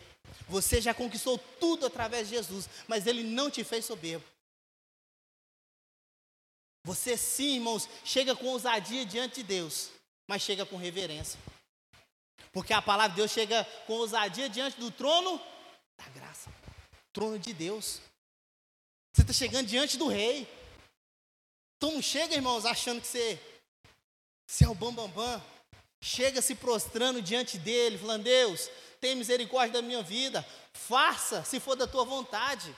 Você 0.47 0.82
já 0.82 0.93
conquistou 0.93 1.38
tudo 1.59 1.86
através 1.86 2.30
de 2.30 2.36
Jesus, 2.36 2.67
mas 2.88 3.05
Ele 3.05 3.24
não 3.24 3.51
te 3.51 3.63
fez 3.63 3.86
soberbo. 3.86 4.26
Você 6.84 7.17
sim, 7.17 7.55
irmãos, 7.55 7.88
chega 8.03 8.36
com 8.36 8.47
ousadia 8.47 9.05
diante 9.05 9.36
de 9.36 9.43
Deus, 9.43 9.89
mas 10.28 10.41
chega 10.41 10.65
com 10.65 10.78
reverência. 10.78 11.39
Porque 12.51 12.74
a 12.74 12.82
palavra 12.82 13.11
de 13.11 13.17
Deus 13.17 13.32
chega 13.32 13.63
com 13.86 13.93
ousadia 13.93 14.49
diante 14.49 14.80
do 14.80 14.89
trono 14.89 15.39
da 15.97 16.07
graça 16.09 16.49
trono 17.20 17.38
de 17.38 17.53
Deus. 17.53 17.99
Você 19.11 19.22
está 19.24 19.34
chegando 19.34 19.67
diante 19.67 19.97
do 19.97 20.07
rei. 20.07 20.47
Então 21.76 21.91
não 21.91 22.01
chega, 22.01 22.36
irmãos, 22.36 22.65
achando 22.65 23.01
que 23.01 23.07
você, 23.07 23.41
você 24.47 24.65
é 24.65 24.70
o 24.70 24.76
bambambam. 24.76 25.09
Bam, 25.09 25.39
bam. 25.39 25.59
Chega 26.02 26.41
se 26.41 26.56
prostrando 26.56 27.22
diante 27.22 27.58
dele, 27.58 27.97
falando: 27.97 28.24
Deus, 28.24 28.70
tem 29.02 29.16
misericórdia 29.16 29.82
da 29.82 29.88
minha 29.88 30.02
vida, 30.02 30.45
faça 30.74 31.43
se 31.43 31.60
for 31.60 31.76
da 31.76 31.88
tua 31.88 32.06
vontade. 32.06 32.74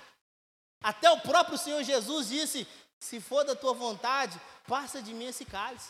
Até 0.84 1.10
o 1.12 1.22
próprio 1.22 1.58
Senhor 1.58 1.84
Jesus 1.84 2.30
disse: 2.30 2.68
se 3.00 3.20
for 3.20 3.44
da 3.44 3.56
tua 3.56 3.74
vontade, 3.74 4.40
passa 4.68 5.02
de 5.02 5.14
mim 5.14 5.26
esse 5.26 5.44
cálice. 5.44 5.90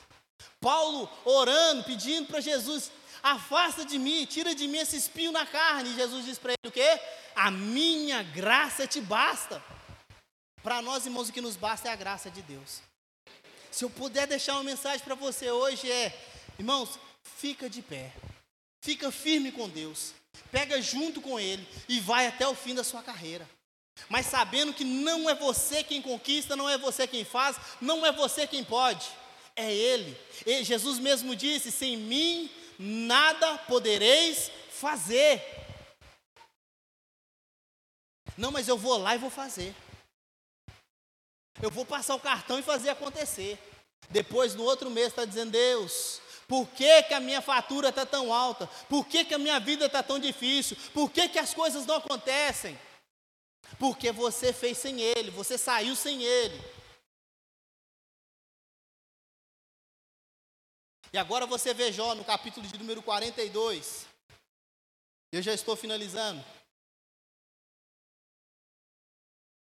Paulo 0.59 1.09
orando, 1.25 1.83
pedindo 1.83 2.27
para 2.27 2.39
Jesus: 2.39 2.91
afasta 3.21 3.85
de 3.85 3.99
mim, 3.99 4.25
tira 4.25 4.55
de 4.55 4.67
mim 4.67 4.77
esse 4.77 4.97
espinho 4.97 5.31
na 5.31 5.45
carne. 5.45 5.89
E 5.89 5.95
Jesus 5.95 6.25
diz 6.25 6.37
para 6.37 6.53
ele 6.53 6.69
o 6.69 6.71
quê? 6.71 6.99
A 7.35 7.51
minha 7.51 8.23
graça 8.23 8.87
te 8.87 9.01
basta. 9.01 9.63
Para 10.63 10.81
nós, 10.81 11.05
irmãos, 11.05 11.29
o 11.29 11.33
que 11.33 11.41
nos 11.41 11.55
basta 11.55 11.89
é 11.89 11.91
a 11.91 11.95
graça 11.95 12.29
de 12.29 12.41
Deus. 12.41 12.81
Se 13.71 13.83
eu 13.83 13.89
puder 13.89 14.27
deixar 14.27 14.53
uma 14.53 14.63
mensagem 14.63 14.99
para 14.99 15.15
você 15.15 15.49
hoje 15.49 15.91
é, 15.91 16.13
irmãos, 16.59 16.99
fica 17.23 17.69
de 17.69 17.81
pé. 17.81 18.11
Fica 18.81 19.11
firme 19.11 19.51
com 19.51 19.69
Deus 19.69 20.13
pega 20.51 20.81
junto 20.81 21.21
com 21.21 21.39
ele 21.39 21.67
e 21.87 21.99
vai 21.99 22.27
até 22.27 22.47
o 22.47 22.55
fim 22.55 22.75
da 22.75 22.83
sua 22.83 23.01
carreira. 23.01 23.49
Mas 24.09 24.25
sabendo 24.25 24.73
que 24.73 24.83
não 24.83 25.29
é 25.29 25.35
você 25.35 25.83
quem 25.83 26.01
conquista, 26.01 26.55
não 26.55 26.69
é 26.69 26.77
você 26.77 27.07
quem 27.07 27.23
faz, 27.23 27.57
não 27.79 28.05
é 28.05 28.11
você 28.11 28.47
quem 28.47 28.63
pode. 28.63 29.07
é 29.55 29.71
Ele. 29.71 30.17
E 30.45 30.63
Jesus 30.63 30.97
mesmo 30.97 31.35
disse: 31.35 31.71
sem 31.71 31.97
mim 31.97 32.49
nada 32.79 33.57
podereis 33.59 34.51
fazer. 34.69 35.43
Não, 38.37 38.51
mas 38.51 38.67
eu 38.67 38.77
vou 38.77 38.97
lá 38.97 39.13
e 39.13 39.19
vou 39.19 39.29
fazer. 39.29 39.75
Eu 41.61 41.69
vou 41.69 41.85
passar 41.85 42.15
o 42.15 42.19
cartão 42.19 42.57
e 42.57 42.63
fazer 42.63 42.89
acontecer. 42.89 43.59
Depois, 44.09 44.55
no 44.55 44.63
outro 44.63 44.89
mês, 44.89 45.07
está 45.07 45.25
dizendo: 45.25 45.51
Deus, 45.51 46.21
por 46.51 46.67
que, 46.67 47.03
que 47.03 47.13
a 47.13 47.19
minha 47.21 47.41
fatura 47.41 47.87
está 47.87 48.05
tão 48.05 48.33
alta? 48.33 48.67
Por 48.89 49.07
que, 49.07 49.23
que 49.23 49.33
a 49.33 49.39
minha 49.39 49.57
vida 49.57 49.85
está 49.85 50.03
tão 50.03 50.19
difícil? 50.19 50.75
Por 50.93 51.09
que, 51.09 51.29
que 51.29 51.39
as 51.39 51.53
coisas 51.53 51.85
não 51.85 51.95
acontecem? 51.95 52.77
Porque 53.79 54.11
você 54.11 54.51
fez 54.51 54.77
sem 54.77 54.99
Ele, 54.99 55.31
você 55.31 55.57
saiu 55.57 55.95
sem 55.95 56.21
Ele. 56.21 56.61
E 61.13 61.17
agora 61.17 61.45
você 61.45 61.73
vê 61.73 61.89
Jó 61.89 62.13
no 62.15 62.25
capítulo 62.25 62.67
de 62.67 62.77
número 62.77 63.01
42. 63.01 64.05
Eu 65.31 65.41
já 65.41 65.53
estou 65.53 65.77
finalizando. 65.77 66.43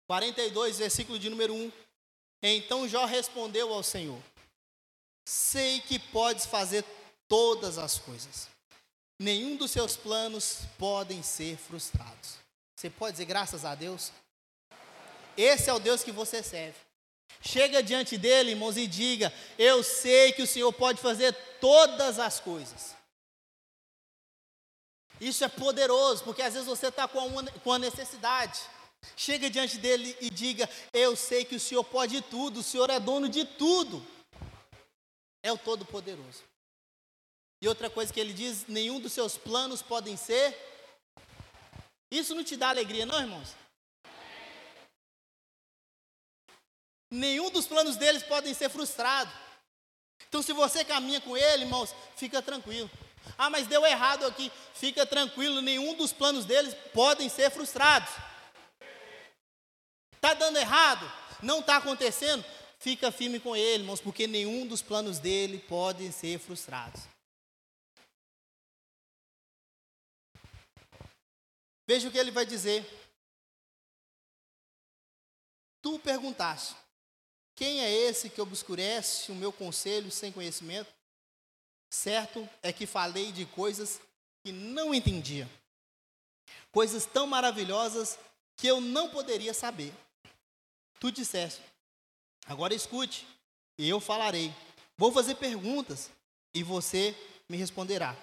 42, 0.06 0.80
versículo 0.80 1.18
de 1.18 1.30
número 1.30 1.54
1. 1.54 1.72
Então 2.42 2.86
Jó 2.86 3.06
respondeu 3.06 3.72
ao 3.72 3.82
Senhor: 3.82 4.22
Sei 5.24 5.80
que 5.80 5.98
podes 5.98 6.44
fazer 6.46 6.84
todas 7.28 7.78
as 7.78 7.98
coisas. 7.98 8.48
Nenhum 9.18 9.56
dos 9.56 9.70
seus 9.70 9.96
planos 9.96 10.60
podem 10.78 11.22
ser 11.22 11.56
frustrados. 11.56 12.36
Você 12.76 12.90
pode 12.90 13.12
dizer 13.12 13.24
graças 13.24 13.64
a 13.64 13.74
Deus? 13.74 14.12
Esse 15.36 15.70
é 15.70 15.72
o 15.72 15.78
Deus 15.78 16.02
que 16.02 16.12
você 16.12 16.42
serve. 16.42 16.76
Chega 17.40 17.82
diante 17.82 18.16
dele, 18.16 18.50
irmãos, 18.50 18.76
e 18.76 18.86
diga: 18.86 19.32
Eu 19.58 19.82
sei 19.82 20.32
que 20.32 20.42
o 20.42 20.46
Senhor 20.46 20.72
pode 20.72 21.00
fazer 21.00 21.32
todas 21.60 22.18
as 22.18 22.40
coisas. 22.40 22.94
Isso 25.20 25.44
é 25.44 25.48
poderoso, 25.48 26.24
porque 26.24 26.42
às 26.42 26.54
vezes 26.54 26.68
você 26.68 26.88
está 26.88 27.06
com, 27.06 27.20
com 27.62 27.72
a 27.72 27.78
necessidade. 27.78 28.60
Chega 29.16 29.50
diante 29.50 29.78
dele 29.78 30.16
e 30.20 30.30
diga: 30.30 30.68
Eu 30.92 31.14
sei 31.14 31.44
que 31.44 31.56
o 31.56 31.60
Senhor 31.60 31.84
pode 31.84 32.20
tudo, 32.22 32.60
o 32.60 32.62
Senhor 32.62 32.90
é 32.90 32.98
dono 32.98 33.28
de 33.28 33.44
tudo. 33.44 34.04
É 35.44 35.52
o 35.52 35.58
Todo-Poderoso. 35.58 36.42
E 37.60 37.68
outra 37.68 37.90
coisa 37.90 38.12
que 38.12 38.18
ele 38.18 38.32
diz: 38.32 38.66
nenhum 38.66 38.98
dos 38.98 39.12
seus 39.12 39.36
planos 39.36 39.82
podem 39.82 40.16
ser. 40.16 40.58
Isso 42.10 42.34
não 42.34 42.42
te 42.42 42.56
dá 42.56 42.70
alegria, 42.70 43.04
não, 43.04 43.20
irmãos? 43.20 43.54
Nenhum 47.10 47.50
dos 47.50 47.66
planos 47.66 47.96
deles 47.96 48.22
podem 48.22 48.54
ser 48.54 48.70
frustrados. 48.70 49.32
Então, 50.26 50.42
se 50.42 50.52
você 50.52 50.84
caminha 50.84 51.20
com 51.20 51.36
ele, 51.36 51.64
irmãos, 51.64 51.94
fica 52.16 52.40
tranquilo. 52.40 52.90
Ah, 53.36 53.50
mas 53.50 53.66
deu 53.66 53.84
errado 53.84 54.26
aqui. 54.26 54.50
Fica 54.72 55.04
tranquilo, 55.04 55.60
nenhum 55.60 55.94
dos 55.94 56.12
planos 56.12 56.46
deles 56.46 56.74
podem 56.94 57.28
ser 57.28 57.50
frustrados. 57.50 58.10
Está 60.14 60.34
dando 60.34 60.56
errado? 60.56 61.10
Não 61.42 61.60
está 61.60 61.76
acontecendo? 61.76 62.42
Fica 62.84 63.10
firme 63.10 63.40
com 63.40 63.56
ele, 63.56 63.82
irmãos, 63.82 63.98
porque 63.98 64.26
nenhum 64.26 64.66
dos 64.66 64.82
planos 64.82 65.18
dele 65.18 65.58
pode 65.58 66.12
ser 66.12 66.38
frustrados. 66.38 67.00
Veja 71.86 72.06
o 72.06 72.12
que 72.12 72.18
ele 72.18 72.30
vai 72.30 72.44
dizer. 72.44 72.84
Tu 75.80 75.98
perguntaste: 76.00 76.76
Quem 77.54 77.80
é 77.80 77.90
esse 77.90 78.28
que 78.28 78.38
obscurece 78.42 79.32
o 79.32 79.34
meu 79.34 79.50
conselho 79.50 80.10
sem 80.10 80.30
conhecimento? 80.30 80.92
Certo 81.88 82.46
é 82.62 82.70
que 82.70 82.84
falei 82.84 83.32
de 83.32 83.46
coisas 83.46 83.98
que 84.42 84.52
não 84.52 84.92
entendia, 84.92 85.48
coisas 86.70 87.06
tão 87.06 87.26
maravilhosas 87.26 88.18
que 88.58 88.66
eu 88.66 88.78
não 88.78 89.08
poderia 89.08 89.54
saber. 89.54 89.90
Tu 91.00 91.10
disseste, 91.10 91.62
agora 92.46 92.74
escute, 92.74 93.26
e 93.78 93.88
eu 93.88 94.00
falarei. 94.00 94.54
Vou 94.96 95.10
fazer 95.10 95.34
perguntas 95.36 96.10
e 96.52 96.62
você 96.62 97.14
me 97.48 97.56
responderá. 97.56 98.16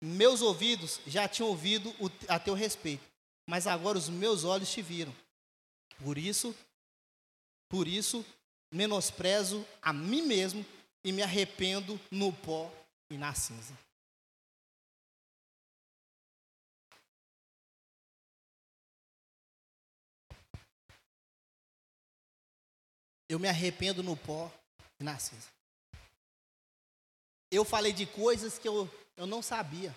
Meus 0.00 0.42
ouvidos 0.42 1.00
já 1.06 1.28
tinham 1.28 1.48
ouvido 1.48 1.92
a 2.28 2.38
teu 2.38 2.54
respeito, 2.54 3.04
mas 3.46 3.66
agora 3.66 3.98
os 3.98 4.08
meus 4.08 4.44
olhos 4.44 4.70
te 4.70 4.82
viram. 4.82 5.14
Por 6.02 6.16
isso, 6.18 6.54
por 7.68 7.88
isso, 7.88 8.24
menosprezo 8.72 9.66
a 9.82 9.92
mim 9.92 10.22
mesmo 10.22 10.64
e 11.02 11.12
me 11.12 11.22
arrependo 11.22 11.98
no 12.10 12.32
pó 12.32 12.72
e 13.10 13.16
na 13.16 13.34
cinza. 13.34 13.74
Eu 23.28 23.38
me 23.38 23.48
arrependo 23.48 24.02
no 24.02 24.16
pó 24.16 24.50
e 24.98 25.04
na 25.04 25.18
cinza. 25.18 25.48
Eu 27.50 27.64
falei 27.64 27.92
de 27.92 28.06
coisas 28.06 28.58
que 28.58 28.68
eu, 28.68 28.88
eu 29.16 29.26
não 29.26 29.42
sabia. 29.42 29.94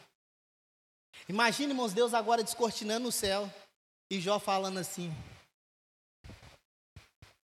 Imagine, 1.28 1.72
irmãos, 1.72 1.94
Deus 1.94 2.14
agora 2.14 2.44
descortinando 2.44 3.08
o 3.08 3.12
céu 3.12 3.52
e 4.10 4.20
Jó 4.20 4.40
falando 4.40 4.80
assim: 4.80 5.10
O 6.26 6.30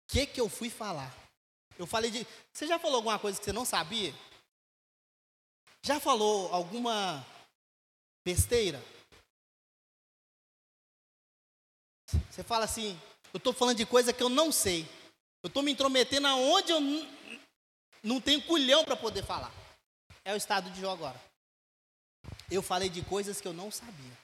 que 0.08 0.26
que 0.26 0.40
eu 0.40 0.50
fui 0.50 0.70
falar? 0.70 1.14
Eu 1.78 1.86
falei 1.86 2.10
de. 2.10 2.26
Você 2.52 2.66
já 2.66 2.80
falou 2.80 2.98
alguma 2.98 3.20
coisa 3.20 3.38
que 3.38 3.46
você 3.46 3.54
não 3.54 3.66
sabia? 3.66 4.14
Já 5.84 6.00
falou 6.00 6.54
alguma 6.54 7.26
besteira? 8.26 8.84
Você 12.30 12.44
fala 12.44 12.66
assim: 12.66 13.00
Eu 13.34 13.38
estou 13.38 13.54
falando 13.54 13.78
de 13.78 13.86
coisa 13.86 14.12
que 14.12 14.24
eu 14.24 14.30
não 14.30 14.52
sei. 14.52 14.86
Eu 15.44 15.48
estou 15.48 15.64
me 15.64 15.72
intrometendo 15.72 16.28
aonde 16.28 16.72
eu 16.72 16.80
não 18.04 18.20
tenho 18.20 18.42
culhão 18.46 18.84
para 18.84 18.96
poder 18.96 19.24
falar. 19.24 19.52
É 20.24 20.34
o 20.34 20.38
estado 20.38 20.70
de 20.72 20.82
Jó 20.82 20.92
agora. 20.92 21.20
Eu 22.50 22.62
falei 22.62 22.90
de 22.90 23.04
coisas 23.04 23.40
que 23.40 23.48
eu 23.48 23.54
não 23.54 23.72
sabia. 23.72 24.18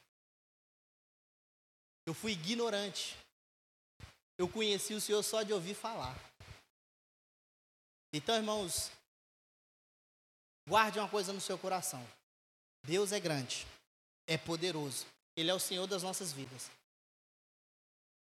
Eu 2.06 2.14
fui 2.14 2.34
ignorante. 2.34 3.16
Eu 4.38 4.50
conheci 4.50 4.94
o 4.94 5.02
Senhor 5.02 5.24
só 5.24 5.44
de 5.44 5.54
ouvir 5.54 5.74
falar. 5.74 6.16
Então, 8.12 8.36
irmãos, 8.36 8.92
guarde 10.68 11.00
uma 11.00 11.10
coisa 11.10 11.32
no 11.32 11.42
seu 11.42 11.58
coração. 11.58 12.06
Deus 12.84 13.12
é 13.12 13.20
grande, 13.20 13.66
é 14.28 14.38
poderoso. 14.38 15.06
Ele 15.36 15.50
é 15.50 15.54
o 15.54 15.60
Senhor 15.60 15.88
das 15.88 16.04
nossas 16.04 16.32
vidas. 16.32 16.70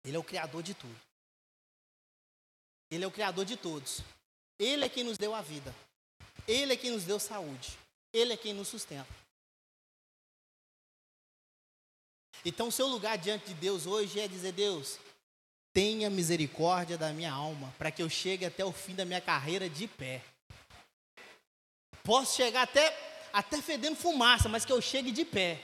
Ele 0.06 0.16
é 0.16 0.20
o 0.20 0.24
Criador 0.24 0.62
de 0.62 0.74
tudo. 0.74 1.13
Ele 2.94 3.04
é 3.04 3.08
o 3.08 3.12
Criador 3.12 3.44
de 3.44 3.58
todos. 3.58 4.02
Ele 4.60 4.86
é 4.86 4.90
quem 4.90 5.04
nos 5.04 5.18
deu 5.18 5.34
a 5.34 5.42
vida. 5.42 5.74
Ele 6.48 6.74
é 6.74 6.78
quem 6.78 6.92
nos 6.92 7.04
deu 7.04 7.20
saúde. 7.20 7.76
Ele 8.14 8.34
é 8.34 8.38
quem 8.38 8.54
nos 8.54 8.68
sustenta. 8.68 9.08
Então, 12.46 12.68
o 12.68 12.72
seu 12.72 12.86
lugar 12.86 13.18
diante 13.18 13.48
de 13.48 13.54
Deus 13.56 13.88
hoje 13.88 14.20
é 14.20 14.28
dizer: 14.28 14.52
Deus, 14.52 15.00
tenha 15.74 16.08
misericórdia 16.08 16.96
da 16.96 17.12
minha 17.12 17.32
alma, 17.32 17.74
para 17.80 17.90
que 17.90 18.04
eu 18.04 18.10
chegue 18.10 18.46
até 18.46 18.64
o 18.64 18.72
fim 18.72 18.94
da 18.94 19.06
minha 19.06 19.22
carreira 19.22 19.68
de 19.68 19.88
pé. 19.88 20.24
Posso 22.04 22.36
chegar 22.36 22.62
até, 22.62 22.96
até 23.34 23.60
fedendo 23.60 23.96
fumaça, 23.96 24.48
mas 24.48 24.66
que 24.66 24.72
eu 24.72 24.82
chegue 24.82 25.12
de 25.12 25.26
pé. 25.26 25.60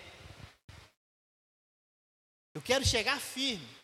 Eu 2.56 2.62
quero 2.62 2.84
chegar 2.84 3.20
firme. 3.20 3.79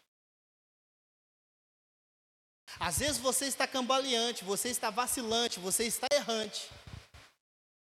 Às 2.80 3.00
vezes 3.00 3.18
você 3.18 3.46
está 3.46 3.66
cambaleante, 3.66 4.44
você 4.44 4.70
está 4.70 4.90
vacilante, 4.90 5.60
você 5.60 5.86
está 5.86 6.08
errante. 6.12 6.70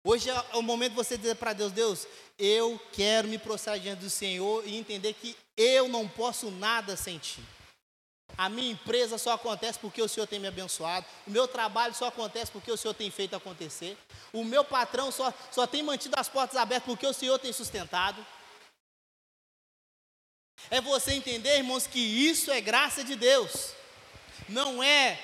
Hoje 0.03 0.31
é 0.31 0.57
o 0.57 0.62
momento 0.62 0.91
de 0.91 0.97
você 0.97 1.18
dizer 1.18 1.37
para 1.37 1.53
Deus: 1.53 1.72
Deus, 1.72 2.07
eu 2.39 2.81
quero 2.93 3.28
me 3.28 3.39
prostrar 3.39 3.78
diante 3.78 4.01
do 4.01 4.11
Senhor 4.11 4.66
e 4.66 4.76
entender 4.76 5.12
que 5.12 5.37
eu 5.57 5.89
não 5.89 6.09
posso 6.09 6.51
nada 6.51 6.97
sem 6.97 7.18
Ti. 7.18 7.43
A 8.39 8.49
minha 8.49 8.72
empresa 8.72 9.18
só 9.18 9.33
acontece 9.33 9.78
porque 9.78 10.01
o 10.01 10.09
Senhor 10.09 10.26
tem 10.26 10.39
me 10.39 10.49
abençoado. 10.49 11.05
O 11.26 11.31
meu 11.31 11.47
trabalho 11.47 11.95
só 11.95 12.07
acontece 12.07 12.51
porque 12.51 12.72
o 12.72 12.76
Senhor 12.76 12.95
tem 12.95 13.11
feito 13.11 13.37
acontecer. 13.37 13.99
O 14.33 14.45
meu 14.45 14.64
patrão 14.64 15.11
só, 15.11 15.35
só 15.51 15.66
tem 15.66 15.83
mantido 15.83 16.14
as 16.18 16.28
portas 16.28 16.57
abertas 16.57 16.87
porque 16.87 17.07
o 17.07 17.12
Senhor 17.12 17.39
tem 17.39 17.53
sustentado. 17.53 18.24
É 20.70 20.81
você 20.81 21.12
entender, 21.12 21.59
irmãos, 21.59 21.87
que 21.87 21.99
isso 21.99 22.51
é 22.51 22.61
graça 22.61 23.05
de 23.05 23.16
Deus 23.16 23.74
não 24.49 24.82
é 24.82 25.18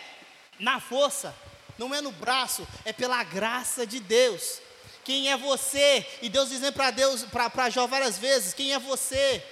na 0.58 0.80
força, 0.80 1.34
não 1.78 1.94
é 1.94 2.00
no 2.00 2.12
braço, 2.12 2.66
é 2.84 2.92
pela 2.92 3.22
graça 3.24 3.86
de 3.86 4.00
Deus. 4.00 4.60
Quem 5.04 5.30
é 5.30 5.36
você? 5.36 6.04
E 6.20 6.28
Deus 6.28 6.48
dizendo 6.48 6.72
para 6.72 6.90
Deus, 6.90 7.24
para 7.24 7.70
Jó 7.70 7.86
várias 7.86 8.18
vezes: 8.18 8.52
quem 8.52 8.72
é 8.72 8.78
você? 8.78 9.44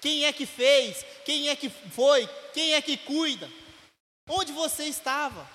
Quem 0.00 0.26
é 0.26 0.32
que 0.32 0.46
fez? 0.46 1.04
Quem 1.24 1.48
é 1.48 1.56
que 1.56 1.70
foi? 1.70 2.28
Quem 2.52 2.74
é 2.74 2.82
que 2.82 2.96
cuida? 2.96 3.50
Onde 4.28 4.52
você 4.52 4.84
estava? 4.84 5.48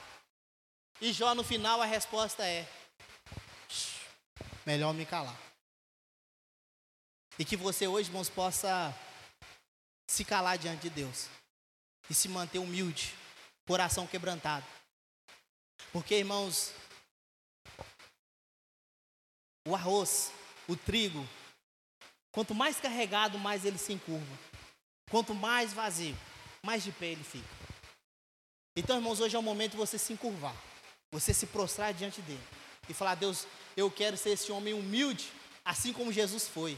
E 0.99 1.13
Jó 1.13 1.35
no 1.35 1.43
final 1.43 1.81
a 1.81 1.85
resposta 1.85 2.45
é: 2.45 2.67
melhor 4.65 4.93
me 4.93 5.05
calar. 5.05 5.39
E 7.37 7.45
que 7.45 7.55
você 7.55 7.87
hoje, 7.87 8.09
irmãos, 8.09 8.29
possa 8.29 8.93
se 10.07 10.23
calar 10.23 10.57
diante 10.57 10.83
de 10.83 10.89
Deus 10.89 11.27
e 12.09 12.13
se 12.13 12.29
manter 12.29 12.59
humilde, 12.59 13.13
coração 13.67 14.07
quebrantado. 14.07 14.65
Porque, 15.91 16.15
irmãos, 16.15 16.71
o 19.67 19.75
arroz, 19.75 20.31
o 20.67 20.75
trigo, 20.75 21.27
quanto 22.31 22.53
mais 22.53 22.79
carregado, 22.79 23.37
mais 23.39 23.65
ele 23.65 23.77
se 23.77 23.93
encurva. 23.93 24.39
Quanto 25.09 25.33
mais 25.33 25.73
vazio, 25.73 26.17
mais 26.63 26.83
de 26.83 26.91
pé 26.91 27.07
ele 27.07 27.23
fica. 27.23 27.47
Então, 28.75 28.95
irmãos, 28.95 29.19
hoje 29.19 29.35
é 29.35 29.39
o 29.39 29.43
momento 29.43 29.71
de 29.71 29.77
você 29.77 29.97
se 29.97 30.11
encurvar, 30.11 30.55
você 31.11 31.33
se 31.33 31.45
prostrar 31.45 31.93
diante 31.93 32.21
dele 32.21 32.43
e 32.89 32.93
falar: 32.93 33.15
Deus, 33.15 33.45
eu 33.77 33.91
quero 33.91 34.17
ser 34.17 34.31
esse 34.31 34.51
homem 34.51 34.73
humilde, 34.73 35.31
assim 35.63 35.93
como 35.93 36.11
Jesus 36.11 36.47
foi, 36.47 36.77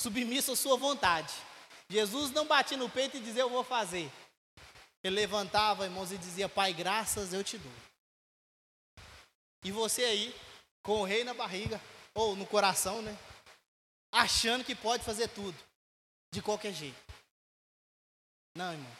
submisso 0.00 0.52
à 0.52 0.56
Sua 0.56 0.76
vontade. 0.76 1.32
Jesus 1.88 2.30
não 2.30 2.46
batia 2.46 2.76
no 2.76 2.88
peito 2.88 3.16
e 3.16 3.20
dizia: 3.20 3.42
Eu 3.42 3.50
vou 3.50 3.64
fazer. 3.64 4.10
Ele 5.02 5.16
levantava, 5.16 5.84
irmãos, 5.84 6.12
e 6.12 6.18
dizia: 6.18 6.48
Pai, 6.48 6.72
graças 6.72 7.32
eu 7.32 7.42
te 7.42 7.58
dou. 7.58 7.72
E 9.64 9.70
você 9.70 10.04
aí, 10.04 10.34
com 10.82 11.00
o 11.00 11.04
rei 11.04 11.24
na 11.24 11.34
barriga, 11.34 11.80
ou 12.14 12.36
no 12.36 12.46
coração, 12.46 13.02
né? 13.02 13.16
Achando 14.10 14.64
que 14.64 14.74
pode 14.74 15.04
fazer 15.04 15.28
tudo, 15.28 15.56
de 16.32 16.42
qualquer 16.42 16.72
jeito. 16.72 17.00
Não, 18.54 18.72
irmão. 18.72 18.96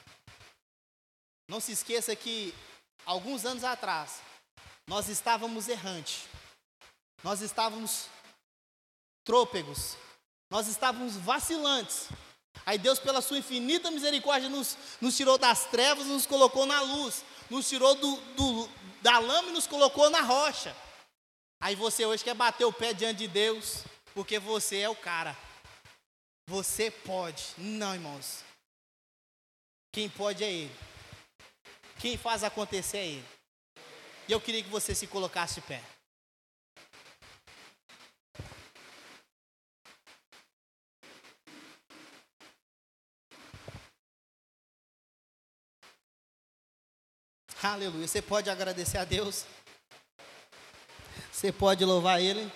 Não 1.48 1.60
se 1.60 1.72
esqueça 1.72 2.16
que 2.16 2.54
alguns 3.04 3.44
anos 3.44 3.64
atrás 3.64 4.22
nós 4.86 5.08
estávamos 5.08 5.68
errantes, 5.68 6.26
nós 7.22 7.40
estávamos 7.40 8.08
trôpegos, 9.24 9.96
nós 10.50 10.66
estávamos 10.66 11.16
vacilantes. 11.16 12.08
Aí 12.64 12.78
Deus, 12.78 12.98
pela 12.98 13.20
sua 13.20 13.38
infinita 13.38 13.90
misericórdia, 13.90 14.48
nos, 14.48 14.76
nos 15.00 15.16
tirou 15.16 15.36
das 15.36 15.64
trevas, 15.66 16.06
nos 16.06 16.26
colocou 16.26 16.64
na 16.66 16.80
luz, 16.80 17.24
nos 17.50 17.68
tirou 17.68 17.94
do, 17.94 18.16
do, 18.16 18.68
da 19.00 19.18
lama 19.18 19.48
e 19.48 19.52
nos 19.52 19.66
colocou 19.66 20.08
na 20.10 20.20
rocha. 20.20 20.74
Aí 21.60 21.74
você 21.74 22.04
hoje 22.04 22.24
quer 22.24 22.34
bater 22.34 22.64
o 22.64 22.72
pé 22.72 22.92
diante 22.92 23.18
de 23.18 23.28
Deus, 23.28 23.84
porque 24.14 24.38
você 24.38 24.78
é 24.78 24.88
o 24.88 24.96
cara. 24.96 25.36
Você 26.48 26.90
pode. 26.90 27.44
Não, 27.56 27.94
irmãos. 27.94 28.44
Quem 29.92 30.08
pode 30.08 30.42
é 30.42 30.50
Ele. 30.50 30.76
Quem 31.98 32.16
faz 32.16 32.42
acontecer 32.42 32.98
é 32.98 33.06
Ele. 33.06 33.28
E 34.28 34.32
eu 34.32 34.40
queria 34.40 34.62
que 34.62 34.68
você 34.68 34.94
se 34.94 35.06
colocasse 35.06 35.56
de 35.56 35.60
pé. 35.62 35.82
Aleluia. 47.64 48.08
Você 48.08 48.20
pode 48.20 48.50
agradecer 48.50 48.98
a 48.98 49.04
Deus. 49.04 49.44
Você 51.30 51.52
pode 51.52 51.84
louvar 51.84 52.20
Ele. 52.20 52.50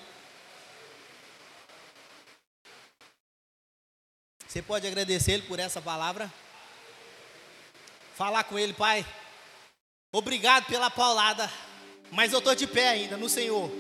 Você 4.45 4.61
pode 4.61 4.85
agradecer 4.85 5.33
Ele 5.33 5.43
por 5.43 5.61
essa 5.61 5.81
palavra. 5.81 6.33
Falar 8.17 8.43
com 8.45 8.59
Ele, 8.59 8.73
Pai. 8.73 9.07
Obrigado 10.11 10.67
pela 10.67 10.91
paulada, 10.91 11.49
mas 12.11 12.33
eu 12.33 12.41
estou 12.41 12.57
de 12.57 12.67
pé 12.67 12.89
ainda 12.89 13.17
no 13.17 13.29
Senhor. 13.29 13.71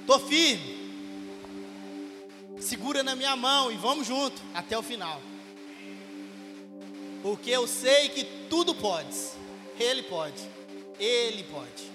Estou 0.00 0.18
firme. 0.26 0.82
Segura 2.60 3.04
na 3.04 3.14
minha 3.14 3.36
mão 3.36 3.70
e 3.70 3.76
vamos 3.76 4.08
junto 4.08 4.42
até 4.54 4.76
o 4.76 4.82
final. 4.82 5.22
Porque 7.22 7.50
eu 7.50 7.68
sei 7.68 8.08
que 8.08 8.24
tudo 8.48 8.74
pode. 8.74 9.40
Ele 9.78 10.02
pode. 10.02 10.42
Ele 10.98 11.44
pode. 11.44 11.90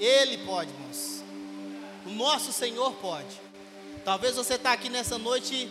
Ele 0.00 0.38
pode, 0.38 0.70
irmãos. 0.70 1.24
O 2.06 2.10
nosso 2.10 2.52
Senhor 2.52 2.92
pode. 2.94 3.40
Talvez 4.04 4.36
você 4.36 4.54
está 4.54 4.72
aqui 4.72 4.88
nessa 4.88 5.18
noite 5.18 5.68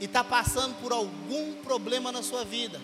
e 0.00 0.04
está 0.04 0.24
passando 0.24 0.74
por 0.80 0.92
algum 0.92 1.54
problema 1.56 2.10
na 2.10 2.22
sua 2.22 2.44
vida. 2.44 2.80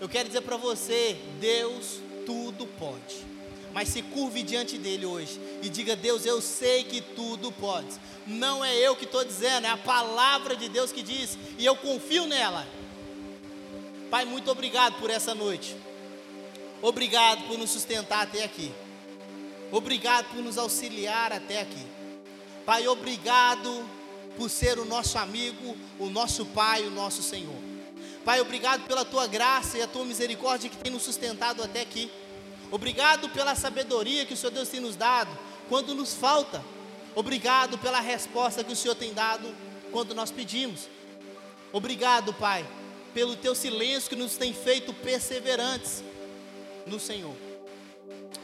Eu 0.00 0.08
quero 0.08 0.28
dizer 0.28 0.42
para 0.42 0.56
você, 0.56 1.16
Deus 1.40 2.00
tudo 2.26 2.66
pode. 2.66 3.30
Mas 3.72 3.88
se 3.88 4.02
curve 4.02 4.42
diante 4.42 4.76
dele 4.76 5.06
hoje 5.06 5.40
e 5.62 5.68
diga: 5.68 5.94
Deus, 5.94 6.26
eu 6.26 6.40
sei 6.40 6.84
que 6.84 7.00
tudo 7.00 7.52
pode. 7.52 7.88
Não 8.26 8.64
é 8.64 8.76
eu 8.76 8.96
que 8.96 9.04
estou 9.04 9.24
dizendo, 9.24 9.66
é 9.66 9.70
a 9.70 9.76
palavra 9.76 10.56
de 10.56 10.68
Deus 10.68 10.92
que 10.92 11.02
diz, 11.02 11.38
e 11.58 11.64
eu 11.64 11.76
confio 11.76 12.26
nela. 12.26 12.66
Pai, 14.10 14.24
muito 14.24 14.50
obrigado 14.50 14.98
por 14.98 15.08
essa 15.08 15.34
noite. 15.34 15.76
Obrigado 16.82 17.46
por 17.46 17.58
nos 17.58 17.70
sustentar 17.70 18.22
até 18.22 18.42
aqui. 18.42 18.72
Obrigado 19.70 20.30
por 20.34 20.42
nos 20.42 20.56
auxiliar 20.56 21.32
até 21.32 21.60
aqui. 21.60 21.86
Pai, 22.64 22.88
obrigado 22.88 23.84
por 24.36 24.48
ser 24.48 24.78
o 24.78 24.84
nosso 24.84 25.18
amigo, 25.18 25.76
o 25.98 26.08
nosso 26.08 26.46
Pai, 26.46 26.82
o 26.86 26.90
nosso 26.90 27.22
Senhor. 27.22 27.56
Pai, 28.24 28.40
obrigado 28.40 28.86
pela 28.86 29.04
tua 29.04 29.26
graça 29.26 29.76
e 29.76 29.82
a 29.82 29.86
tua 29.86 30.04
misericórdia 30.04 30.70
que 30.70 30.76
tem 30.76 30.92
nos 30.92 31.02
sustentado 31.02 31.62
até 31.62 31.82
aqui. 31.82 32.10
Obrigado 32.70 33.28
pela 33.28 33.54
sabedoria 33.54 34.24
que 34.24 34.34
o 34.34 34.36
Senhor 34.36 34.52
Deus 34.52 34.68
tem 34.68 34.80
nos 34.80 34.96
dado 34.96 35.36
quando 35.68 35.94
nos 35.94 36.14
falta. 36.14 36.64
Obrigado 37.14 37.76
pela 37.78 38.00
resposta 38.00 38.64
que 38.64 38.72
o 38.72 38.76
Senhor 38.76 38.94
tem 38.94 39.12
dado 39.12 39.54
quando 39.92 40.14
nós 40.14 40.30
pedimos. 40.30 40.88
Obrigado, 41.72 42.32
Pai, 42.32 42.66
pelo 43.12 43.36
teu 43.36 43.54
silêncio 43.54 44.08
que 44.08 44.16
nos 44.16 44.36
tem 44.36 44.54
feito 44.54 44.94
perseverantes 44.94 46.02
no 46.86 46.98
Senhor. 46.98 47.34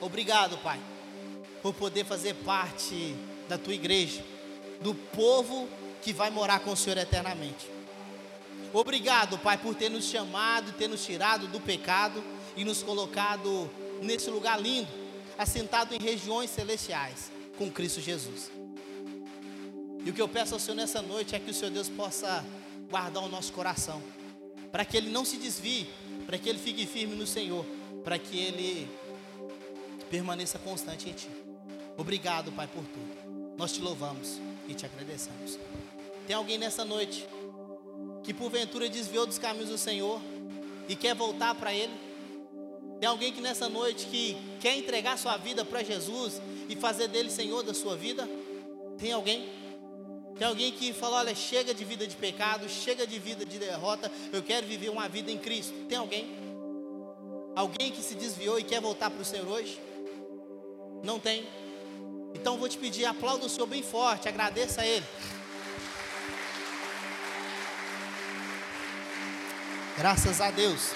Obrigado, 0.00 0.58
Pai, 0.58 0.80
por 1.62 1.74
poder 1.74 2.04
fazer 2.04 2.34
parte 2.34 3.14
da 3.48 3.56
tua 3.56 3.74
igreja, 3.74 4.22
do 4.80 4.94
povo 4.94 5.68
que 6.02 6.12
vai 6.12 6.30
morar 6.30 6.60
com 6.60 6.72
o 6.72 6.76
Senhor 6.76 6.98
eternamente. 6.98 7.66
Obrigado, 8.72 9.38
Pai, 9.38 9.56
por 9.56 9.74
ter 9.74 9.88
nos 9.88 10.04
chamado, 10.04 10.72
ter 10.72 10.88
nos 10.88 11.04
tirado 11.04 11.46
do 11.48 11.60
pecado 11.60 12.22
e 12.56 12.64
nos 12.64 12.82
colocado 12.82 13.70
nesse 14.02 14.28
lugar 14.28 14.60
lindo, 14.60 14.88
assentado 15.38 15.94
em 15.94 15.98
regiões 15.98 16.50
celestiais 16.50 17.30
com 17.56 17.70
Cristo 17.70 18.00
Jesus. 18.00 18.50
E 20.04 20.10
o 20.10 20.12
que 20.12 20.20
eu 20.20 20.28
peço 20.28 20.54
ao 20.54 20.60
Senhor 20.60 20.76
nessa 20.76 21.00
noite 21.00 21.34
é 21.34 21.38
que 21.38 21.50
o 21.50 21.54
Senhor 21.54 21.70
Deus 21.70 21.88
possa 21.88 22.44
guardar 22.90 23.22
o 23.24 23.28
nosso 23.28 23.52
coração, 23.52 24.02
para 24.70 24.84
que 24.84 24.96
ele 24.96 25.10
não 25.10 25.24
se 25.24 25.36
desvie, 25.36 25.88
para 26.26 26.38
que 26.38 26.48
ele 26.48 26.58
fique 26.58 26.86
firme 26.86 27.16
no 27.16 27.26
Senhor 27.26 27.64
para 28.06 28.20
que 28.20 28.38
Ele 28.38 28.88
permaneça 30.08 30.60
constante 30.60 31.10
em 31.10 31.12
Ti. 31.12 31.28
Obrigado, 31.96 32.52
Pai, 32.52 32.68
por 32.68 32.84
tudo. 32.84 33.56
Nós 33.56 33.72
te 33.72 33.80
louvamos 33.80 34.40
e 34.68 34.74
te 34.74 34.86
agradecemos. 34.86 35.58
Tem 36.24 36.36
alguém 36.36 36.56
nessa 36.56 36.84
noite 36.84 37.26
que 38.22 38.32
porventura 38.32 38.88
desviou 38.88 39.26
dos 39.26 39.40
caminhos 39.40 39.70
do 39.70 39.76
Senhor 39.76 40.20
e 40.88 40.94
quer 40.94 41.16
voltar 41.16 41.56
para 41.56 41.74
Ele? 41.74 41.92
Tem 43.00 43.08
alguém 43.08 43.32
que 43.32 43.40
nessa 43.40 43.68
noite 43.68 44.06
que 44.06 44.36
quer 44.60 44.78
entregar 44.78 45.18
sua 45.18 45.36
vida 45.36 45.64
para 45.64 45.82
Jesus 45.82 46.40
e 46.68 46.76
fazer 46.76 47.08
dele 47.08 47.28
Senhor 47.28 47.64
da 47.64 47.74
sua 47.74 47.96
vida? 47.96 48.28
Tem 48.98 49.10
alguém? 49.10 49.48
Tem 50.38 50.46
alguém 50.46 50.70
que 50.70 50.92
fala, 50.92 51.16
olha, 51.16 51.34
chega 51.34 51.74
de 51.74 51.84
vida 51.84 52.06
de 52.06 52.14
pecado, 52.14 52.68
chega 52.68 53.04
de 53.04 53.18
vida 53.18 53.44
de 53.44 53.58
derrota, 53.58 54.12
eu 54.32 54.44
quero 54.44 54.64
viver 54.64 54.90
uma 54.90 55.08
vida 55.08 55.28
em 55.28 55.38
Cristo. 55.38 55.74
Tem 55.88 55.98
alguém? 55.98 56.45
Alguém 57.56 57.90
que 57.90 58.02
se 58.02 58.14
desviou 58.14 58.58
e 58.58 58.62
quer 58.62 58.82
voltar 58.82 59.08
para 59.08 59.22
o 59.22 59.24
Senhor 59.24 59.48
hoje? 59.48 59.80
Não 61.02 61.18
tem? 61.18 61.48
Então 62.34 62.58
vou 62.58 62.68
te 62.68 62.76
pedir, 62.76 63.06
aplauda 63.06 63.46
o 63.46 63.48
Senhor 63.48 63.66
bem 63.66 63.82
forte, 63.82 64.28
agradeça 64.28 64.82
a 64.82 64.86
Ele. 64.86 65.06
Graças 69.96 70.42
a 70.42 70.50
Deus. 70.50 70.90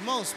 Irmãos, 0.00 0.32